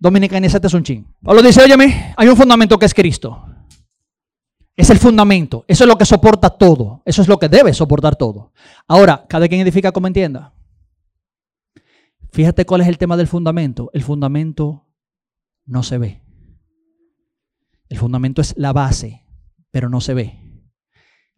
dominicanizarte 0.00 0.76
un 0.76 0.82
ching. 0.82 1.06
Pablo 1.22 1.42
dice, 1.42 1.62
óyeme, 1.62 2.12
hay 2.16 2.26
un 2.26 2.36
fundamento 2.36 2.76
que 2.76 2.86
es 2.86 2.94
Cristo. 2.94 3.46
Es 4.74 4.90
el 4.90 4.98
fundamento. 4.98 5.64
Eso 5.68 5.84
es 5.84 5.88
lo 5.88 5.96
que 5.96 6.04
soporta 6.04 6.50
todo. 6.50 7.02
Eso 7.04 7.22
es 7.22 7.28
lo 7.28 7.38
que 7.38 7.48
debe 7.48 7.72
soportar 7.72 8.16
todo. 8.16 8.50
Ahora, 8.88 9.26
cada 9.28 9.46
quien 9.46 9.60
edifica 9.60 9.92
como 9.92 10.08
entienda. 10.08 10.52
Fíjate 12.32 12.66
cuál 12.66 12.80
es 12.80 12.88
el 12.88 12.98
tema 12.98 13.16
del 13.16 13.28
fundamento. 13.28 13.90
El 13.92 14.02
fundamento 14.02 14.88
no 15.66 15.84
se 15.84 15.98
ve. 15.98 16.23
El 17.94 18.00
fundamento 18.00 18.42
es 18.42 18.54
la 18.56 18.72
base, 18.72 19.22
pero 19.70 19.88
no 19.88 20.00
se 20.00 20.14
ve. 20.14 20.40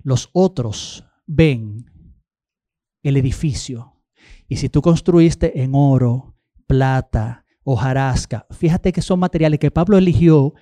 Los 0.02 0.30
otros 0.32 1.04
ven 1.26 1.84
el 3.02 3.18
edificio. 3.18 4.00
Y 4.48 4.56
si 4.56 4.70
tú 4.70 4.80
construiste 4.80 5.62
en 5.62 5.72
oro, 5.74 6.34
plata, 6.66 7.44
hojarasca, 7.62 8.46
fíjate 8.52 8.94
que 8.94 9.02
son 9.02 9.20
materiales 9.20 9.60
que 9.60 9.70
Pablo 9.70 9.98
eligió 9.98 10.54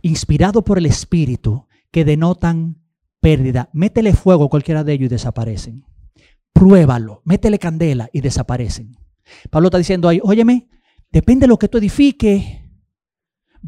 inspirado 0.00 0.64
por 0.64 0.78
el 0.78 0.86
Espíritu 0.86 1.66
que 1.90 2.06
denotan 2.06 2.82
pérdida. 3.20 3.68
Métele 3.74 4.14
fuego 4.14 4.44
a 4.44 4.48
cualquiera 4.48 4.82
de 4.82 4.94
ellos 4.94 5.06
y 5.06 5.08
desaparecen. 5.10 5.84
Pruébalo, 6.54 7.20
métele 7.26 7.58
candela 7.58 8.08
y 8.14 8.22
desaparecen. 8.22 8.96
Pablo 9.50 9.68
está 9.68 9.76
diciendo 9.76 10.08
ahí, 10.08 10.20
óyeme, 10.22 10.70
depende 11.12 11.44
de 11.44 11.48
lo 11.48 11.58
que 11.58 11.68
tú 11.68 11.76
edifiques, 11.76 12.63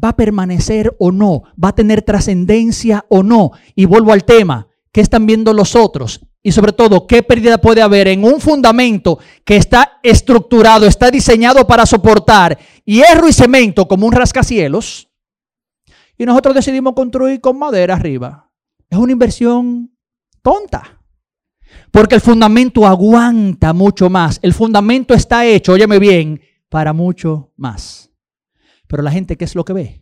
va 0.01 0.09
a 0.09 0.15
permanecer 0.15 0.95
o 0.99 1.11
no, 1.11 1.43
va 1.61 1.69
a 1.69 1.75
tener 1.75 2.01
trascendencia 2.01 3.05
o 3.09 3.23
no. 3.23 3.51
Y 3.75 3.85
vuelvo 3.85 4.11
al 4.11 4.23
tema, 4.23 4.67
¿qué 4.91 5.01
están 5.01 5.25
viendo 5.25 5.53
los 5.53 5.75
otros? 5.75 6.21
Y 6.43 6.51
sobre 6.51 6.71
todo, 6.71 7.07
¿qué 7.07 7.23
pérdida 7.23 7.57
puede 7.57 7.81
haber 7.81 8.07
en 8.07 8.23
un 8.23 8.39
fundamento 8.39 9.19
que 9.43 9.57
está 9.57 9.99
estructurado, 10.03 10.85
está 10.85 11.11
diseñado 11.11 11.67
para 11.67 11.85
soportar 11.85 12.57
hierro 12.85 13.27
y 13.27 13.33
cemento 13.33 13.87
como 13.87 14.05
un 14.07 14.13
rascacielos? 14.13 15.07
y 16.17 16.25
nosotros 16.25 16.55
decidimos 16.55 16.93
construir 16.93 17.39
con 17.39 17.59
madera 17.59 17.95
arriba. 17.95 18.49
Es 18.89 18.97
una 18.97 19.11
inversión 19.11 19.91
tonta. 20.41 21.01
Porque 21.91 22.15
el 22.15 22.21
fundamento 22.21 22.87
aguanta 22.87 23.73
mucho 23.73 24.09
más. 24.09 24.39
El 24.41 24.53
fundamento 24.53 25.13
está 25.13 25.45
hecho, 25.45 25.73
óyeme 25.73 25.99
bien, 25.99 26.41
para 26.69 26.93
mucho 26.93 27.51
más. 27.55 28.06
Pero 28.87 29.03
la 29.03 29.11
gente, 29.11 29.37
¿qué 29.37 29.45
es 29.45 29.55
lo 29.55 29.65
que 29.65 29.73
ve? 29.73 30.01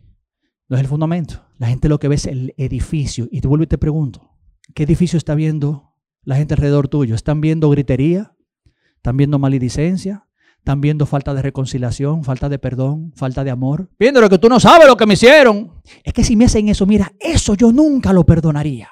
No 0.68 0.76
es 0.76 0.82
el 0.82 0.88
fundamento. 0.88 1.44
La 1.58 1.68
gente 1.68 1.88
lo 1.88 1.98
que 1.98 2.08
ve 2.08 2.16
es 2.16 2.26
el 2.26 2.54
edificio. 2.56 3.28
Y 3.30 3.40
te 3.40 3.48
vuelvo 3.48 3.64
y 3.64 3.68
te 3.68 3.78
pregunto, 3.78 4.36
¿qué 4.74 4.84
edificio 4.84 5.16
está 5.16 5.34
viendo 5.34 5.94
la 6.22 6.36
gente 6.36 6.54
alrededor 6.54 6.88
tuyo? 6.88 7.14
¿Están 7.14 7.40
viendo 7.40 7.70
gritería? 7.70 8.34
¿Están 8.96 9.16
viendo 9.16 9.38
maledicencia? 9.38 10.26
Están 10.58 10.80
viendo 10.80 11.06
falta 11.06 11.32
de 11.32 11.42
reconciliación, 11.42 12.24
falta 12.24 12.48
de 12.48 12.58
perdón, 12.58 13.12
falta 13.14 13.44
de 13.44 13.52
amor. 13.52 13.88
Viendo 14.00 14.20
lo 14.20 14.28
que 14.28 14.38
tú 14.38 14.48
no 14.48 14.58
sabes 14.58 14.88
lo 14.88 14.96
que 14.96 15.06
me 15.06 15.14
hicieron. 15.14 15.80
Es 16.02 16.12
que 16.12 16.24
si 16.24 16.34
me 16.34 16.46
hacen 16.46 16.68
eso, 16.68 16.86
mira, 16.86 17.12
eso 17.20 17.54
yo 17.54 17.70
nunca 17.70 18.12
lo 18.12 18.26
perdonaría. 18.26 18.88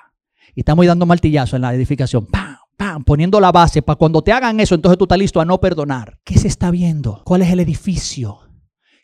Y 0.55 0.61
estamos 0.61 0.87
dando 0.87 1.07
martillazo 1.07 1.57
en 1.57 1.63
la 1.63 1.75
edificación. 1.75 2.27
¡Pam! 2.27 2.57
¡Pam! 2.77 3.03
Poniendo 3.03 3.41
la 3.41 3.51
base 3.51 3.83
para 3.83 3.97
cuando 3.97 4.23
te 4.23 4.31
hagan 4.31 4.61
eso, 4.61 4.77
entonces 4.77 4.97
tú 4.99 5.05
estás 5.05 5.19
listo 5.19 5.41
a 5.41 5.45
no 5.45 5.59
perdonar. 5.59 6.21
¿Qué 6.23 6.39
se 6.39 6.47
está 6.47 6.71
viendo? 6.71 7.23
¿Cuál 7.25 7.43
es 7.43 7.51
el 7.51 7.59
edificio 7.59 8.39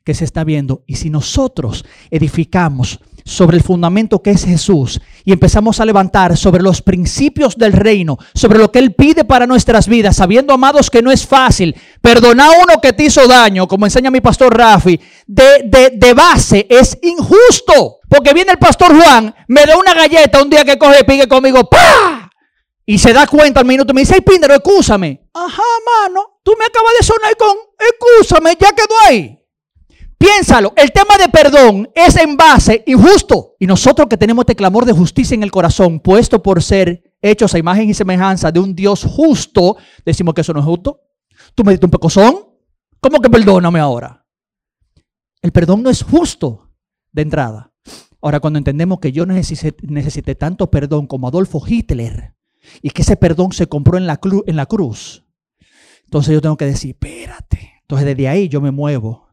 que 0.04 0.14
se 0.14 0.24
está 0.24 0.44
viendo? 0.44 0.82
Y 0.86 0.96
si 0.96 1.10
nosotros 1.10 1.84
edificamos 2.10 3.00
sobre 3.24 3.56
el 3.56 3.62
fundamento 3.62 4.22
que 4.22 4.30
es 4.30 4.44
Jesús 4.44 5.00
y 5.24 5.32
empezamos 5.32 5.80
a 5.80 5.84
levantar 5.84 6.36
sobre 6.36 6.62
los 6.62 6.82
principios 6.82 7.56
del 7.56 7.72
reino, 7.72 8.18
sobre 8.34 8.58
lo 8.58 8.72
que 8.72 8.78
Él 8.78 8.94
pide 8.94 9.24
para 9.24 9.46
nuestras 9.46 9.86
vidas, 9.88 10.16
sabiendo, 10.16 10.52
amados, 10.52 10.90
que 10.90 11.02
no 11.02 11.10
es 11.10 11.26
fácil. 11.26 11.74
Perdonar 12.00 12.54
a 12.54 12.58
uno 12.62 12.80
que 12.80 12.92
te 12.92 13.04
hizo 13.04 13.26
daño, 13.26 13.68
como 13.68 13.86
enseña 13.86 14.10
mi 14.10 14.20
pastor 14.20 14.56
Rafi, 14.56 14.98
de, 15.26 15.92
de, 15.96 16.14
base 16.14 16.66
es 16.68 16.98
injusto. 17.02 17.98
Porque 18.08 18.34
viene 18.34 18.52
el 18.52 18.58
pastor 18.58 19.00
Juan, 19.00 19.34
me 19.46 19.64
da 19.64 19.76
una 19.76 19.94
galleta 19.94 20.42
un 20.42 20.50
día 20.50 20.64
que 20.64 20.78
coge 20.78 21.04
pique 21.04 21.28
conmigo, 21.28 21.68
¡pa! 21.68 22.30
Y 22.84 22.98
se 22.98 23.12
da 23.12 23.26
cuenta 23.26 23.60
al 23.60 23.66
minuto 23.66 23.92
y 23.92 23.94
me 23.94 24.00
dice, 24.00 24.14
ay, 24.14 24.20
Píndaro, 24.22 24.54
excúsame. 24.54 25.28
Ajá, 25.32 25.62
mano, 26.02 26.40
tú 26.42 26.54
me 26.58 26.64
acabas 26.64 26.92
de 26.98 27.06
sonar 27.06 27.36
con, 27.36 27.56
excúsame, 27.78 28.56
ya 28.58 28.72
quedó 28.72 28.94
ahí. 29.06 29.39
Piénsalo, 30.20 30.74
el 30.76 30.92
tema 30.92 31.16
de 31.16 31.30
perdón 31.30 31.88
es 31.94 32.14
en 32.16 32.36
base 32.36 32.84
injusto. 32.86 33.56
Y 33.58 33.66
nosotros 33.66 34.06
que 34.06 34.18
tenemos 34.18 34.42
este 34.42 34.54
clamor 34.54 34.84
de 34.84 34.92
justicia 34.92 35.34
en 35.34 35.42
el 35.42 35.50
corazón, 35.50 35.98
puesto 35.98 36.42
por 36.42 36.62
ser 36.62 37.14
hechos 37.22 37.54
a 37.54 37.58
imagen 37.58 37.88
y 37.88 37.94
semejanza 37.94 38.52
de 38.52 38.60
un 38.60 38.74
Dios 38.74 39.02
justo, 39.02 39.78
decimos 40.04 40.34
que 40.34 40.42
eso 40.42 40.52
no 40.52 40.60
es 40.60 40.66
justo. 40.66 41.00
Tú 41.54 41.64
me 41.64 41.72
diste 41.72 41.86
un 41.86 41.90
pecozón. 41.90 42.34
¿Cómo 43.00 43.18
que 43.22 43.30
perdóname 43.30 43.80
ahora? 43.80 44.26
El 45.40 45.52
perdón 45.52 45.82
no 45.82 45.88
es 45.88 46.02
justo 46.02 46.70
de 47.12 47.22
entrada. 47.22 47.72
Ahora, 48.20 48.40
cuando 48.40 48.58
entendemos 48.58 49.00
que 49.00 49.12
yo 49.12 49.24
necesité, 49.24 50.34
tanto 50.34 50.70
perdón 50.70 51.06
como 51.06 51.28
Adolfo 51.28 51.62
Hitler 51.66 52.34
y 52.82 52.90
que 52.90 53.00
ese 53.00 53.16
perdón 53.16 53.52
se 53.52 53.68
compró 53.68 53.96
en 53.96 54.06
la, 54.06 54.20
en 54.46 54.56
la 54.56 54.66
cruz, 54.66 55.24
entonces 56.04 56.34
yo 56.34 56.42
tengo 56.42 56.58
que 56.58 56.66
decir, 56.66 56.90
espérate. 56.90 57.72
Entonces 57.80 58.06
desde 58.06 58.28
ahí 58.28 58.50
yo 58.50 58.60
me 58.60 58.70
muevo 58.70 59.29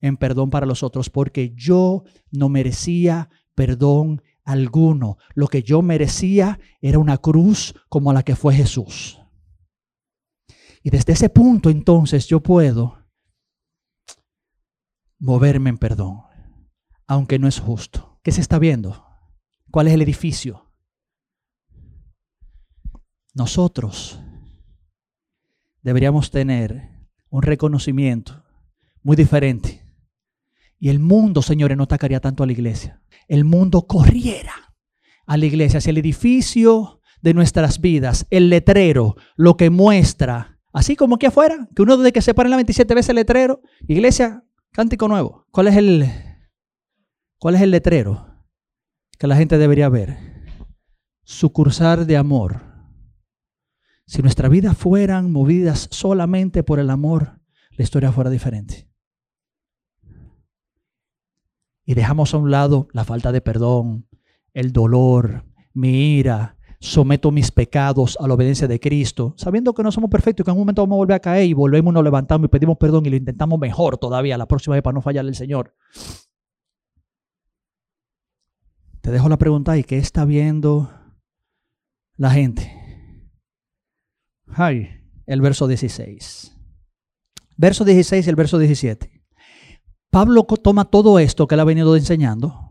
en 0.00 0.16
perdón 0.16 0.50
para 0.50 0.66
los 0.66 0.82
otros, 0.82 1.10
porque 1.10 1.54
yo 1.54 2.04
no 2.30 2.48
merecía 2.48 3.30
perdón 3.54 4.22
alguno. 4.44 5.18
Lo 5.34 5.48
que 5.48 5.62
yo 5.62 5.82
merecía 5.82 6.58
era 6.80 6.98
una 6.98 7.18
cruz 7.18 7.74
como 7.88 8.12
la 8.12 8.22
que 8.22 8.36
fue 8.36 8.54
Jesús. 8.54 9.20
Y 10.82 10.90
desde 10.90 11.14
ese 11.14 11.28
punto 11.28 11.68
entonces 11.68 12.26
yo 12.28 12.40
puedo 12.40 13.04
moverme 15.18 15.70
en 15.70 15.78
perdón, 15.78 16.22
aunque 17.06 17.38
no 17.38 17.48
es 17.48 17.58
justo. 17.58 18.20
¿Qué 18.22 18.30
se 18.32 18.40
está 18.40 18.58
viendo? 18.58 19.04
¿Cuál 19.70 19.88
es 19.88 19.94
el 19.94 20.02
edificio? 20.02 20.72
Nosotros 23.34 24.20
deberíamos 25.82 26.30
tener 26.30 27.08
un 27.28 27.42
reconocimiento 27.42 28.44
muy 29.02 29.16
diferente 29.16 29.85
y 30.78 30.90
el 30.90 30.98
mundo, 30.98 31.42
señores, 31.42 31.76
no 31.76 31.84
atacaría 31.84 32.20
tanto 32.20 32.42
a 32.42 32.46
la 32.46 32.52
iglesia. 32.52 33.00
El 33.28 33.44
mundo 33.44 33.86
corriera 33.86 34.74
a 35.26 35.36
la 35.36 35.46
iglesia, 35.46 35.78
hacia 35.78 35.90
el 35.90 35.98
edificio 35.98 37.00
de 37.22 37.34
nuestras 37.34 37.80
vidas, 37.80 38.26
el 38.30 38.50
letrero, 38.50 39.16
lo 39.36 39.56
que 39.56 39.70
muestra, 39.70 40.60
así 40.72 40.94
como 40.94 41.16
aquí 41.16 41.26
afuera, 41.26 41.68
que 41.74 41.82
uno 41.82 41.96
de 41.96 42.12
que 42.12 42.22
se 42.22 42.34
la 42.34 42.56
27 42.56 42.94
veces 42.94 43.10
el 43.10 43.16
letrero, 43.16 43.62
iglesia, 43.88 44.44
cántico 44.72 45.08
nuevo. 45.08 45.46
¿Cuál 45.50 45.68
es 45.68 45.76
el, 45.76 46.08
cuál 47.38 47.56
es 47.56 47.62
el 47.62 47.70
letrero 47.70 48.44
que 49.18 49.26
la 49.26 49.36
gente 49.36 49.58
debería 49.58 49.88
ver? 49.88 50.18
Sucursar 51.24 52.06
de 52.06 52.16
amor. 52.16 52.62
Si 54.06 54.22
nuestras 54.22 54.50
vidas 54.50 54.76
fueran 54.76 55.32
movidas 55.32 55.88
solamente 55.90 56.62
por 56.62 56.78
el 56.78 56.90
amor, 56.90 57.40
la 57.70 57.82
historia 57.82 58.12
fuera 58.12 58.30
diferente 58.30 58.85
y 61.86 61.94
dejamos 61.94 62.34
a 62.34 62.38
un 62.38 62.50
lado 62.50 62.88
la 62.92 63.04
falta 63.04 63.32
de 63.32 63.40
perdón, 63.40 64.08
el 64.52 64.72
dolor, 64.72 65.44
mi 65.72 66.16
ira, 66.18 66.56
someto 66.80 67.30
mis 67.30 67.52
pecados 67.52 68.18
a 68.20 68.26
la 68.26 68.34
obediencia 68.34 68.66
de 68.66 68.80
Cristo, 68.80 69.34
sabiendo 69.38 69.72
que 69.72 69.84
no 69.84 69.92
somos 69.92 70.10
perfectos 70.10 70.42
y 70.42 70.44
que 70.44 70.50
en 70.50 70.56
un 70.56 70.62
momento 70.62 70.82
vamos 70.82 70.96
a 70.96 70.98
volver 70.98 71.14
a 71.14 71.20
caer 71.20 71.46
y 71.46 71.54
volvemos, 71.54 71.94
nos 71.94 72.02
levantamos 72.02 72.46
y 72.46 72.48
pedimos 72.48 72.76
perdón 72.76 73.06
y 73.06 73.10
lo 73.10 73.16
intentamos 73.16 73.58
mejor 73.58 73.96
todavía 73.98 74.36
la 74.36 74.48
próxima 74.48 74.74
vez 74.74 74.82
para 74.82 74.94
no 74.94 75.00
fallarle 75.00 75.30
al 75.30 75.36
Señor. 75.36 75.74
Te 79.00 79.12
dejo 79.12 79.28
la 79.28 79.38
pregunta 79.38 79.78
y 79.78 79.84
¿qué 79.84 79.98
está 79.98 80.24
viendo 80.24 80.90
la 82.16 82.30
gente? 82.32 82.72
Ay, 84.48 84.88
el 85.26 85.40
verso 85.40 85.68
16. 85.68 86.52
Verso 87.56 87.84
16 87.84 88.26
y 88.26 88.30
el 88.30 88.36
verso 88.36 88.58
17. 88.58 89.15
Pablo 90.16 90.44
toma 90.44 90.86
todo 90.86 91.18
esto 91.18 91.46
que 91.46 91.56
él 91.56 91.60
ha 91.60 91.64
venido 91.64 91.94
enseñando 91.94 92.70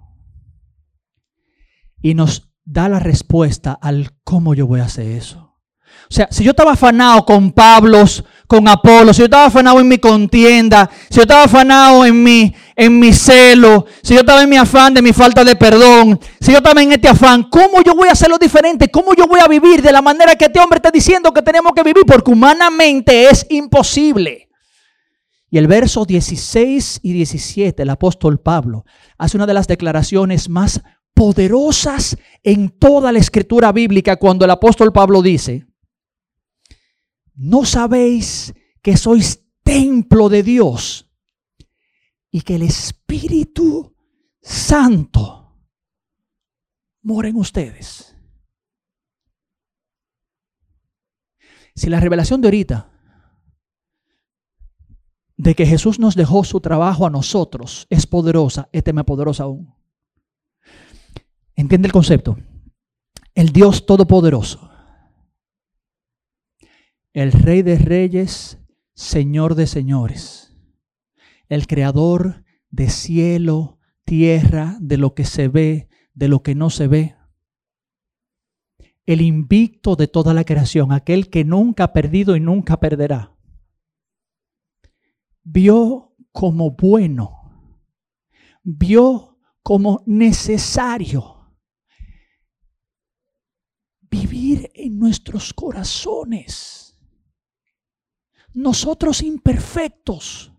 y 2.01 2.15
nos 2.15 2.49
da 2.63 2.89
la 2.89 2.97
respuesta 2.97 3.77
al 3.79 4.13
cómo 4.23 4.55
yo 4.55 4.65
voy 4.65 4.79
a 4.79 4.85
hacer 4.85 5.05
eso. 5.05 5.55
O 6.09 6.11
sea, 6.11 6.27
si 6.31 6.43
yo 6.43 6.49
estaba 6.49 6.71
afanado 6.71 7.23
con 7.23 7.51
Pablos, 7.51 8.23
con 8.47 8.67
Apolo, 8.67 9.13
si 9.13 9.19
yo 9.19 9.25
estaba 9.25 9.45
afanado 9.45 9.79
en 9.79 9.87
mi 9.87 9.99
contienda, 9.99 10.89
si 11.07 11.17
yo 11.17 11.21
estaba 11.21 11.43
afanado 11.43 12.03
en 12.03 12.23
mi, 12.23 12.51
en 12.75 12.97
mi 12.97 13.13
celo, 13.13 13.85
si 14.01 14.15
yo 14.15 14.21
estaba 14.21 14.41
en 14.41 14.49
mi 14.49 14.57
afán 14.57 14.95
de 14.95 15.03
mi 15.03 15.13
falta 15.13 15.43
de 15.43 15.55
perdón, 15.55 16.19
si 16.41 16.51
yo 16.51 16.57
estaba 16.57 16.81
en 16.81 16.93
este 16.93 17.09
afán, 17.09 17.43
¿cómo 17.43 17.83
yo 17.83 17.93
voy 17.93 18.09
a 18.09 18.13
hacerlo 18.13 18.39
diferente? 18.39 18.89
¿Cómo 18.89 19.13
yo 19.13 19.27
voy 19.27 19.39
a 19.39 19.47
vivir 19.47 19.83
de 19.83 19.91
la 19.91 20.01
manera 20.01 20.33
que 20.33 20.45
este 20.45 20.59
hombre 20.59 20.77
está 20.77 20.89
diciendo 20.89 21.31
que 21.31 21.43
tenemos 21.43 21.73
que 21.75 21.83
vivir? 21.83 22.07
Porque 22.07 22.31
humanamente 22.31 23.29
es 23.29 23.45
imposible. 23.51 24.45
Y 25.49 25.57
el 25.57 25.67
verso 25.67 26.05
16 26.05 26.99
y 27.03 27.13
17, 27.13 27.83
el 27.83 27.89
apóstol 27.89 28.39
Pablo 28.39 28.85
hace 29.17 29.37
una 29.37 29.45
de 29.45 29.53
las 29.53 29.67
declaraciones 29.67 30.49
más 30.49 30.81
poderosas 31.13 32.17
en 32.43 32.69
toda 32.69 33.11
la 33.11 33.19
escritura 33.19 33.71
bíblica 33.71 34.17
cuando 34.17 34.45
el 34.45 34.51
apóstol 34.51 34.91
Pablo 34.91 35.21
dice, 35.21 35.65
¿no 37.35 37.63
sabéis 37.65 38.53
que 38.81 38.97
sois 38.97 39.43
templo 39.63 40.29
de 40.29 40.43
Dios 40.43 41.09
y 42.31 42.41
que 42.41 42.55
el 42.55 42.63
Espíritu 42.63 43.95
Santo 44.41 45.57
mora 47.01 47.29
en 47.29 47.37
ustedes? 47.37 48.15
Si 51.75 51.89
la 51.89 51.99
revelación 51.99 52.41
de 52.41 52.47
ahorita 52.47 52.94
de 55.37 55.55
que 55.55 55.65
Jesús 55.65 55.99
nos 55.99 56.15
dejó 56.15 56.43
su 56.43 56.61
trabajo 56.61 57.05
a 57.05 57.09
nosotros 57.09 57.87
es 57.89 58.07
poderosa, 58.07 58.69
este 58.71 58.93
me 58.93 59.03
poderosa 59.03 59.43
aún. 59.43 59.73
¿Entiende 61.55 61.87
el 61.87 61.91
concepto? 61.91 62.37
El 63.33 63.49
Dios 63.49 63.85
Todopoderoso, 63.85 64.69
el 67.13 67.31
Rey 67.31 67.63
de 67.63 67.77
Reyes, 67.77 68.59
Señor 68.93 69.55
de 69.55 69.67
Señores, 69.67 70.55
el 71.49 71.67
Creador 71.67 72.45
de 72.69 72.89
cielo, 72.89 73.79
tierra, 74.05 74.77
de 74.79 74.97
lo 74.97 75.15
que 75.15 75.25
se 75.25 75.49
ve, 75.49 75.89
de 76.13 76.29
lo 76.29 76.43
que 76.43 76.55
no 76.55 76.69
se 76.69 76.87
ve, 76.87 77.15
el 79.05 79.21
invicto 79.21 79.95
de 79.95 80.07
toda 80.07 80.33
la 80.33 80.45
creación, 80.45 80.91
aquel 80.91 81.29
que 81.29 81.43
nunca 81.43 81.85
ha 81.85 81.93
perdido 81.93 82.35
y 82.37 82.39
nunca 82.39 82.79
perderá 82.79 83.34
vio 85.45 86.15
como 86.31 86.71
bueno, 86.71 87.79
vio 88.63 89.37
como 89.61 90.03
necesario 90.05 91.55
vivir 94.01 94.69
en 94.73 94.99
nuestros 94.99 95.53
corazones. 95.53 96.97
Nosotros 98.53 99.21
imperfectos, 99.21 100.51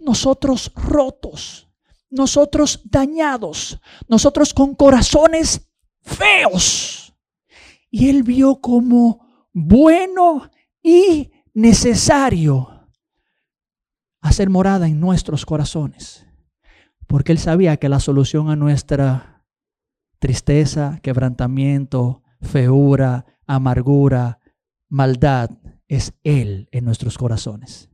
nosotros 0.00 0.72
rotos, 0.74 1.68
nosotros 2.10 2.80
dañados, 2.84 3.78
nosotros 4.08 4.52
con 4.52 4.74
corazones 4.74 5.68
feos. 6.02 7.14
Y 7.90 8.08
él 8.08 8.22
vio 8.22 8.60
como 8.60 9.48
bueno 9.52 10.50
y 10.82 11.30
necesario 11.54 12.75
hacer 14.28 14.50
morada 14.50 14.88
en 14.88 15.00
nuestros 15.00 15.46
corazones. 15.46 16.26
Porque 17.06 17.32
Él 17.32 17.38
sabía 17.38 17.76
que 17.76 17.88
la 17.88 18.00
solución 18.00 18.50
a 18.50 18.56
nuestra 18.56 19.44
tristeza, 20.18 20.98
quebrantamiento, 21.02 22.22
feura, 22.40 23.24
amargura, 23.46 24.40
maldad, 24.88 25.50
es 25.88 26.14
Él 26.24 26.68
en 26.72 26.84
nuestros 26.84 27.16
corazones. 27.18 27.90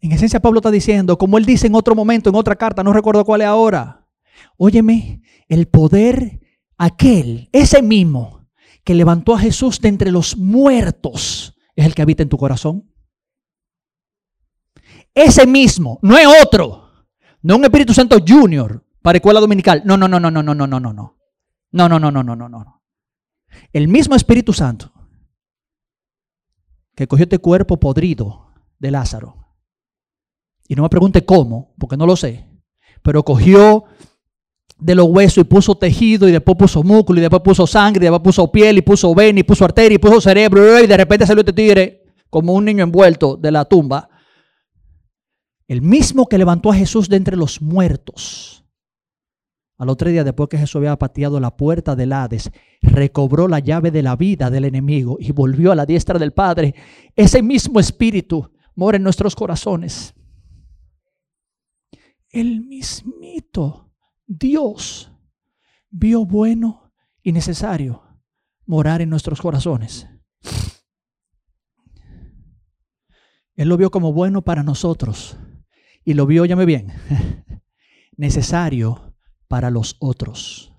En 0.00 0.10
esencia 0.10 0.40
Pablo 0.40 0.58
está 0.58 0.72
diciendo, 0.72 1.16
como 1.16 1.38
él 1.38 1.44
dice 1.44 1.68
en 1.68 1.76
otro 1.76 1.94
momento, 1.94 2.28
en 2.28 2.34
otra 2.34 2.56
carta, 2.56 2.82
no 2.82 2.92
recuerdo 2.92 3.24
cuál 3.24 3.42
es 3.42 3.46
ahora, 3.46 4.08
óyeme, 4.56 5.22
el 5.46 5.68
poder 5.68 6.40
aquel, 6.76 7.48
ese 7.52 7.82
mismo 7.82 8.48
que 8.82 8.96
levantó 8.96 9.34
a 9.34 9.38
Jesús 9.38 9.80
de 9.80 9.88
entre 9.88 10.10
los 10.10 10.36
muertos, 10.36 11.54
es 11.76 11.86
el 11.86 11.94
que 11.94 12.02
habita 12.02 12.24
en 12.24 12.28
tu 12.28 12.36
corazón. 12.36 12.91
Ese 15.14 15.46
mismo, 15.46 15.98
no 16.02 16.16
es 16.16 16.26
otro. 16.42 16.90
No 17.42 17.56
un 17.56 17.64
Espíritu 17.64 17.92
Santo 17.92 18.18
Junior 18.26 18.84
para 19.02 19.18
escuela 19.18 19.40
dominical. 19.40 19.82
No, 19.84 19.96
no, 19.96 20.08
no, 20.08 20.20
no, 20.20 20.30
no, 20.30 20.42
no, 20.42 20.54
no, 20.54 20.66
no, 20.66 20.80
no. 20.80 21.18
No, 21.72 21.88
no, 21.88 21.98
no, 21.98 22.10
no, 22.10 22.22
no, 22.22 22.36
no, 22.36 22.48
no. 22.48 22.82
El 23.72 23.88
mismo 23.88 24.14
Espíritu 24.14 24.52
Santo 24.52 24.92
que 26.94 27.08
cogió 27.08 27.24
este 27.24 27.38
cuerpo 27.38 27.78
podrido 27.78 28.52
de 28.78 28.90
Lázaro. 28.90 29.36
Y 30.68 30.74
no 30.74 30.82
me 30.82 30.88
pregunte 30.88 31.24
cómo, 31.24 31.74
porque 31.78 31.96
no 31.96 32.06
lo 32.06 32.16
sé. 32.16 32.46
Pero 33.02 33.24
cogió 33.24 33.84
de 34.78 34.94
los 34.94 35.06
huesos 35.06 35.38
y 35.38 35.44
puso 35.44 35.74
tejido 35.74 36.28
y 36.28 36.32
después 36.32 36.56
puso 36.56 36.82
músculo 36.82 37.18
y 37.18 37.22
después 37.22 37.42
puso 37.42 37.66
sangre 37.66 38.04
y 38.04 38.08
después 38.08 38.22
puso 38.22 38.50
piel 38.50 38.78
y 38.78 38.82
puso 38.82 39.14
vena 39.14 39.40
y 39.40 39.42
puso 39.42 39.64
arteria 39.64 39.94
y 39.94 39.98
puso 39.98 40.20
cerebro 40.20 40.80
y 40.80 40.86
de 40.86 40.96
repente 40.96 41.26
salió 41.26 41.40
este 41.40 41.52
tigre 41.52 42.02
como 42.28 42.52
un 42.52 42.64
niño 42.64 42.82
envuelto 42.82 43.36
de 43.36 43.52
la 43.52 43.64
tumba 43.64 44.08
el 45.72 45.80
mismo 45.80 46.26
que 46.26 46.36
levantó 46.36 46.70
a 46.70 46.74
Jesús 46.74 47.08
de 47.08 47.16
entre 47.16 47.34
los 47.34 47.62
muertos. 47.62 48.62
Al 49.78 49.88
otro 49.88 50.10
día, 50.10 50.22
después 50.22 50.50
que 50.50 50.58
Jesús 50.58 50.76
había 50.76 50.98
pateado 50.98 51.40
la 51.40 51.56
puerta 51.56 51.96
del 51.96 52.12
Hades, 52.12 52.50
recobró 52.82 53.48
la 53.48 53.58
llave 53.58 53.90
de 53.90 54.02
la 54.02 54.14
vida 54.14 54.50
del 54.50 54.66
enemigo 54.66 55.16
y 55.18 55.32
volvió 55.32 55.72
a 55.72 55.74
la 55.74 55.86
diestra 55.86 56.18
del 56.18 56.34
Padre. 56.34 56.74
Ese 57.16 57.42
mismo 57.42 57.80
espíritu 57.80 58.52
mora 58.74 58.98
en 58.98 59.02
nuestros 59.02 59.34
corazones. 59.34 60.12
El 62.28 62.66
mismito 62.66 63.94
Dios 64.26 65.10
vio 65.88 66.26
bueno 66.26 66.92
y 67.22 67.32
necesario 67.32 68.02
morar 68.66 69.00
en 69.00 69.08
nuestros 69.08 69.40
corazones. 69.40 70.06
Él 73.54 73.70
lo 73.70 73.78
vio 73.78 73.90
como 73.90 74.12
bueno 74.12 74.42
para 74.42 74.62
nosotros 74.62 75.38
y 76.04 76.14
lo 76.14 76.26
vio, 76.26 76.44
llame 76.44 76.64
bien, 76.64 76.92
necesario 78.16 79.14
para 79.48 79.70
los 79.70 79.96
otros. 80.00 80.72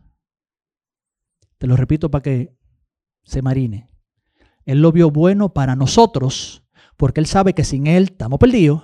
Te 1.57 1.67
lo 1.67 1.75
repito 1.75 2.11
para 2.11 2.21
que 2.21 2.57
se 3.23 3.41
marine. 3.41 3.89
Él 4.65 4.81
lo 4.81 4.91
vio 4.91 5.11
bueno 5.11 5.53
para 5.53 5.75
nosotros, 5.75 6.63
porque 6.97 7.19
él 7.19 7.25
sabe 7.25 7.53
que 7.53 7.63
sin 7.63 7.87
él 7.87 8.03
estamos 8.11 8.39
perdidos, 8.39 8.83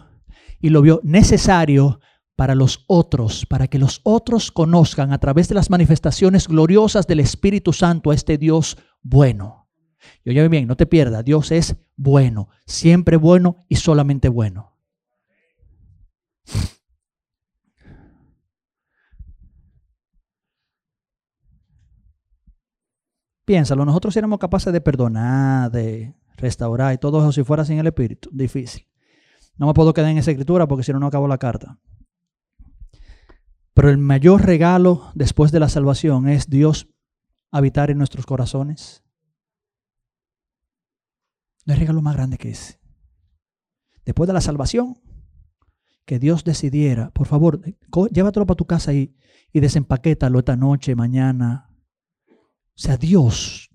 y 0.59 0.69
lo 0.69 0.81
vio 0.81 0.99
necesario 1.03 1.99
para 2.35 2.55
los 2.55 2.85
otros, 2.87 3.45
para 3.45 3.67
que 3.67 3.79
los 3.79 3.99
otros 4.03 4.51
conozcan 4.51 5.11
a 5.11 5.19
través 5.19 5.49
de 5.49 5.55
las 5.55 5.69
manifestaciones 5.69 6.47
gloriosas 6.47 7.05
del 7.05 7.19
Espíritu 7.19 7.73
Santo 7.73 8.11
a 8.11 8.15
este 8.15 8.37
Dios 8.37 8.77
bueno. 9.01 9.69
Y 10.23 10.29
oye 10.29 10.47
bien, 10.47 10.67
no 10.67 10.77
te 10.77 10.85
pierdas, 10.85 11.25
Dios 11.25 11.51
es 11.51 11.75
bueno, 11.97 12.47
siempre 12.65 13.17
bueno 13.17 13.65
y 13.67 13.75
solamente 13.75 14.29
bueno. 14.29 14.68
Piénsalo, 23.49 23.83
nosotros 23.83 24.15
éramos 24.15 24.37
capaces 24.37 24.71
de 24.71 24.79
perdonar, 24.79 25.71
de 25.71 26.13
restaurar 26.37 26.93
y 26.93 26.99
todo 26.99 27.19
eso 27.19 27.31
si 27.31 27.43
fuera 27.43 27.65
sin 27.65 27.79
el 27.79 27.87
Espíritu. 27.87 28.29
Difícil. 28.31 28.87
No 29.57 29.65
me 29.65 29.73
puedo 29.73 29.91
quedar 29.91 30.11
en 30.11 30.19
esa 30.19 30.29
escritura 30.29 30.67
porque 30.67 30.83
si 30.83 30.93
no, 30.93 30.99
no 30.99 31.07
acabo 31.07 31.27
la 31.27 31.39
carta. 31.39 31.79
Pero 33.73 33.89
el 33.89 33.97
mayor 33.97 34.45
regalo 34.45 35.11
después 35.15 35.51
de 35.51 35.59
la 35.59 35.67
salvación 35.67 36.29
es 36.29 36.47
Dios 36.47 36.89
habitar 37.49 37.89
en 37.89 37.97
nuestros 37.97 38.27
corazones. 38.27 39.03
No 41.65 41.73
hay 41.73 41.79
regalo 41.79 42.01
más 42.01 42.15
grande 42.15 42.37
que 42.37 42.51
ese. 42.51 42.79
Después 44.05 44.27
de 44.27 44.33
la 44.33 44.41
salvación, 44.41 44.97
que 46.09 46.17
Dios 46.17 46.43
decidiera, 46.43 47.11
por 47.11 47.27
favor, 47.27 47.61
llévatelo 48.11 48.47
para 48.47 48.57
tu 48.57 48.65
casa 48.65 48.91
y, 48.91 49.13
y 49.53 49.59
desempaquétalo 49.59 50.39
esta 50.39 50.55
noche, 50.55 50.95
mañana, 50.95 51.69
o 52.27 52.33
sea, 52.73 52.97
Dios, 52.97 53.69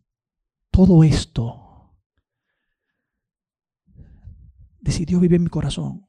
todo 0.72 1.04
esto 1.04 1.94
decidió 4.80 5.20
vivir 5.20 5.36
en 5.36 5.44
mi 5.44 5.48
corazón. 5.48 6.08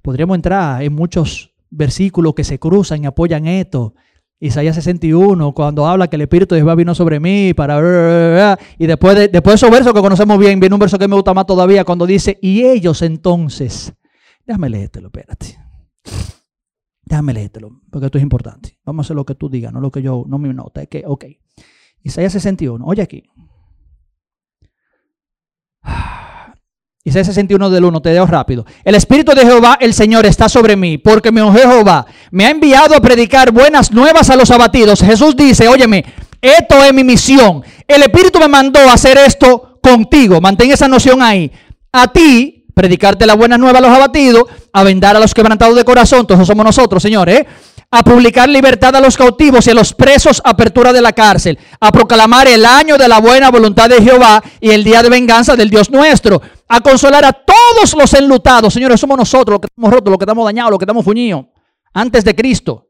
Podríamos 0.00 0.36
entrar 0.36 0.82
en 0.82 0.94
muchos 0.94 1.54
versículos 1.68 2.32
que 2.32 2.42
se 2.42 2.58
cruzan 2.58 3.04
y 3.04 3.06
apoyan 3.06 3.46
esto. 3.46 3.92
Isaías 4.40 4.76
61, 4.76 5.52
cuando 5.52 5.86
habla 5.86 6.08
que 6.08 6.16
el 6.16 6.22
Espíritu 6.22 6.54
de 6.54 6.62
Jehová 6.62 6.74
vino 6.74 6.94
sobre 6.94 7.20
mí 7.20 7.52
para... 7.52 8.56
Y 8.78 8.86
después 8.86 9.16
de, 9.18 9.28
después 9.28 9.52
de 9.52 9.56
esos 9.56 9.70
versos 9.70 9.92
que 9.92 10.00
conocemos 10.00 10.38
bien, 10.38 10.58
viene 10.60 10.74
un 10.74 10.80
verso 10.80 10.98
que 10.98 11.08
me 11.08 11.14
gusta 11.14 11.34
más 11.34 11.44
todavía 11.44 11.84
cuando 11.84 12.06
dice, 12.06 12.38
y 12.40 12.64
ellos 12.64 13.02
entonces... 13.02 13.92
Déjame 14.46 14.70
leértelo, 14.70 15.08
espérate. 15.08 15.58
Déjame 17.04 17.34
leértelo, 17.34 17.80
porque 17.90 18.06
esto 18.06 18.18
es 18.18 18.22
importante. 18.22 18.78
Vamos 18.84 19.04
a 19.04 19.06
hacer 19.06 19.16
lo 19.16 19.24
que 19.24 19.34
tú 19.34 19.48
digas, 19.48 19.72
no 19.72 19.80
lo 19.80 19.90
que 19.90 20.02
yo, 20.02 20.24
no 20.26 20.38
me 20.38 20.52
nota. 20.52 20.82
Es 20.82 20.88
que, 20.88 21.04
ok. 21.06 21.24
Isaías 22.02 22.32
61, 22.32 22.84
oye 22.84 23.02
aquí. 23.02 23.24
Isaías 27.04 27.28
61 27.28 27.70
del 27.70 27.84
1, 27.84 28.02
te 28.02 28.08
dejo 28.10 28.26
rápido. 28.26 28.66
El 28.82 28.96
Espíritu 28.96 29.32
de 29.32 29.42
Jehová, 29.42 29.78
el 29.80 29.94
Señor, 29.94 30.26
está 30.26 30.48
sobre 30.48 30.74
mí, 30.74 30.98
porque 30.98 31.28
ungió 31.28 31.52
Jehová. 31.52 32.06
Me 32.32 32.46
ha 32.46 32.50
enviado 32.50 32.96
a 32.96 33.00
predicar 33.00 33.52
buenas 33.52 33.92
nuevas 33.92 34.28
a 34.30 34.36
los 34.36 34.50
abatidos. 34.50 35.00
Jesús 35.00 35.36
dice, 35.36 35.68
óyeme, 35.68 36.04
esto 36.40 36.82
es 36.82 36.92
mi 36.92 37.04
misión. 37.04 37.62
El 37.86 38.02
Espíritu 38.02 38.40
me 38.40 38.48
mandó 38.48 38.80
a 38.80 38.94
hacer 38.94 39.18
esto 39.18 39.78
contigo. 39.80 40.40
Mantén 40.40 40.72
esa 40.72 40.88
noción 40.88 41.22
ahí. 41.22 41.52
A 41.92 42.08
ti, 42.12 42.55
predicarte 42.76 43.24
la 43.24 43.34
buena 43.34 43.56
nueva 43.56 43.78
a 43.78 43.80
los 43.80 43.90
abatidos, 43.90 44.44
a 44.70 44.84
vendar 44.84 45.16
a 45.16 45.18
los 45.18 45.32
quebrantados 45.32 45.74
de 45.74 45.82
corazón, 45.82 46.26
todos 46.26 46.46
somos 46.46 46.62
nosotros, 46.62 47.02
señores. 47.02 47.40
¿eh? 47.40 47.46
a 47.88 48.02
publicar 48.02 48.48
libertad 48.48 48.96
a 48.96 49.00
los 49.00 49.16
cautivos 49.16 49.66
y 49.66 49.70
a 49.70 49.74
los 49.74 49.94
presos, 49.94 50.42
apertura 50.44 50.92
de 50.92 51.00
la 51.00 51.12
cárcel, 51.12 51.56
a 51.80 51.92
proclamar 51.92 52.48
el 52.48 52.64
año 52.64 52.98
de 52.98 53.06
la 53.08 53.20
buena 53.20 53.48
voluntad 53.50 53.88
de 53.88 54.02
Jehová 54.02 54.42
y 54.60 54.70
el 54.70 54.82
día 54.82 55.02
de 55.04 55.08
venganza 55.08 55.54
del 55.54 55.70
Dios 55.70 55.88
nuestro, 55.88 56.42
a 56.68 56.80
consolar 56.80 57.24
a 57.24 57.32
todos 57.32 57.94
los 57.96 58.12
enlutados. 58.12 58.74
Señores, 58.74 59.00
somos 59.00 59.16
nosotros 59.16 59.52
los 59.52 59.60
que 59.60 59.68
estamos 59.68 59.92
rotos, 59.92 60.10
los 60.10 60.18
que 60.18 60.24
estamos 60.24 60.44
dañados, 60.44 60.70
los 60.72 60.78
que 60.78 60.84
estamos 60.84 61.04
fuñidos, 61.04 61.46
antes 61.94 62.24
de 62.24 62.34
Cristo. 62.34 62.85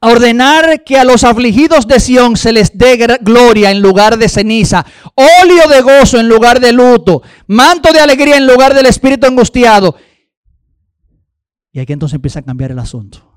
A 0.00 0.08
ordenar 0.10 0.84
que 0.84 0.96
a 0.96 1.04
los 1.04 1.24
afligidos 1.24 1.88
de 1.88 1.98
Sión 1.98 2.36
se 2.36 2.52
les 2.52 2.76
dé 2.76 3.18
gloria 3.20 3.70
en 3.70 3.82
lugar 3.82 4.16
de 4.18 4.28
ceniza, 4.28 4.86
óleo 5.14 5.68
de 5.68 5.80
gozo 5.80 6.20
en 6.20 6.28
lugar 6.28 6.60
de 6.60 6.72
luto, 6.72 7.22
manto 7.48 7.92
de 7.92 8.00
alegría 8.00 8.36
en 8.36 8.46
lugar 8.46 8.74
del 8.74 8.86
espíritu 8.86 9.26
angustiado. 9.26 9.96
Y 11.72 11.80
aquí 11.80 11.92
entonces 11.92 12.14
empieza 12.14 12.40
a 12.40 12.42
cambiar 12.42 12.70
el 12.70 12.78
asunto. 12.78 13.28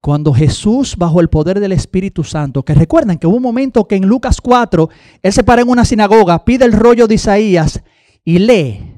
Cuando 0.00 0.34
Jesús, 0.34 0.96
bajo 0.96 1.20
el 1.20 1.28
poder 1.28 1.60
del 1.60 1.70
Espíritu 1.70 2.24
Santo, 2.24 2.64
que 2.64 2.74
recuerden 2.74 3.18
que 3.18 3.28
hubo 3.28 3.36
un 3.36 3.42
momento 3.42 3.86
que 3.86 3.94
en 3.94 4.08
Lucas 4.08 4.40
4, 4.40 4.88
Él 5.22 5.32
se 5.32 5.44
para 5.44 5.62
en 5.62 5.68
una 5.68 5.84
sinagoga, 5.84 6.44
pide 6.44 6.64
el 6.64 6.72
rollo 6.72 7.06
de 7.06 7.14
Isaías 7.14 7.84
y 8.24 8.40
lee. 8.40 8.94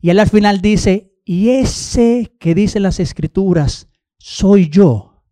Y 0.00 0.08
Él 0.08 0.20
al 0.20 0.30
final 0.30 0.62
dice, 0.62 1.12
y 1.26 1.50
ese 1.50 2.34
que 2.40 2.54
dice 2.54 2.80
las 2.80 2.98
escrituras, 2.98 3.88
soy 4.24 4.70
yo. 4.70 5.22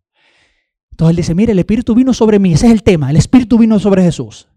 Entonces 0.91 1.09
Él 1.09 1.15
dice, 1.15 1.33
mire, 1.33 1.51
el 1.53 1.57
Espíritu 1.57 1.95
vino 1.95 2.13
sobre 2.13 2.37
mí, 2.37 2.53
ese 2.53 2.67
es 2.67 2.71
el 2.71 2.83
tema, 2.83 3.09
el 3.09 3.15
Espíritu 3.15 3.57
vino 3.57 3.79
sobre 3.79 4.03
Jesús. 4.03 4.47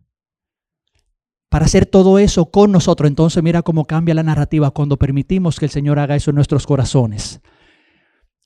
Para 1.48 1.64
hacer 1.64 1.86
todo 1.86 2.18
eso 2.18 2.50
con 2.50 2.70
nosotros, 2.70 3.08
entonces 3.08 3.42
mira 3.42 3.62
cómo 3.62 3.86
cambia 3.86 4.14
la 4.14 4.22
narrativa 4.22 4.70
cuando 4.72 4.98
permitimos 4.98 5.58
que 5.58 5.64
el 5.64 5.70
Señor 5.70 5.98
haga 5.98 6.16
eso 6.16 6.30
en 6.30 6.34
nuestros 6.34 6.66
corazones 6.66 7.40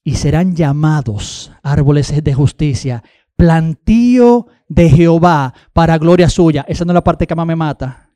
y 0.05 0.15
serán 0.15 0.55
llamados 0.55 1.51
árboles 1.61 2.23
de 2.23 2.35
justicia, 2.35 3.03
plantío 3.35 4.47
de 4.69 4.91
Jehová 4.91 5.55
para 5.73 5.99
gloria 5.99 6.29
suya. 6.29 6.65
Esa 6.69 6.85
no 6.85 6.93
es 6.93 6.95
la 6.95 7.05
parte 7.05 7.27
que 7.27 7.35
más 7.35 7.49
me 7.49 7.57
mata. 7.57 8.13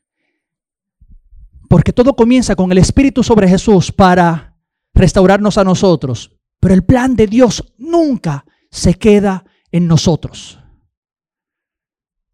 Porque 1.67 1.91
todo 1.91 2.15
comienza 2.15 2.55
con 2.55 2.71
el 2.71 2.77
Espíritu 2.77 3.21
sobre 3.21 3.49
Jesús 3.49 3.91
para 3.91 4.55
restaurarnos 4.93 5.57
a 5.57 5.65
nosotros. 5.65 6.34
Pero 6.65 6.73
el 6.73 6.83
plan 6.83 7.15
de 7.15 7.27
Dios 7.27 7.63
nunca 7.77 8.43
se 8.71 8.95
queda 8.95 9.45
en 9.69 9.85
nosotros. 9.85 10.59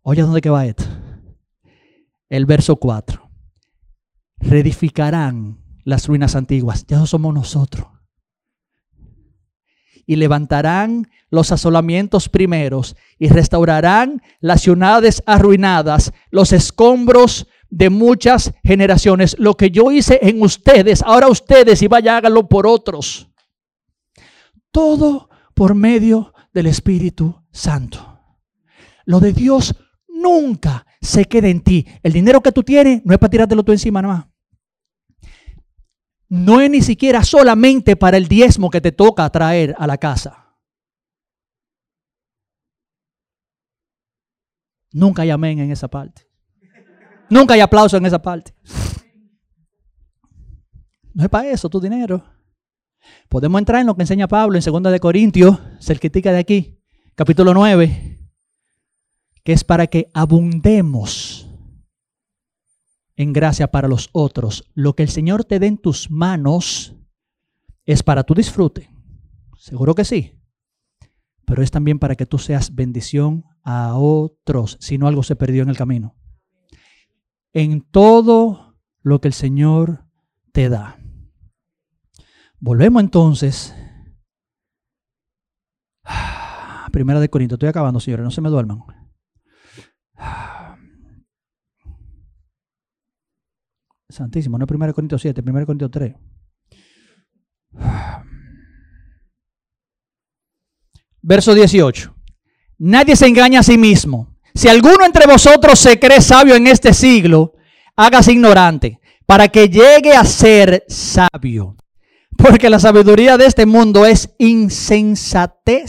Oye, 0.04 0.22
¿dónde 0.22 0.40
que 0.40 0.50
va 0.50 0.66
esto? 0.66 0.86
El 2.30 2.46
verso 2.46 2.78
4. 2.78 3.30
Reedificarán 4.38 5.60
las 5.84 6.08
ruinas 6.08 6.38
antiguas. 6.38 6.86
Ya 6.88 6.98
no 6.98 7.08
somos 7.08 7.34
nosotros 7.34 7.86
y 10.06 10.16
levantarán 10.16 11.10
los 11.30 11.52
asolamientos 11.52 12.30
primeros 12.30 12.96
y 13.20 13.28
restaurarán 13.28 14.22
las 14.40 14.62
ciudades 14.62 15.22
arruinadas, 15.26 16.14
los 16.30 16.54
escombros 16.54 17.48
de 17.70 17.90
muchas 17.90 18.54
generaciones. 18.64 19.36
Lo 19.40 19.56
que 19.56 19.72
yo 19.72 19.92
hice 19.92 20.20
en 20.22 20.42
ustedes, 20.42 21.02
ahora 21.02 21.28
ustedes 21.28 21.82
y 21.82 21.90
vaya 21.90 22.16
háganlo 22.16 22.48
por 22.48 22.66
otros. 22.66 23.28
Todo 24.72 25.30
por 25.54 25.76
medio 25.76 26.34
del 26.54 26.68
Espíritu 26.68 27.44
Santo. 27.52 28.20
Lo 29.06 29.20
de 29.20 29.34
Dios 29.34 29.76
nunca 30.08 30.86
se 31.02 31.26
queda 31.26 31.50
en 31.50 31.62
ti. 31.62 31.86
El 32.04 32.14
dinero 32.14 32.42
que 32.42 32.52
tú 32.52 32.64
tienes 32.64 33.02
no 33.06 33.14
es 33.14 33.20
para 33.20 33.30
tirártelo 33.30 33.64
tú 33.64 33.72
encima 33.72 34.02
nada 34.02 34.14
más 34.16 34.32
no 36.32 36.62
es 36.62 36.70
ni 36.70 36.82
siquiera 36.82 37.26
solamente 37.26 37.98
para 37.98 38.16
el 38.16 38.30
diezmo 38.30 38.70
que 38.70 38.80
te 38.80 38.94
toca 38.94 39.30
traer 39.30 39.76
a 39.78 39.86
la 39.86 39.98
casa. 39.98 40.56
Nunca 44.94 45.24
hay 45.24 45.30
amén 45.30 45.60
en 45.60 45.70
esa 45.70 45.90
parte. 45.90 46.26
Nunca 47.30 47.54
hay 47.54 47.60
aplauso 47.60 47.98
en 47.98 48.06
esa 48.06 48.22
parte. 48.22 48.54
No 51.14 51.24
es 51.24 51.30
para 51.30 51.50
eso 51.50 51.70
tu 51.70 51.82
dinero. 51.82 52.24
Podemos 53.30 53.60
entrar 53.60 53.82
en 53.82 53.88
lo 53.88 53.96
que 53.96 54.04
enseña 54.04 54.28
Pablo 54.28 54.58
en 54.58 54.64
2 54.64 54.92
de 54.92 55.00
Corintios, 55.00 55.60
cerquitica 55.80 56.32
de 56.32 56.40
aquí, 56.40 56.80
capítulo 57.16 57.54
9, 57.54 58.20
que 59.44 59.54
es 59.54 59.64
para 59.64 59.88
que 59.88 60.10
abundemos 60.14 61.48
en 63.16 63.34
gracia 63.34 63.70
para 63.70 63.88
los 63.88 64.10
otros. 64.12 64.70
Lo 64.74 64.96
que 64.96 65.04
el 65.04 65.10
Señor 65.10 65.46
te 65.46 65.60
dé 65.60 65.68
en 65.68 65.78
tus 65.78 66.10
manos 66.10 66.96
es 67.86 68.04
para 68.04 68.24
tu 68.24 68.34
disfrute. 68.34 68.90
Seguro 69.58 69.96
que 69.96 70.06
sí. 70.06 70.40
Pero 71.46 71.64
es 71.64 71.72
también 71.72 72.00
para 72.00 72.16
que 72.16 72.26
tú 72.26 72.38
seas 72.38 72.74
bendición 72.76 73.44
a 73.64 73.96
otros, 73.96 74.78
si 74.80 74.98
no 74.98 75.08
algo 75.08 75.24
se 75.24 75.36
perdió 75.36 75.64
en 75.64 75.70
el 75.70 75.78
camino. 75.78 76.16
En 77.54 77.82
todo 77.82 78.78
lo 79.02 79.20
que 79.20 79.28
el 79.28 79.34
Señor 79.34 80.06
te 80.52 80.70
da. 80.70 81.01
Volvemos 82.62 83.02
entonces. 83.02 83.76
Primera 86.92 87.20
de 87.20 87.30
Corinto. 87.30 87.56
Estoy 87.56 87.70
acabando, 87.70 88.00
señores. 88.00 88.24
No 88.24 88.30
se 88.30 88.42
me 88.42 88.50
duerman. 88.50 88.84
Santísimo, 94.10 94.58
no 94.58 94.66
es 94.66 94.72
1 94.72 94.94
Corintios 94.94 95.22
7, 95.22 95.42
1 95.44 95.66
Corintios 95.66 95.90
3. 95.90 96.16
Verso 101.24 101.54
18. 101.56 102.16
Nadie 102.80 103.16
se 103.16 103.28
engaña 103.28 103.62
a 103.62 103.64
sí 103.64 103.78
mismo. 103.78 104.36
Si 104.54 104.68
alguno 104.68 105.06
entre 105.06 105.26
vosotros 105.26 105.80
se 105.80 105.98
cree 105.98 106.22
sabio 106.22 106.56
en 106.56 106.68
este 106.68 106.94
siglo, 106.94 107.54
hágase 107.96 108.34
ignorante, 108.34 109.00
para 109.26 109.48
que 109.48 109.70
llegue 109.70 110.14
a 110.14 110.26
ser 110.26 110.84
sabio. 110.90 111.78
Porque 112.42 112.70
la 112.70 112.80
sabiduría 112.80 113.38
de 113.38 113.46
este 113.46 113.66
mundo 113.68 114.06
es 114.06 114.34
insensatez 114.40 115.82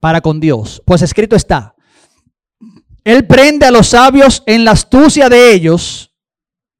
para 0.00 0.20
con 0.20 0.38
Dios. 0.38 0.82
Pues 0.84 1.00
escrito 1.02 1.34
está, 1.34 1.74
Él 3.04 3.26
prende 3.26 3.66
a 3.66 3.70
los 3.70 3.88
sabios 3.88 4.42
en 4.46 4.64
la 4.64 4.72
astucia 4.72 5.28
de 5.28 5.52
ellos 5.54 6.14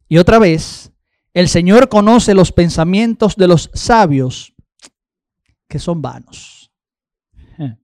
y 0.08 0.18
otra 0.18 0.38
vez, 0.38 0.92
el 1.32 1.48
Señor 1.48 1.88
conoce 1.88 2.34
los 2.34 2.52
pensamientos 2.52 3.34
de 3.36 3.48
los 3.48 3.70
sabios 3.72 4.52
que 5.66 5.78
son 5.78 6.02
vanos. 6.02 6.70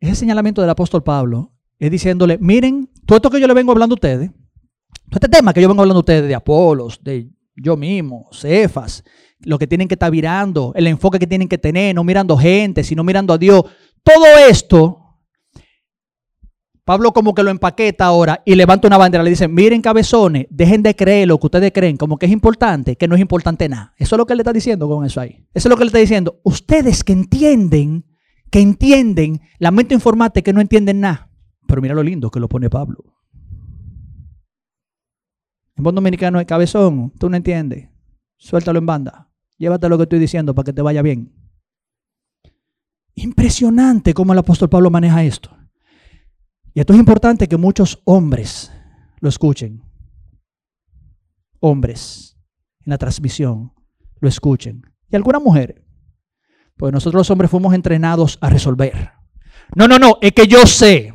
Ese 0.00 0.14
señalamiento 0.14 0.60
del 0.60 0.68
apóstol 0.68 1.02
Pablo 1.02 1.54
es 1.78 1.90
diciéndole, 1.90 2.36
miren, 2.36 2.90
todo 3.06 3.16
esto 3.16 3.30
que 3.30 3.40
yo 3.40 3.46
le 3.46 3.54
vengo 3.54 3.72
hablando 3.72 3.94
a 3.94 3.96
ustedes, 3.96 4.30
todo 4.30 5.14
este 5.14 5.28
tema 5.28 5.54
que 5.54 5.62
yo 5.62 5.68
vengo 5.68 5.80
hablando 5.80 6.00
a 6.00 6.00
ustedes 6.00 6.28
de 6.28 6.34
Apolos, 6.34 7.02
de 7.02 7.30
yo 7.56 7.76
mismo, 7.76 8.28
Cefas, 8.32 9.02
lo 9.40 9.58
que 9.58 9.66
tienen 9.66 9.88
que 9.88 9.94
estar 9.94 10.10
virando, 10.10 10.72
el 10.74 10.86
enfoque 10.86 11.18
que 11.18 11.26
tienen 11.26 11.48
que 11.48 11.58
tener, 11.58 11.94
no 11.94 12.04
mirando 12.04 12.36
gente, 12.36 12.84
sino 12.84 13.02
mirando 13.02 13.32
a 13.32 13.38
Dios, 13.38 13.64
todo 14.02 14.24
esto 14.48 15.06
Pablo 16.86 17.12
como 17.12 17.34
que 17.34 17.42
lo 17.42 17.50
empaqueta 17.50 18.04
ahora 18.04 18.42
y 18.46 18.54
levanta 18.54 18.86
una 18.86 18.96
bandera. 18.96 19.24
Le 19.24 19.30
dice, 19.30 19.48
miren 19.48 19.82
cabezones, 19.82 20.46
dejen 20.50 20.84
de 20.84 20.94
creer 20.94 21.26
lo 21.26 21.36
que 21.40 21.46
ustedes 21.48 21.72
creen 21.72 21.96
como 21.96 22.16
que 22.16 22.26
es 22.26 22.32
importante, 22.32 22.94
que 22.94 23.08
no 23.08 23.16
es 23.16 23.20
importante 23.20 23.68
nada. 23.68 23.92
Eso 23.98 24.14
es 24.14 24.18
lo 24.18 24.24
que 24.24 24.34
él 24.34 24.38
está 24.38 24.52
diciendo 24.52 24.88
con 24.88 25.04
eso 25.04 25.20
ahí. 25.20 25.44
Eso 25.52 25.66
es 25.66 25.70
lo 25.70 25.76
que 25.76 25.82
él 25.82 25.88
está 25.88 25.98
diciendo. 25.98 26.38
Ustedes 26.44 27.02
que 27.02 27.12
entienden, 27.12 28.06
que 28.52 28.60
entienden 28.60 29.40
la 29.58 29.72
mente 29.72 29.94
informática 29.94 30.44
que 30.44 30.52
no 30.52 30.60
entienden 30.60 31.00
nada. 31.00 31.28
Pero 31.66 31.82
mira 31.82 31.92
lo 31.92 32.04
lindo 32.04 32.30
que 32.30 32.38
lo 32.38 32.48
pone 32.48 32.70
Pablo. 32.70 33.15
En 35.76 35.84
buen 35.84 35.94
dominicano 35.94 36.40
es 36.40 36.46
cabezón, 36.46 37.12
tú 37.18 37.28
no 37.28 37.36
entiendes. 37.36 37.88
Suéltalo 38.38 38.78
en 38.78 38.86
banda. 38.86 39.30
Llévate 39.58 39.88
lo 39.88 39.96
que 39.96 40.04
estoy 40.04 40.18
diciendo 40.18 40.54
para 40.54 40.64
que 40.64 40.72
te 40.72 40.82
vaya 40.82 41.02
bien. 41.02 41.32
Impresionante 43.14 44.14
cómo 44.14 44.32
el 44.32 44.38
apóstol 44.38 44.68
Pablo 44.68 44.90
maneja 44.90 45.24
esto. 45.24 45.56
Y 46.74 46.80
esto 46.80 46.92
es 46.92 46.98
importante 46.98 47.48
que 47.48 47.56
muchos 47.56 48.02
hombres 48.04 48.70
lo 49.20 49.28
escuchen. 49.28 49.82
Hombres 51.60 52.36
en 52.84 52.90
la 52.90 52.98
transmisión 52.98 53.72
lo 54.20 54.28
escuchen. 54.28 54.82
Y 55.10 55.16
alguna 55.16 55.38
mujer. 55.38 55.82
Pues 56.76 56.92
nosotros 56.92 57.20
los 57.20 57.30
hombres 57.30 57.50
fuimos 57.50 57.74
entrenados 57.74 58.38
a 58.42 58.50
resolver. 58.50 59.12
No, 59.74 59.88
no, 59.88 59.98
no, 59.98 60.18
es 60.20 60.32
que 60.32 60.46
yo 60.46 60.66
sé. 60.66 61.14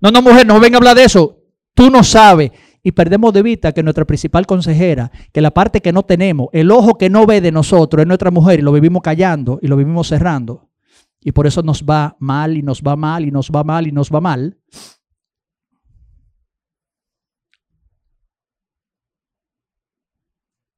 No, 0.00 0.10
no, 0.10 0.20
mujer, 0.20 0.46
no 0.46 0.60
venga 0.60 0.76
a 0.76 0.78
hablar 0.78 0.96
de 0.96 1.04
eso. 1.04 1.38
Tú 1.74 1.90
no 1.90 2.04
sabes. 2.04 2.50
Y 2.82 2.92
perdemos 2.92 3.32
de 3.32 3.42
vista 3.42 3.72
que 3.72 3.82
nuestra 3.82 4.04
principal 4.04 4.46
consejera, 4.46 5.12
que 5.32 5.40
la 5.40 5.52
parte 5.52 5.80
que 5.80 5.92
no 5.92 6.02
tenemos, 6.02 6.48
el 6.52 6.70
ojo 6.70 6.98
que 6.98 7.10
no 7.10 7.26
ve 7.26 7.40
de 7.40 7.52
nosotros 7.52 8.02
es 8.02 8.08
nuestra 8.08 8.30
mujer 8.30 8.58
y 8.58 8.62
lo 8.62 8.72
vivimos 8.72 9.02
callando 9.02 9.60
y 9.62 9.68
lo 9.68 9.76
vivimos 9.76 10.08
cerrando. 10.08 10.68
Y 11.20 11.30
por 11.30 11.46
eso 11.46 11.62
nos 11.62 11.84
va 11.84 12.16
mal 12.18 12.56
y 12.56 12.62
nos 12.62 12.82
va 12.82 12.96
mal 12.96 13.24
y 13.24 13.30
nos 13.30 13.50
va 13.50 13.62
mal 13.62 13.86
y 13.86 13.92
nos 13.92 14.10
va 14.10 14.20
mal. 14.20 14.58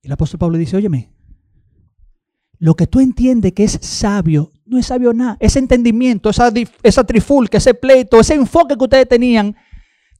El 0.02 0.12
apóstol 0.12 0.38
Pablo 0.38 0.58
dice, 0.58 0.76
óyeme, 0.76 1.14
lo 2.58 2.74
que 2.74 2.86
tú 2.86 3.00
entiendes 3.00 3.52
que 3.52 3.64
es 3.64 3.78
sabio, 3.80 4.52
no 4.66 4.78
es 4.78 4.86
sabio 4.86 5.14
nada. 5.14 5.38
Ese 5.40 5.58
entendimiento, 5.58 6.28
esa, 6.28 6.52
esa 6.82 7.04
trifulca, 7.04 7.56
ese 7.56 7.72
pleito, 7.72 8.20
ese 8.20 8.34
enfoque 8.34 8.76
que 8.76 8.84
ustedes 8.84 9.08
tenían, 9.08 9.56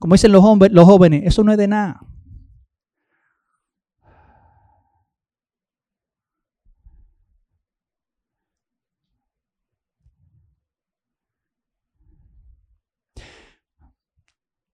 como 0.04 0.16
dicen 0.16 0.32
los, 0.32 0.44
hombres, 0.44 0.70
los 0.70 0.84
jóvenes, 0.84 1.22
eso 1.24 1.42
no 1.42 1.50
es 1.50 1.56
de 1.56 1.66
nada. 1.66 1.98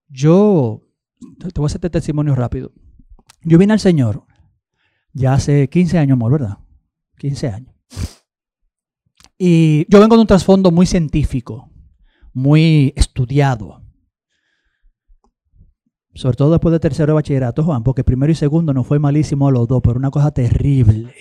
Yo, 0.09 0.83
te 1.39 1.53
voy 1.55 1.63
a 1.63 1.67
hacer 1.67 1.77
este 1.77 1.91
testimonio 1.91 2.35
rápido. 2.35 2.73
Yo 3.45 3.57
vine 3.57 3.73
al 3.73 3.79
Señor 3.79 4.27
ya 5.13 5.35
hace 5.35 5.69
15 5.69 5.97
años, 5.99 6.15
amor, 6.15 6.33
¿verdad? 6.33 6.59
15 7.19 7.49
años. 7.51 7.75
Y 9.39 9.87
yo 9.89 10.01
vengo 10.01 10.17
de 10.17 10.23
un 10.23 10.27
trasfondo 10.27 10.73
muy 10.73 10.87
científico, 10.87 11.71
muy 12.33 12.93
estudiado. 12.97 13.90
Sobre 16.15 16.37
todo 16.37 16.51
después 16.51 16.73
de 16.73 16.81
tercero 16.81 17.13
de 17.13 17.15
bachillerato, 17.15 17.63
Juan, 17.63 17.83
porque 17.83 18.05
primero 18.05 18.33
y 18.33 18.35
segundo 18.35 18.73
no 18.75 18.83
fue 18.85 18.99
malísimo 18.99 19.49
a 19.49 19.53
los 19.53 19.69
dos, 19.69 19.81
pero 19.83 19.97
una 19.97 20.11
cosa 20.11 20.31
terrible. 20.31 21.15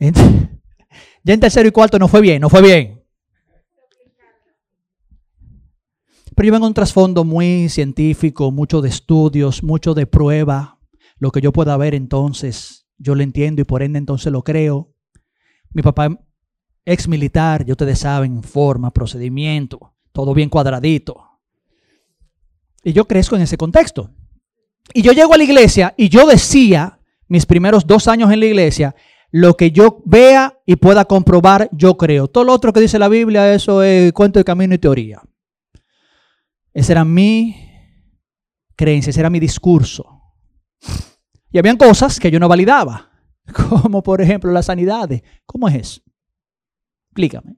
Ya 1.24 1.34
en 1.34 1.40
tercero 1.40 1.68
y 1.68 1.70
cuarto 1.70 2.00
no 2.00 2.08
fue 2.08 2.20
bien, 2.20 2.40
no 2.40 2.50
fue 2.50 2.60
bien. 2.60 3.00
Pero 6.34 6.46
yo 6.46 6.52
vengo 6.52 6.66
un 6.66 6.74
trasfondo 6.74 7.24
muy 7.24 7.68
científico, 7.68 8.50
mucho 8.50 8.80
de 8.80 8.88
estudios, 8.88 9.62
mucho 9.62 9.94
de 9.94 10.06
prueba, 10.06 10.80
lo 11.18 11.30
que 11.30 11.40
yo 11.40 11.52
pueda 11.52 11.76
ver 11.76 11.94
entonces, 11.94 12.88
yo 12.98 13.14
lo 13.14 13.22
entiendo 13.22 13.62
y 13.62 13.64
por 13.64 13.82
ende 13.82 13.98
entonces 13.98 14.32
lo 14.32 14.42
creo. 14.42 14.92
Mi 15.70 15.82
papá 15.82 16.18
ex 16.84 17.06
militar, 17.06 17.64
ya 17.64 17.74
ustedes 17.74 18.00
saben, 18.00 18.42
forma, 18.42 18.92
procedimiento, 18.92 19.94
todo 20.12 20.34
bien 20.34 20.48
cuadradito. 20.48 21.21
Y 22.82 22.92
yo 22.92 23.06
crezco 23.06 23.36
en 23.36 23.42
ese 23.42 23.56
contexto. 23.56 24.10
Y 24.92 25.02
yo 25.02 25.12
llego 25.12 25.34
a 25.34 25.38
la 25.38 25.44
iglesia 25.44 25.94
y 25.96 26.08
yo 26.08 26.26
decía, 26.26 26.98
mis 27.28 27.46
primeros 27.46 27.86
dos 27.86 28.08
años 28.08 28.32
en 28.32 28.40
la 28.40 28.46
iglesia, 28.46 28.94
lo 29.30 29.56
que 29.56 29.70
yo 29.70 30.02
vea 30.04 30.58
y 30.66 30.76
pueda 30.76 31.06
comprobar, 31.06 31.68
yo 31.72 31.96
creo. 31.96 32.28
Todo 32.28 32.44
lo 32.44 32.52
otro 32.52 32.72
que 32.72 32.80
dice 32.80 32.98
la 32.98 33.08
Biblia, 33.08 33.54
eso 33.54 33.82
es 33.82 34.12
cuento 34.12 34.38
de 34.38 34.44
camino 34.44 34.74
y 34.74 34.78
teoría. 34.78 35.22
Esa 36.74 36.92
era 36.92 37.04
mi 37.04 37.56
creencia, 38.76 39.10
ese 39.10 39.20
era 39.20 39.30
mi 39.30 39.40
discurso. 39.40 40.20
Y 41.50 41.58
habían 41.58 41.76
cosas 41.76 42.18
que 42.18 42.30
yo 42.30 42.40
no 42.40 42.48
validaba, 42.48 43.10
como 43.70 44.02
por 44.02 44.20
ejemplo 44.20 44.50
las 44.52 44.66
sanidades. 44.66 45.22
¿Cómo 45.46 45.68
es 45.68 45.74
eso? 45.76 46.02
Explícame. 47.10 47.56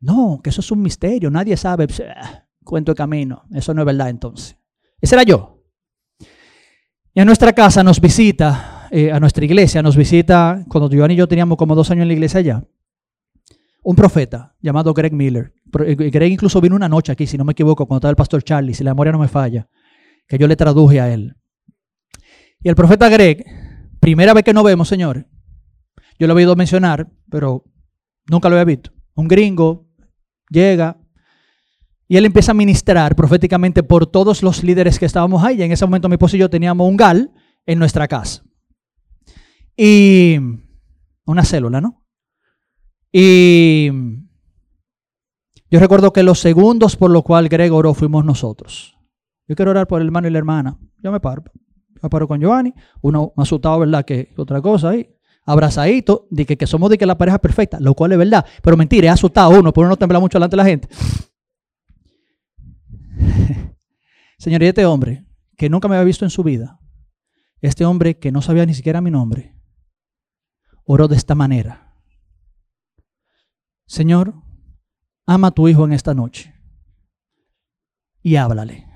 No, 0.00 0.40
que 0.42 0.50
eso 0.50 0.60
es 0.60 0.70
un 0.70 0.82
misterio, 0.82 1.30
nadie 1.30 1.56
sabe. 1.56 1.86
Cuento 2.64 2.92
de 2.92 2.96
camino, 2.96 3.44
eso 3.52 3.72
no 3.74 3.82
es 3.82 3.86
verdad 3.86 4.10
entonces. 4.10 4.57
Ese 5.00 5.14
era 5.14 5.22
yo. 5.22 5.62
Y 7.14 7.20
a 7.20 7.24
nuestra 7.24 7.52
casa 7.52 7.82
nos 7.82 8.00
visita, 8.00 8.86
eh, 8.90 9.10
a 9.10 9.20
nuestra 9.20 9.44
iglesia 9.44 9.82
nos 9.82 9.96
visita, 9.96 10.64
cuando 10.68 10.88
Joan 10.94 11.10
y 11.10 11.16
yo 11.16 11.26
teníamos 11.26 11.58
como 11.58 11.74
dos 11.74 11.90
años 11.90 12.02
en 12.02 12.08
la 12.08 12.14
iglesia 12.14 12.40
allá, 12.40 12.64
un 13.82 13.96
profeta 13.96 14.54
llamado 14.60 14.92
Greg 14.94 15.12
Miller. 15.12 15.52
Eh, 15.86 15.94
Greg 15.94 16.32
incluso 16.32 16.60
vino 16.60 16.76
una 16.76 16.88
noche 16.88 17.12
aquí, 17.12 17.26
si 17.26 17.38
no 17.38 17.44
me 17.44 17.52
equivoco, 17.52 17.86
cuando 17.86 17.98
estaba 17.98 18.10
el 18.10 18.16
pastor 18.16 18.42
Charlie, 18.42 18.74
si 18.74 18.84
la 18.84 18.90
memoria 18.90 19.12
no 19.12 19.18
me 19.18 19.28
falla, 19.28 19.68
que 20.26 20.38
yo 20.38 20.46
le 20.46 20.56
traduje 20.56 21.00
a 21.00 21.12
él. 21.12 21.36
Y 22.60 22.68
el 22.68 22.74
profeta 22.74 23.08
Greg, 23.08 23.44
primera 24.00 24.34
vez 24.34 24.44
que 24.44 24.52
nos 24.52 24.64
vemos, 24.64 24.88
señores, 24.88 25.24
yo 26.18 26.26
lo 26.26 26.34
he 26.34 26.36
oído 26.36 26.56
mencionar, 26.56 27.08
pero 27.30 27.64
nunca 28.28 28.48
lo 28.48 28.56
había 28.56 28.64
visto. 28.64 28.92
Un 29.14 29.28
gringo 29.28 29.88
llega 30.50 31.00
y 32.08 32.16
él 32.16 32.24
empieza 32.24 32.52
a 32.52 32.54
ministrar 32.54 33.14
proféticamente 33.14 33.82
por 33.82 34.06
todos 34.06 34.42
los 34.42 34.64
líderes 34.64 34.98
que 34.98 35.04
estábamos 35.04 35.44
ahí. 35.44 35.62
En 35.62 35.70
ese 35.70 35.84
momento 35.84 36.08
mi 36.08 36.14
esposo 36.14 36.36
y 36.36 36.40
yo 36.40 36.48
teníamos 36.48 36.88
un 36.88 36.96
gal 36.96 37.30
en 37.66 37.78
nuestra 37.78 38.08
casa. 38.08 38.42
Y 39.76 40.38
una 41.26 41.44
célula, 41.44 41.82
¿no? 41.82 42.02
Y 43.12 43.90
yo 45.70 45.78
recuerdo 45.78 46.12
que 46.14 46.22
los 46.22 46.40
segundos 46.40 46.96
por 46.96 47.10
los 47.10 47.22
cuales 47.22 47.50
Greg 47.50 47.70
fuimos 47.94 48.24
nosotros. 48.24 48.96
Yo 49.46 49.54
quiero 49.54 49.70
orar 49.70 49.86
por 49.86 50.00
el 50.00 50.06
hermano 50.06 50.28
y 50.28 50.30
la 50.30 50.38
hermana. 50.38 50.78
Yo 51.02 51.12
me 51.12 51.20
paro. 51.20 51.44
Me 52.02 52.08
paro 52.08 52.26
con 52.26 52.40
Giovanni, 52.40 52.72
uno 53.02 53.32
más 53.36 53.48
asustado, 53.48 53.80
¿verdad? 53.80 54.04
Que 54.04 54.32
otra 54.36 54.62
cosa 54.62 54.90
ahí. 54.90 55.14
Abrazadito, 55.44 56.26
de 56.30 56.46
que, 56.46 56.56
que 56.56 56.66
somos 56.66 56.90
de 56.90 56.98
que 56.98 57.06
la 57.06 57.18
pareja 57.18 57.38
perfecta, 57.38 57.78
lo 57.80 57.94
cual 57.94 58.12
es 58.12 58.18
verdad. 58.18 58.46
Pero 58.62 58.76
mentira, 58.76 59.08
es 59.08 59.14
asustado 59.14 59.50
uno, 59.58 59.72
por 59.72 59.84
uno 59.84 59.96
tembla 59.96 60.20
mucho 60.20 60.38
delante 60.38 60.54
de 60.54 60.62
la 60.62 60.64
gente. 60.64 60.88
Señor, 64.38 64.62
y 64.62 64.66
este 64.66 64.86
hombre, 64.86 65.26
que 65.56 65.68
nunca 65.68 65.88
me 65.88 65.96
había 65.96 66.04
visto 66.04 66.24
en 66.24 66.30
su 66.30 66.42
vida, 66.42 66.80
este 67.60 67.84
hombre 67.84 68.18
que 68.18 68.30
no 68.30 68.40
sabía 68.40 68.66
ni 68.66 68.74
siquiera 68.74 69.00
mi 69.00 69.10
nombre, 69.10 69.56
oró 70.84 71.08
de 71.08 71.16
esta 71.16 71.34
manera. 71.34 71.96
Señor, 73.86 74.34
ama 75.26 75.48
a 75.48 75.50
tu 75.50 75.68
hijo 75.68 75.84
en 75.84 75.92
esta 75.92 76.14
noche 76.14 76.54
y 78.22 78.36
háblale. 78.36 78.86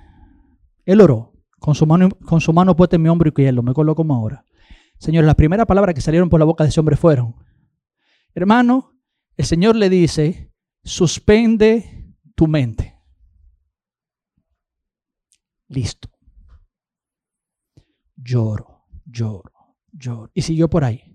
Él 0.85 1.01
oró 1.01 1.33
con 1.59 1.75
su 1.75 1.87
mano, 1.87 2.11
con 2.11 2.41
su 2.41 2.53
mano 2.53 2.77
puesta 2.77 2.97
en 2.97 3.03
mi 3.03 3.09
hombro 3.09 3.33
y 3.37 3.53
lo 3.53 3.63
me 3.63 3.75
coloco 3.75 3.97
como 3.97 4.15
ahora. 4.15 4.47
Señor, 4.99 5.25
las 5.25 5.35
primeras 5.35 5.67
palabras 5.67 5.95
que 5.95 6.01
salieron 6.01 6.29
por 6.29 6.39
la 6.39 6.47
boca 6.47 6.65
de 6.65 6.71
ese 6.71 6.79
hombre 6.79 6.97
fueron, 6.97 7.35
hermano, 8.35 8.93
el 9.37 9.45
Señor 9.45 9.75
le 9.75 9.89
dice, 9.89 10.53
suspende 10.85 12.15
tu 12.35 12.47
mente. 12.47 12.92
Listo. 15.73 16.09
Lloro, 18.17 18.85
lloro, 19.05 19.75
lloro. 19.93 20.31
Y 20.35 20.43
siguió 20.43 20.71
por 20.71 20.85
ahí 20.85 21.13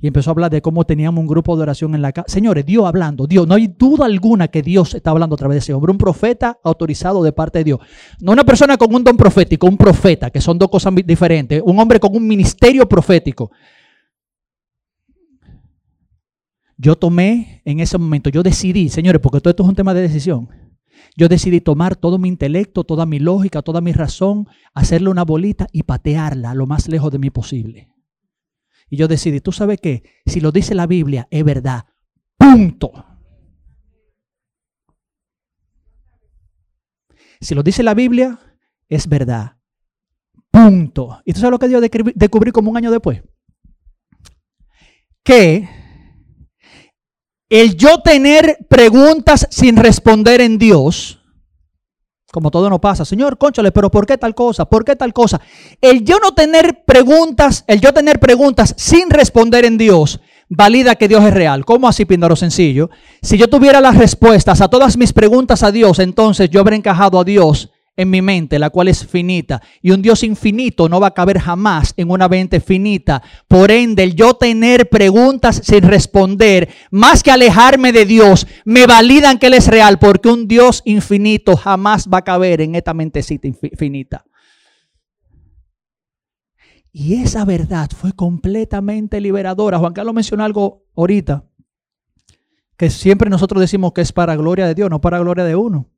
y 0.00 0.06
empezó 0.06 0.30
a 0.30 0.32
hablar 0.32 0.50
de 0.50 0.62
cómo 0.62 0.84
teníamos 0.84 1.20
un 1.20 1.26
grupo 1.26 1.56
de 1.56 1.62
oración 1.62 1.94
en 1.94 2.02
la 2.02 2.12
casa. 2.12 2.28
Señores, 2.28 2.64
Dios 2.64 2.86
hablando, 2.86 3.26
Dios, 3.26 3.48
no 3.48 3.54
hay 3.54 3.66
duda 3.66 4.06
alguna 4.06 4.48
que 4.48 4.62
Dios 4.62 4.94
está 4.94 5.10
hablando 5.10 5.34
a 5.34 5.38
través 5.38 5.56
de 5.56 5.58
ese 5.58 5.74
hombre, 5.74 5.90
un 5.90 5.98
profeta 5.98 6.58
autorizado 6.62 7.22
de 7.22 7.32
parte 7.32 7.58
de 7.58 7.64
Dios. 7.64 7.80
No 8.20 8.32
una 8.32 8.44
persona 8.44 8.76
con 8.76 8.94
un 8.94 9.02
don 9.02 9.16
profético, 9.16 9.66
un 9.66 9.76
profeta, 9.76 10.30
que 10.30 10.40
son 10.40 10.56
dos 10.56 10.68
cosas 10.68 10.94
diferentes, 11.04 11.62
un 11.64 11.78
hombre 11.78 11.98
con 11.98 12.14
un 12.14 12.26
ministerio 12.26 12.88
profético. 12.88 13.50
Yo 16.76 16.94
tomé 16.94 17.60
en 17.64 17.80
ese 17.80 17.98
momento, 17.98 18.30
yo 18.30 18.44
decidí, 18.44 18.88
señores, 18.88 19.20
porque 19.20 19.40
todo 19.40 19.50
esto 19.50 19.64
es 19.64 19.68
un 19.68 19.74
tema 19.74 19.92
de 19.94 20.02
decisión. 20.02 20.48
Yo 21.16 21.28
decidí 21.28 21.60
tomar 21.60 21.96
todo 21.96 22.18
mi 22.18 22.28
intelecto, 22.28 22.84
toda 22.84 23.06
mi 23.06 23.18
lógica, 23.18 23.62
toda 23.62 23.80
mi 23.80 23.92
razón, 23.92 24.46
hacerle 24.74 25.10
una 25.10 25.24
bolita 25.24 25.66
y 25.72 25.82
patearla 25.82 26.54
lo 26.54 26.66
más 26.66 26.88
lejos 26.88 27.10
de 27.10 27.18
mí 27.18 27.30
posible. 27.30 27.88
Y 28.90 28.96
yo 28.96 29.08
decidí, 29.08 29.40
¿tú 29.40 29.52
sabes 29.52 29.80
qué? 29.80 30.02
Si 30.26 30.40
lo 30.40 30.52
dice 30.52 30.74
la 30.74 30.86
Biblia, 30.86 31.28
es 31.30 31.44
verdad. 31.44 31.86
Punto. 32.36 33.04
Si 37.40 37.54
lo 37.54 37.62
dice 37.62 37.82
la 37.82 37.94
Biblia, 37.94 38.38
es 38.88 39.08
verdad. 39.08 39.58
Punto. 40.50 41.20
¿Y 41.24 41.32
tú 41.32 41.40
sabes 41.40 41.52
lo 41.52 41.58
que 41.58 41.70
yo 41.70 41.80
descubrí 41.80 42.50
como 42.50 42.70
un 42.70 42.76
año 42.76 42.90
después? 42.90 43.22
Que 45.22 45.68
el 47.48 47.76
yo 47.76 48.00
tener 48.00 48.58
preguntas 48.68 49.46
sin 49.50 49.76
responder 49.76 50.40
en 50.40 50.58
Dios 50.58 51.18
como 52.30 52.50
todo 52.50 52.68
no 52.68 52.78
pasa, 52.78 53.06
Señor, 53.06 53.38
conchale, 53.38 53.72
pero 53.72 53.90
¿por 53.90 54.06
qué 54.06 54.18
tal 54.18 54.34
cosa? 54.34 54.66
¿Por 54.66 54.84
qué 54.84 54.94
tal 54.94 55.14
cosa? 55.14 55.40
El 55.80 56.04
yo 56.04 56.18
no 56.18 56.32
tener 56.32 56.84
preguntas, 56.84 57.64
el 57.66 57.80
yo 57.80 57.94
tener 57.94 58.20
preguntas 58.20 58.74
sin 58.76 59.08
responder 59.08 59.64
en 59.64 59.78
Dios, 59.78 60.20
valida 60.50 60.96
que 60.96 61.08
Dios 61.08 61.24
es 61.24 61.32
real. 61.32 61.64
¿Cómo 61.64 61.88
así, 61.88 62.04
Píndaro 62.04 62.36
Sencillo? 62.36 62.90
Si 63.22 63.38
yo 63.38 63.48
tuviera 63.48 63.80
las 63.80 63.96
respuestas 63.96 64.60
a 64.60 64.68
todas 64.68 64.98
mis 64.98 65.14
preguntas 65.14 65.62
a 65.62 65.72
Dios, 65.72 65.98
entonces 66.00 66.50
yo 66.50 66.60
habría 66.60 66.76
encajado 66.76 67.18
a 67.18 67.24
Dios 67.24 67.70
en 67.98 68.10
mi 68.10 68.22
mente, 68.22 68.60
la 68.60 68.70
cual 68.70 68.86
es 68.86 69.04
finita. 69.04 69.60
Y 69.82 69.90
un 69.90 70.00
Dios 70.00 70.22
infinito 70.22 70.88
no 70.88 71.00
va 71.00 71.08
a 71.08 71.14
caber 71.14 71.40
jamás 71.40 71.92
en 71.96 72.10
una 72.10 72.28
mente 72.28 72.60
finita. 72.60 73.20
Por 73.48 73.72
ende, 73.72 74.04
el 74.04 74.14
yo 74.14 74.34
tener 74.34 74.88
preguntas 74.88 75.60
sin 75.64 75.82
responder, 75.82 76.68
más 76.92 77.24
que 77.24 77.32
alejarme 77.32 77.92
de 77.92 78.06
Dios, 78.06 78.46
me 78.64 78.86
validan 78.86 79.38
que 79.38 79.48
Él 79.48 79.54
es 79.54 79.66
real, 79.66 79.98
porque 79.98 80.28
un 80.28 80.46
Dios 80.46 80.80
infinito 80.84 81.56
jamás 81.56 82.08
va 82.08 82.18
a 82.18 82.24
caber 82.24 82.60
en 82.60 82.76
esta 82.76 82.94
mentecita 82.94 83.48
infinita. 83.48 84.24
Y 86.92 87.20
esa 87.20 87.44
verdad 87.44 87.90
fue 87.90 88.12
completamente 88.12 89.20
liberadora. 89.20 89.78
Juan 89.78 89.92
Carlos 89.92 90.14
mencionó 90.14 90.44
algo 90.44 90.84
ahorita, 90.94 91.44
que 92.76 92.90
siempre 92.90 93.28
nosotros 93.28 93.60
decimos 93.60 93.92
que 93.92 94.02
es 94.02 94.12
para 94.12 94.36
gloria 94.36 94.68
de 94.68 94.76
Dios, 94.76 94.88
no 94.88 95.00
para 95.00 95.18
gloria 95.18 95.44
de 95.44 95.56
uno. 95.56 95.90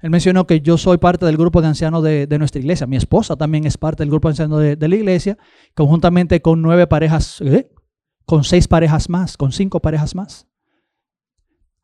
Él 0.00 0.10
mencionó 0.10 0.46
que 0.46 0.60
yo 0.60 0.78
soy 0.78 0.98
parte 0.98 1.26
del 1.26 1.36
grupo 1.36 1.60
de 1.60 1.68
ancianos 1.68 2.02
de, 2.04 2.38
nuestra 2.38 2.60
iglesia. 2.60 2.86
Mi 2.86 2.96
esposa 2.96 3.36
también 3.36 3.66
es 3.66 3.76
parte 3.76 4.02
del 4.02 4.10
grupo 4.10 4.28
de 4.28 4.32
ancianos 4.32 4.60
de, 4.60 4.88
la 4.88 4.96
iglesia, 4.96 5.36
conjuntamente 5.74 6.40
con 6.40 6.62
nueve 6.62 6.86
parejas, 6.86 7.40
¿eh? 7.40 7.72
con 8.24 8.44
seis 8.44 8.68
parejas 8.68 9.08
más, 9.08 9.36
con 9.36 9.50
cinco 9.50 9.80
parejas 9.80 10.14
más. 10.14 10.46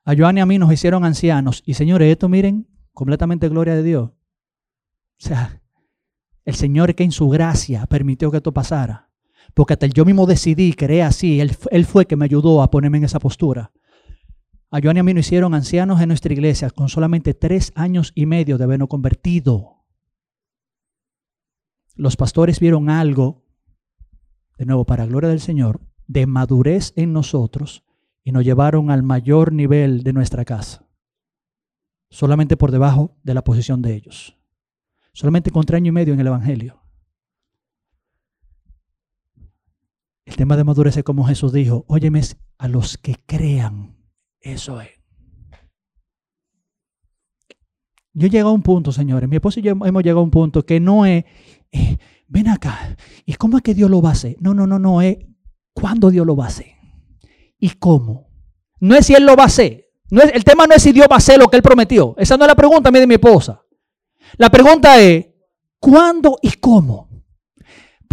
A 0.05 0.15
Joan 0.17 0.39
y 0.39 0.41
a 0.43 0.47
mí 0.47 0.59
nos 0.59 0.73
hicieron 0.73 1.05
ancianos. 1.05 1.63
Y 1.67 1.75
señores, 1.75 2.13
esto 2.13 2.29
miren, 2.29 2.69
completamente 2.93 3.49
gloria 3.49 3.75
de 3.75 3.83
Dios. 3.83 4.11
O 4.11 5.27
sea, 5.27 5.61
el 6.45 6.55
Señor 6.55 6.95
que 6.95 7.05
en 7.05 7.13
su 7.13 7.29
gracia 7.29 7.87
permitió 7.87 8.31
que 8.31 8.37
esto 8.37 8.53
pasara. 8.53 9.11
Porque 9.55 9.73
hasta 9.73 9.87
yo 9.87 10.05
mismo 10.05 10.27
decidí, 10.27 10.75
creé 10.75 11.03
así. 11.03 11.41
Él, 11.41 11.57
él 11.71 11.85
fue 11.85 12.07
que 12.07 12.17
me 12.17 12.27
ayudó 12.27 12.63
a 12.63 12.71
ponerme 12.71 12.99
en 12.99 13.05
esa 13.05 13.19
postura. 13.19 13.73
A 14.75 14.81
Joan 14.83 14.97
y 14.97 15.01
a 15.01 15.03
mí 15.05 15.15
nos 15.15 15.27
hicieron 15.27 15.55
ancianos 15.55 16.01
en 16.01 16.09
nuestra 16.09 16.33
iglesia 16.33 16.69
con 16.69 16.89
solamente 16.89 17.33
tres 17.33 17.71
años 17.77 18.11
y 18.17 18.27
medio 18.27 18.59
de 18.59 18.65
habernos 18.65 18.89
convertido. 18.89 19.85
Los 21.95 22.17
pastores 22.17 22.59
vieron 22.59 22.91
algo, 22.91 23.45
de 24.59 24.67
nuevo, 24.67 24.85
para 24.85 25.07
gloria 25.07 25.31
del 25.31 25.39
Señor, 25.39 25.81
de 26.09 26.27
madurez 26.27 26.93
en 26.97 27.13
nosotros 27.13 27.85
y 28.25 28.33
nos 28.33 28.45
llevaron 28.45 28.91
al 28.91 29.05
mayor 29.05 29.53
nivel 29.53 30.03
de 30.03 30.13
nuestra 30.13 30.45
casa. 30.45 30.89
Solamente 32.11 32.57
por 32.57 32.73
debajo 32.73 33.17
de 33.23 33.35
la 33.35 33.45
posición 33.45 33.81
de 33.81 33.95
ellos. 33.95 34.37
Solamente 35.13 35.53
con 35.53 35.63
tres 35.67 35.77
años 35.77 35.91
y 35.91 35.93
medio 35.93 36.15
en 36.15 36.21
el 36.21 36.27
Evangelio. 36.27 36.83
El 40.25 40.35
tema 40.35 40.57
de 40.57 40.65
madurez 40.65 40.97
es 40.97 41.05
como 41.05 41.29
Jesús 41.29 41.53
dijo, 41.53 41.85
óyeme, 41.87 42.23
a 42.59 42.67
los 42.67 42.99
que 42.99 43.15
crean 43.25 43.94
eso 44.45 44.81
es. 44.81 44.91
Yo 48.13 48.29
llego 48.29 48.51
a 48.51 48.53
un 48.53 48.63
punto, 48.63 48.93
señores, 48.93 49.29
mi 49.29 49.37
esposo 49.37 49.59
y 49.59 49.65
yo 49.65 49.73
hemos 49.73 50.03
llegado 50.03 50.21
a 50.21 50.25
un 50.25 50.31
punto 50.31 50.65
que 50.65 50.79
no 50.79 51.05
es, 51.05 51.25
eh, 51.73 51.99
ven 52.29 52.49
acá, 52.49 52.97
¿y 53.27 53.35
cómo 53.35 53.57
es 53.57 53.63
que 53.65 53.75
Dios 53.75 53.91
lo 53.91 54.01
va 54.01 54.11
a 54.11 54.13
hacer? 54.13 54.37
No, 54.39 54.55
no, 54.55 54.69
no, 54.69 54.79
no, 54.79 55.03
es 55.03 55.19
cuándo 55.73 56.11
Dios 56.11 56.25
lo 56.25 56.37
va 56.37 56.45
a 56.45 56.49
hacer 56.49 56.75
y 57.59 57.71
cómo. 57.71 58.29
No 58.79 58.95
es 58.95 59.07
si 59.07 59.15
Él 59.15 59.25
lo 59.25 59.35
va 59.35 59.45
a 59.45 59.47
hacer. 59.47 59.91
No 60.11 60.21
es, 60.21 60.33
el 60.33 60.45
tema 60.45 60.67
no 60.67 60.75
es 60.75 60.83
si 60.83 60.93
Dios 60.93 61.09
va 61.11 61.17
a 61.17 61.19
hacer 61.19 61.39
lo 61.39 61.49
que 61.49 61.57
Él 61.57 61.63
prometió. 61.63 62.15
Esa 62.19 62.37
no 62.37 62.45
es 62.45 62.49
la 62.49 62.55
pregunta 62.55 62.91
a 62.91 62.93
mí 62.93 63.01
de 63.01 63.07
mi 63.07 63.15
esposa. 63.15 63.63
La 64.37 64.51
pregunta 64.51 65.01
es, 65.01 65.27
¿cuándo 65.81 66.39
y 66.43 66.53
cómo? 66.53 67.09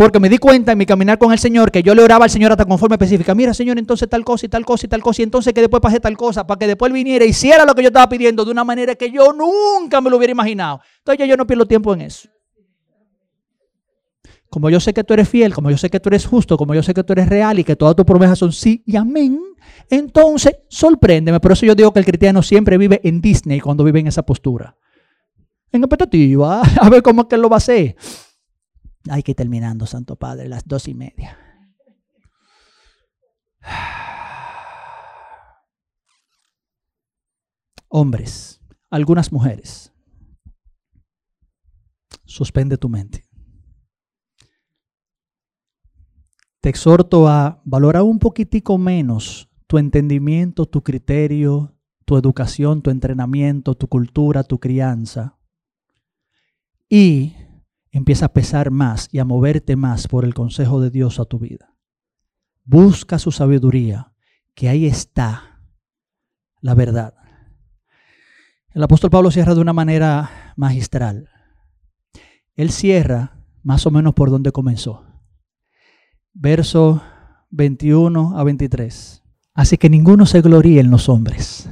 Porque 0.01 0.19
me 0.19 0.29
di 0.29 0.39
cuenta 0.39 0.71
en 0.71 0.79
mi 0.79 0.87
caminar 0.87 1.19
con 1.19 1.31
el 1.31 1.37
Señor 1.37 1.69
que 1.69 1.83
yo 1.83 1.93
le 1.93 2.01
oraba 2.01 2.25
al 2.25 2.31
Señor 2.31 2.51
hasta 2.51 2.65
con 2.65 2.79
forma 2.79 2.95
específica. 2.95 3.35
Mira, 3.35 3.53
Señor, 3.53 3.77
entonces 3.77 4.09
tal 4.09 4.25
cosa 4.25 4.47
y 4.47 4.49
tal 4.49 4.65
cosa 4.65 4.87
y 4.87 4.89
tal 4.89 4.99
cosa. 4.99 5.21
Y 5.21 5.25
entonces 5.25 5.53
que 5.53 5.61
después 5.61 5.79
pase 5.79 5.99
tal 5.99 6.17
cosa. 6.17 6.47
Para 6.47 6.57
que 6.57 6.65
después 6.65 6.89
él 6.89 6.93
viniera 6.93 7.23
y 7.23 7.29
hiciera 7.29 7.65
lo 7.65 7.75
que 7.75 7.83
yo 7.83 7.89
estaba 7.89 8.09
pidiendo 8.09 8.43
de 8.43 8.49
una 8.49 8.63
manera 8.63 8.95
que 8.95 9.11
yo 9.11 9.31
nunca 9.31 10.01
me 10.01 10.09
lo 10.09 10.17
hubiera 10.17 10.31
imaginado. 10.31 10.81
Entonces 11.05 11.27
yo 11.27 11.37
no 11.37 11.45
pierdo 11.45 11.67
tiempo 11.67 11.93
en 11.93 12.01
eso. 12.01 12.27
Como 14.49 14.71
yo 14.71 14.79
sé 14.79 14.91
que 14.91 15.03
tú 15.03 15.13
eres 15.13 15.29
fiel, 15.29 15.53
como 15.53 15.69
yo 15.69 15.77
sé 15.77 15.87
que 15.91 15.99
tú 15.99 16.09
eres 16.09 16.25
justo, 16.25 16.57
como 16.57 16.73
yo 16.73 16.81
sé 16.81 16.95
que 16.95 17.03
tú 17.03 17.13
eres 17.13 17.29
real 17.29 17.59
y 17.59 17.63
que 17.63 17.75
todas 17.75 17.95
tus 17.95 18.03
promesas 18.03 18.39
son 18.39 18.51
sí 18.51 18.81
y 18.87 18.95
amén, 18.95 19.39
entonces 19.87 20.57
sorpréndeme. 20.67 21.39
Por 21.39 21.51
eso 21.51 21.67
yo 21.67 21.75
digo 21.75 21.93
que 21.93 21.99
el 21.99 22.05
cristiano 22.05 22.41
siempre 22.41 22.79
vive 22.79 23.01
en 23.03 23.21
Disney 23.21 23.59
cuando 23.59 23.83
vive 23.83 23.99
en 23.99 24.07
esa 24.07 24.23
postura. 24.23 24.75
En 25.71 25.83
expectativa, 25.83 26.63
a 26.81 26.89
ver 26.89 27.03
cómo 27.03 27.21
es 27.21 27.27
que 27.27 27.35
él 27.35 27.41
lo 27.43 27.49
va 27.49 27.57
a 27.57 27.59
hacer. 27.59 27.95
Hay 29.09 29.23
que 29.23 29.31
ir 29.31 29.35
terminando, 29.35 29.85
Santo 29.85 30.15
Padre, 30.15 30.47
las 30.47 30.65
dos 30.65 30.87
y 30.87 30.93
media. 30.93 31.37
Hombres, 37.89 38.61
algunas 38.89 39.31
mujeres, 39.31 39.91
suspende 42.25 42.77
tu 42.77 42.87
mente. 42.87 43.25
Te 46.61 46.69
exhorto 46.69 47.27
a 47.27 47.61
valorar 47.65 48.03
un 48.03 48.19
poquitico 48.19 48.77
menos 48.77 49.49
tu 49.67 49.77
entendimiento, 49.77 50.65
tu 50.67 50.83
criterio, 50.83 51.75
tu 52.05 52.17
educación, 52.17 52.81
tu 52.81 52.91
entrenamiento, 52.91 53.73
tu 53.73 53.87
cultura, 53.87 54.43
tu 54.43 54.59
crianza. 54.59 55.37
Y 56.87 57.35
empieza 57.91 58.27
a 58.27 58.33
pesar 58.33 58.71
más 58.71 59.09
y 59.11 59.19
a 59.19 59.25
moverte 59.25 59.75
más 59.75 60.07
por 60.07 60.25
el 60.25 60.33
consejo 60.33 60.81
de 60.81 60.89
Dios 60.89 61.19
a 61.19 61.25
tu 61.25 61.39
vida. 61.39 61.75
Busca 62.63 63.19
su 63.19 63.31
sabiduría, 63.31 64.13
que 64.53 64.69
ahí 64.69 64.85
está 64.85 65.61
la 66.61 66.73
verdad. 66.75 67.15
El 68.73 68.83
apóstol 68.83 69.09
Pablo 69.09 69.31
cierra 69.31 69.53
de 69.53 69.61
una 69.61 69.73
manera 69.73 70.53
magistral. 70.55 71.29
Él 72.55 72.71
cierra 72.71 73.37
más 73.63 73.85
o 73.85 73.91
menos 73.91 74.13
por 74.13 74.29
donde 74.29 74.51
comenzó. 74.51 75.05
Verso 76.33 77.01
21 77.49 78.37
a 78.37 78.43
23. 78.43 79.23
Así 79.53 79.77
que 79.77 79.89
ninguno 79.89 80.25
se 80.25 80.41
gloríe 80.41 80.79
en 80.79 80.91
los 80.91 81.09
hombres. 81.09 81.69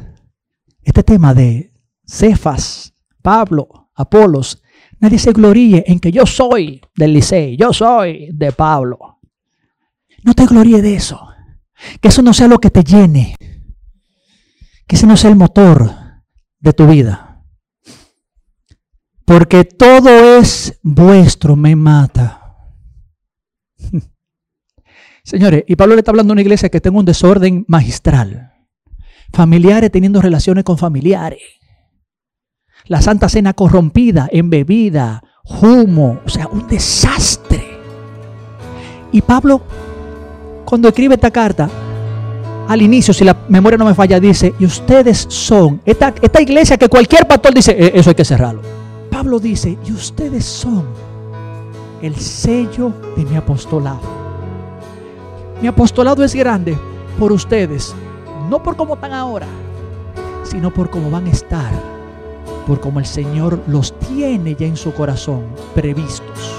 Este 0.82 1.03
tema 1.03 1.34
de 1.34 1.74
Cefas, 2.05 2.93
Pablo, 3.22 3.91
Apolos, 3.95 4.61
Nadie 5.00 5.18
se 5.18 5.32
gloríe 5.32 5.84
en 5.88 6.00
que 6.00 6.12
yo 6.12 6.26
soy 6.26 6.82
del 6.95 7.14
Licey, 7.14 7.56
yo 7.56 7.72
soy 7.72 8.30
de 8.34 8.52
Pablo. 8.52 9.20
No 10.24 10.34
te 10.34 10.45
gloríe 10.45 10.82
de 10.82 10.95
eso. 10.95 11.28
Que 12.02 12.10
eso 12.10 12.22
no 12.22 12.34
sea 12.34 12.47
lo 12.47 12.60
que 12.60 12.70
te 12.70 12.84
llene. 12.84 13.36
Que 14.86 14.95
ese 14.95 15.08
no 15.08 15.16
sea 15.16 15.30
el 15.30 15.38
motor 15.38 15.91
de 16.60 16.74
tu 16.74 16.88
vida. 16.88 17.45
Porque 19.24 19.64
todo 19.64 20.10
es 20.10 20.80
vuestro, 20.84 21.56
me 21.56 21.76
mata. 21.76 22.58
Señores, 25.24 25.64
y 25.68 25.76
Pablo 25.76 25.95
le 25.95 26.00
está 26.00 26.12
hablando 26.12 26.32
a 26.32 26.34
una 26.34 26.41
iglesia 26.41 26.70
que 26.70 26.82
tenga 26.82 27.00
un 27.00 27.06
desorden 27.06 27.64
magistral. 27.68 28.52
Familiares 29.32 29.91
teniendo 29.91 30.22
relaciones 30.22 30.64
con 30.66 30.78
familiares 30.78 31.59
la 32.89 33.01
Santa 33.01 33.29
Cena 33.29 33.53
corrompida 33.53 34.27
en 34.31 34.49
bebida, 34.49 35.23
humo, 35.61 36.19
o 36.25 36.29
sea, 36.29 36.47
un 36.47 36.67
desastre. 36.67 37.77
Y 39.11 39.21
Pablo, 39.21 39.61
cuando 40.65 40.87
escribe 40.87 41.13
esta 41.13 41.29
carta, 41.29 41.69
al 42.67 42.81
inicio, 42.81 43.13
si 43.13 43.23
la 43.23 43.37
memoria 43.47 43.77
no 43.77 43.85
me 43.85 43.93
falla, 43.93 44.19
dice, 44.19 44.55
y 44.59 44.65
ustedes 44.65 45.27
son, 45.29 45.81
esta, 45.85 46.15
esta 46.19 46.41
iglesia 46.41 46.77
que 46.77 46.89
cualquier 46.89 47.27
pastor 47.27 47.53
dice, 47.53 47.75
e, 47.77 47.91
eso 47.93 48.09
hay 48.09 48.15
que 48.15 48.25
cerrarlo. 48.25 48.61
Pablo 49.11 49.39
dice, 49.39 49.77
y 49.85 49.91
ustedes 49.91 50.43
son 50.43 50.85
el 52.01 52.15
sello 52.15 52.91
de 53.15 53.23
mi 53.23 53.35
apostolado. 53.35 54.01
Mi 55.61 55.67
apostolado 55.67 56.23
es 56.23 56.33
grande 56.33 56.75
por 57.19 57.31
ustedes, 57.31 57.93
no 58.49 58.63
por 58.63 58.75
cómo 58.75 58.95
están 58.95 59.13
ahora, 59.13 59.47
sino 60.43 60.73
por 60.73 60.89
cómo 60.89 61.11
van 61.11 61.27
a 61.27 61.31
estar 61.31 61.99
por 62.70 62.80
como 62.80 62.99
el 62.99 63.07
Señor 63.07 63.63
los 63.65 63.97
tiene 63.97 64.53
ya 64.53 64.67
en 64.67 64.78
su 64.78 64.93
corazón, 64.93 65.41
previstos, 65.74 66.53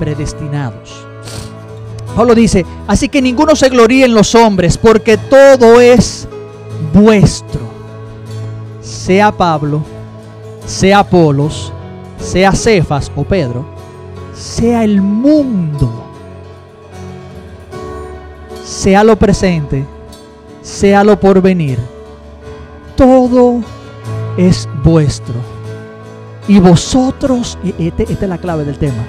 predestinados. 0.00 1.06
Pablo 2.16 2.34
dice, 2.34 2.66
así 2.88 3.08
que 3.08 3.22
ninguno 3.22 3.54
se 3.54 3.68
gloríe 3.68 4.06
en 4.06 4.12
los 4.12 4.34
hombres, 4.34 4.76
porque 4.76 5.16
todo 5.16 5.80
es 5.80 6.26
vuestro. 6.92 7.60
Sea 8.82 9.30
Pablo, 9.30 9.82
sea 10.66 10.98
Apolos, 10.98 11.72
sea 12.18 12.50
Cefas 12.50 13.12
o 13.14 13.22
Pedro, 13.22 13.64
sea 14.34 14.82
el 14.82 15.00
mundo, 15.00 16.06
sea 18.64 19.04
lo 19.04 19.14
presente, 19.14 19.84
sea 20.60 21.04
lo 21.04 21.20
porvenir, 21.20 21.78
todo 22.96 23.62
es 24.48 24.66
vuestro. 24.82 25.34
Y 26.48 26.58
vosotros, 26.58 27.58
este, 27.78 28.04
esta 28.04 28.24
es 28.24 28.28
la 28.28 28.38
clave 28.38 28.64
del 28.64 28.78
tema. 28.78 29.04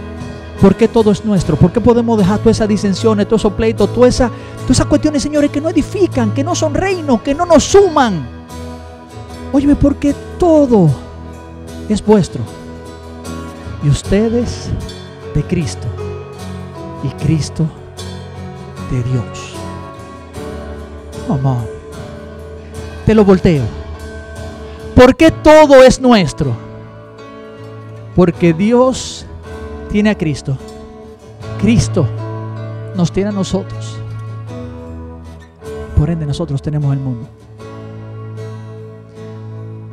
¿Por 0.60 0.76
qué 0.76 0.88
todo 0.88 1.12
es 1.12 1.26
nuestro? 1.26 1.56
¿Por 1.56 1.72
qué 1.72 1.80
podemos 1.80 2.18
dejar 2.18 2.40
todas 2.40 2.58
esas 2.58 2.68
disensiones, 2.68 3.28
todos 3.28 3.42
esos 3.42 3.54
pleitos, 3.54 3.92
todas 3.94 4.14
esas, 4.14 4.30
todas 4.58 4.72
esas 4.72 4.86
cuestiones, 4.86 5.24
señores, 5.24 5.50
que 5.50 5.62
no 5.62 5.70
edifican, 5.70 6.34
que 6.34 6.44
no 6.44 6.54
son 6.54 6.74
reinos, 6.74 7.22
que 7.22 7.34
no 7.34 7.46
nos 7.46 7.64
suman? 7.64 8.28
Óyeme, 9.54 9.76
porque 9.76 10.14
todo 10.38 10.90
es 11.88 12.06
vuestro. 12.06 12.42
Y 13.84 13.90
ustedes 13.90 14.70
de 15.34 15.44
Cristo. 15.44 15.88
Y 17.04 17.08
Cristo 17.24 17.66
de 18.92 19.02
Dios. 19.02 19.56
Mamá. 21.28 21.64
Te 23.06 23.16
lo 23.16 23.26
volteo. 23.26 23.81
¿Por 24.96 25.16
qué 25.16 25.32
todo 25.32 25.84
es 25.84 26.00
nuestro? 26.00 26.52
Porque 28.16 28.54
Dios 28.54 29.26
tiene 29.92 30.10
a 30.10 30.18
Cristo. 30.18 30.58
Cristo 31.60 32.06
nos 32.96 33.12
tiene 33.12 33.30
a 33.30 33.34
nosotros. 33.34 33.98
Por 35.98 36.10
ende, 36.10 36.26
nosotros 36.26 36.62
tenemos 36.62 36.92
el 36.94 37.00
mundo. 37.00 37.28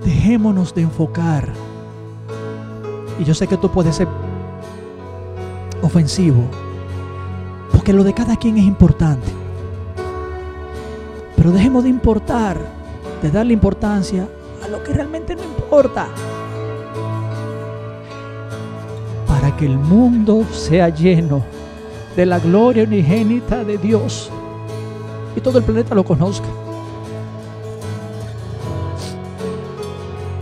Dejémonos 0.04 0.74
de 0.74 0.82
enfocar. 0.82 1.48
Y 3.18 3.24
yo 3.24 3.34
sé 3.34 3.46
que 3.46 3.56
tú 3.56 3.70
puedes 3.70 3.96
ser 3.96 4.08
ofensivo. 5.82 6.42
Porque 7.72 7.92
lo 7.92 8.04
de 8.04 8.14
cada 8.14 8.36
quien 8.36 8.58
es 8.58 8.64
importante. 8.64 9.28
Pero 11.36 11.52
dejemos 11.52 11.84
de 11.84 11.90
importar, 11.90 12.58
de 13.22 13.30
darle 13.30 13.52
importancia 13.52 14.28
a 14.62 14.68
lo 14.68 14.82
que 14.82 14.92
realmente 14.92 15.34
no 15.36 15.44
importa. 15.44 16.08
Para 19.26 19.56
que 19.56 19.66
el 19.66 19.78
mundo 19.78 20.44
sea 20.52 20.88
lleno 20.88 21.44
de 22.16 22.26
la 22.26 22.38
gloria 22.38 22.84
unigénita 22.84 23.64
de 23.64 23.78
Dios 23.78 24.30
y 25.36 25.40
todo 25.40 25.58
el 25.58 25.64
planeta 25.64 25.94
lo 25.94 26.04
conozca. 26.04 26.48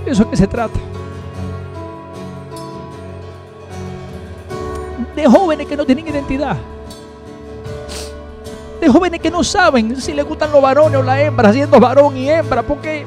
Eso 0.07 0.23
es 0.23 0.29
que 0.29 0.37
se 0.37 0.47
trata. 0.47 0.79
De 5.15 5.27
jóvenes 5.27 5.67
que 5.67 5.77
no 5.77 5.85
tienen 5.85 6.07
identidad. 6.07 6.57
De 8.81 8.89
jóvenes 8.89 9.21
que 9.21 9.31
no 9.31 9.43
saben 9.43 10.01
si 10.01 10.15
les 10.15 10.25
gustan 10.25 10.53
los 10.53 10.63
varones 10.63 11.01
o 11.01 11.03
la 11.03 11.21
hembra, 11.21 11.53
siendo 11.53 11.81
varón 11.81 12.17
y 12.17 12.31
hembra, 12.31 12.63
porque 12.63 13.05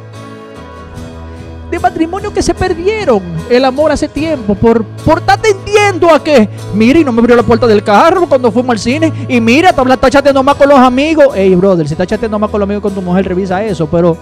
de 1.70 1.80
matrimonios 1.80 2.34
que 2.34 2.42
se 2.42 2.54
perdieron 2.54 3.22
el 3.50 3.64
amor 3.64 3.92
hace 3.92 4.08
tiempo 4.08 4.56
por, 4.56 4.84
por 4.84 5.20
estar 5.20 5.38
atendiendo 5.38 6.10
a 6.10 6.24
que, 6.24 6.50
mire, 6.74 7.00
y 7.02 7.04
no 7.04 7.12
me 7.12 7.20
abrió 7.20 7.36
la 7.36 7.44
puerta 7.44 7.68
del 7.68 7.84
carro 7.84 8.28
cuando 8.28 8.52
fuimos 8.52 8.72
al 8.72 8.80
cine, 8.80 9.14
y 9.28 9.40
mira, 9.40 9.70
está 9.70 10.10
chateando 10.10 10.44
más 10.44 10.56
con 10.56 10.70
los 10.70 10.80
amigos. 10.80 11.30
Hey, 11.36 11.54
brother, 11.56 11.88
si 11.88 11.94
está 11.94 12.06
chateando 12.06 12.40
más 12.40 12.50
con 12.50 12.60
los 12.60 12.66
amigos 12.66 12.84
con 12.84 12.94
tu 12.94 13.02
mujer, 13.02 13.28
revisa 13.28 13.64
eso, 13.64 13.88
pero 13.88 14.18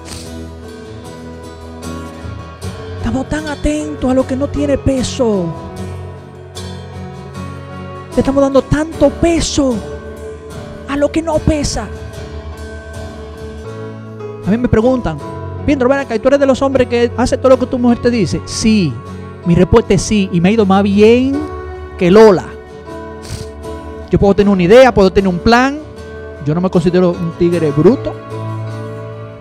estamos 2.98 3.30
tan 3.30 3.48
atentos 3.48 4.12
a 4.12 4.14
lo 4.14 4.28
que 4.28 4.36
no 4.36 4.48
tiene 4.48 4.78
peso. 4.78 5.46
Le 8.14 8.20
estamos 8.20 8.42
dando 8.42 8.62
tanto 8.64 9.10
peso 9.10 9.76
a 10.90 10.98
lo 10.98 11.12
que 11.12 11.22
no 11.22 11.38
pesa. 11.40 11.88
A 14.46 14.50
mí 14.50 14.58
me 14.58 14.68
preguntan, 14.68 15.18
Pedro, 15.68 15.90
ven 15.90 16.00
acá, 16.00 16.18
tú 16.18 16.30
eres 16.30 16.40
de 16.40 16.46
los 16.46 16.62
hombres 16.62 16.88
que 16.88 17.12
hace 17.18 17.38
todo 17.38 17.50
lo 17.50 17.60
que 17.60 17.66
tu 17.66 17.78
mujer 17.78 17.98
te 17.98 18.10
dice. 18.10 18.40
Sí, 18.46 18.94
mi 19.46 19.54
respuesta 19.54 19.96
es 19.96 20.02
sí, 20.02 20.30
y 20.32 20.40
me 20.40 20.48
ha 20.48 20.52
ido 20.54 20.66
más 20.66 20.82
bien 20.82 21.38
que 21.98 22.10
Lola. 22.10 22.46
Yo 24.10 24.18
puedo 24.18 24.34
tener 24.34 24.50
una 24.50 24.64
idea, 24.64 24.94
puedo 24.94 25.12
tener 25.12 25.28
un 25.28 25.40
plan. 25.40 25.78
Yo 26.46 26.56
no 26.56 26.62
me 26.62 26.70
considero 26.70 27.12
un 27.12 27.34
tigre 27.38 27.70
bruto. 27.72 28.14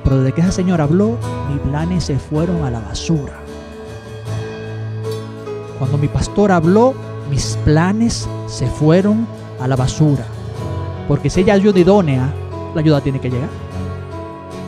Pero 0.02 0.18
desde 0.18 0.32
que 0.32 0.40
esa 0.40 0.50
señora 0.50 0.82
habló, 0.82 1.16
mis 1.48 1.60
planes 1.60 2.02
se 2.02 2.18
fueron 2.18 2.64
a 2.64 2.72
la 2.72 2.80
basura. 2.80 3.34
Cuando 5.78 5.96
mi 5.96 6.08
pastor 6.08 6.50
habló, 6.50 6.94
mis 7.30 7.56
planes 7.64 8.28
se 8.48 8.66
fueron 8.66 9.28
a 9.60 9.68
la 9.68 9.76
basura. 9.76 10.26
Porque 11.06 11.30
si 11.30 11.42
ella 11.42 11.54
ayuda 11.54 11.78
idónea, 11.78 12.34
la 12.74 12.80
ayuda 12.80 13.00
tiene 13.00 13.20
que 13.20 13.30
llegar. 13.30 13.65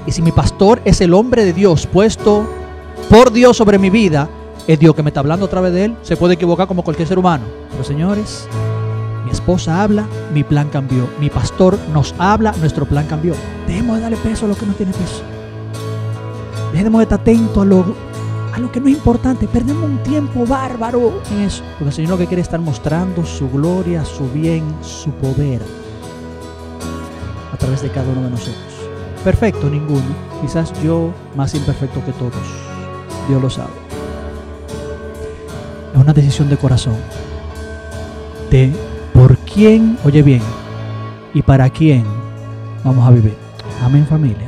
Y 0.09 0.11
si 0.11 0.22
mi 0.22 0.32
pastor 0.32 0.80
es 0.86 1.02
el 1.02 1.12
hombre 1.12 1.44
de 1.44 1.52
Dios 1.52 1.86
puesto 1.86 2.48
por 3.11 3.30
Dios 3.30 3.59
sobre 3.59 3.78
mi 3.78 3.90
vida, 3.90 4.26
es 4.66 4.78
Dios 4.78 4.94
que 4.94 5.02
me 5.02 5.11
está 5.11 5.20
hablando 5.20 5.44
a 5.44 5.50
través 5.50 5.70
de 5.74 5.84
él. 5.84 5.96
Se 6.00 6.16
puede 6.16 6.32
equivocar 6.32 6.66
como 6.66 6.82
cualquier 6.82 7.06
ser 7.06 7.18
humano. 7.18 7.44
Pero 7.70 7.84
señores, 7.84 8.48
mi 9.26 9.30
esposa 9.30 9.82
habla, 9.82 10.06
mi 10.32 10.44
plan 10.44 10.70
cambió. 10.70 11.06
Mi 11.20 11.28
pastor 11.28 11.78
nos 11.92 12.14
habla, 12.16 12.54
nuestro 12.59 12.86
plan 12.86 13.06
cambió. 13.06 13.34
Dejemos 13.66 13.96
de 13.96 14.02
darle 14.02 14.16
peso 14.16 14.46
a 14.46 14.48
lo 14.48 14.56
que 14.56 14.64
no 14.64 14.72
tiene 14.72 14.92
peso. 14.92 15.20
Dejemos 16.72 17.00
de 17.00 17.02
estar 17.02 17.20
atentos 17.20 17.62
a 17.62 17.66
lo, 17.66 17.94
a 18.54 18.59
lo 18.59 18.72
que 18.72 18.80
no 18.80 18.88
es 18.88 18.94
importante. 18.94 19.46
Perdemos 19.46 19.84
un 19.84 20.02
tiempo 20.02 20.46
bárbaro 20.46 21.20
en 21.32 21.40
eso. 21.40 21.62
Porque 21.72 21.90
el 21.90 21.92
Señor 21.92 22.12
lo 22.12 22.16
que 22.16 22.26
quiere 22.26 22.40
es 22.40 22.46
estar 22.46 22.61
mostrando 22.61 23.26
su 23.26 23.50
gloria, 23.50 24.06
su 24.06 24.26
bien, 24.30 24.74
su 24.80 25.11
poder 25.11 25.61
a 27.52 27.56
través 27.59 27.82
de 27.82 27.90
cada 27.90 28.11
uno 28.11 28.22
de 28.22 28.30
nosotros. 28.30 28.78
Perfecto, 29.24 29.68
ninguno. 29.68 30.02
Quizás 30.40 30.72
yo 30.82 31.12
más 31.36 31.54
imperfecto 31.54 32.04
que 32.04 32.12
todos. 32.12 32.34
Dios 33.28 33.42
lo 33.42 33.50
sabe. 33.50 33.72
Es 35.92 36.00
una 36.00 36.12
decisión 36.12 36.48
de 36.48 36.56
corazón. 36.56 36.96
De 38.50 38.72
por 39.12 39.36
quién, 39.38 39.98
oye 40.04 40.22
bien, 40.22 40.42
y 41.34 41.42
para 41.42 41.68
quién 41.70 42.04
vamos 42.84 43.06
a 43.06 43.10
vivir. 43.10 43.36
Amén 43.82 44.06
familia. 44.06 44.47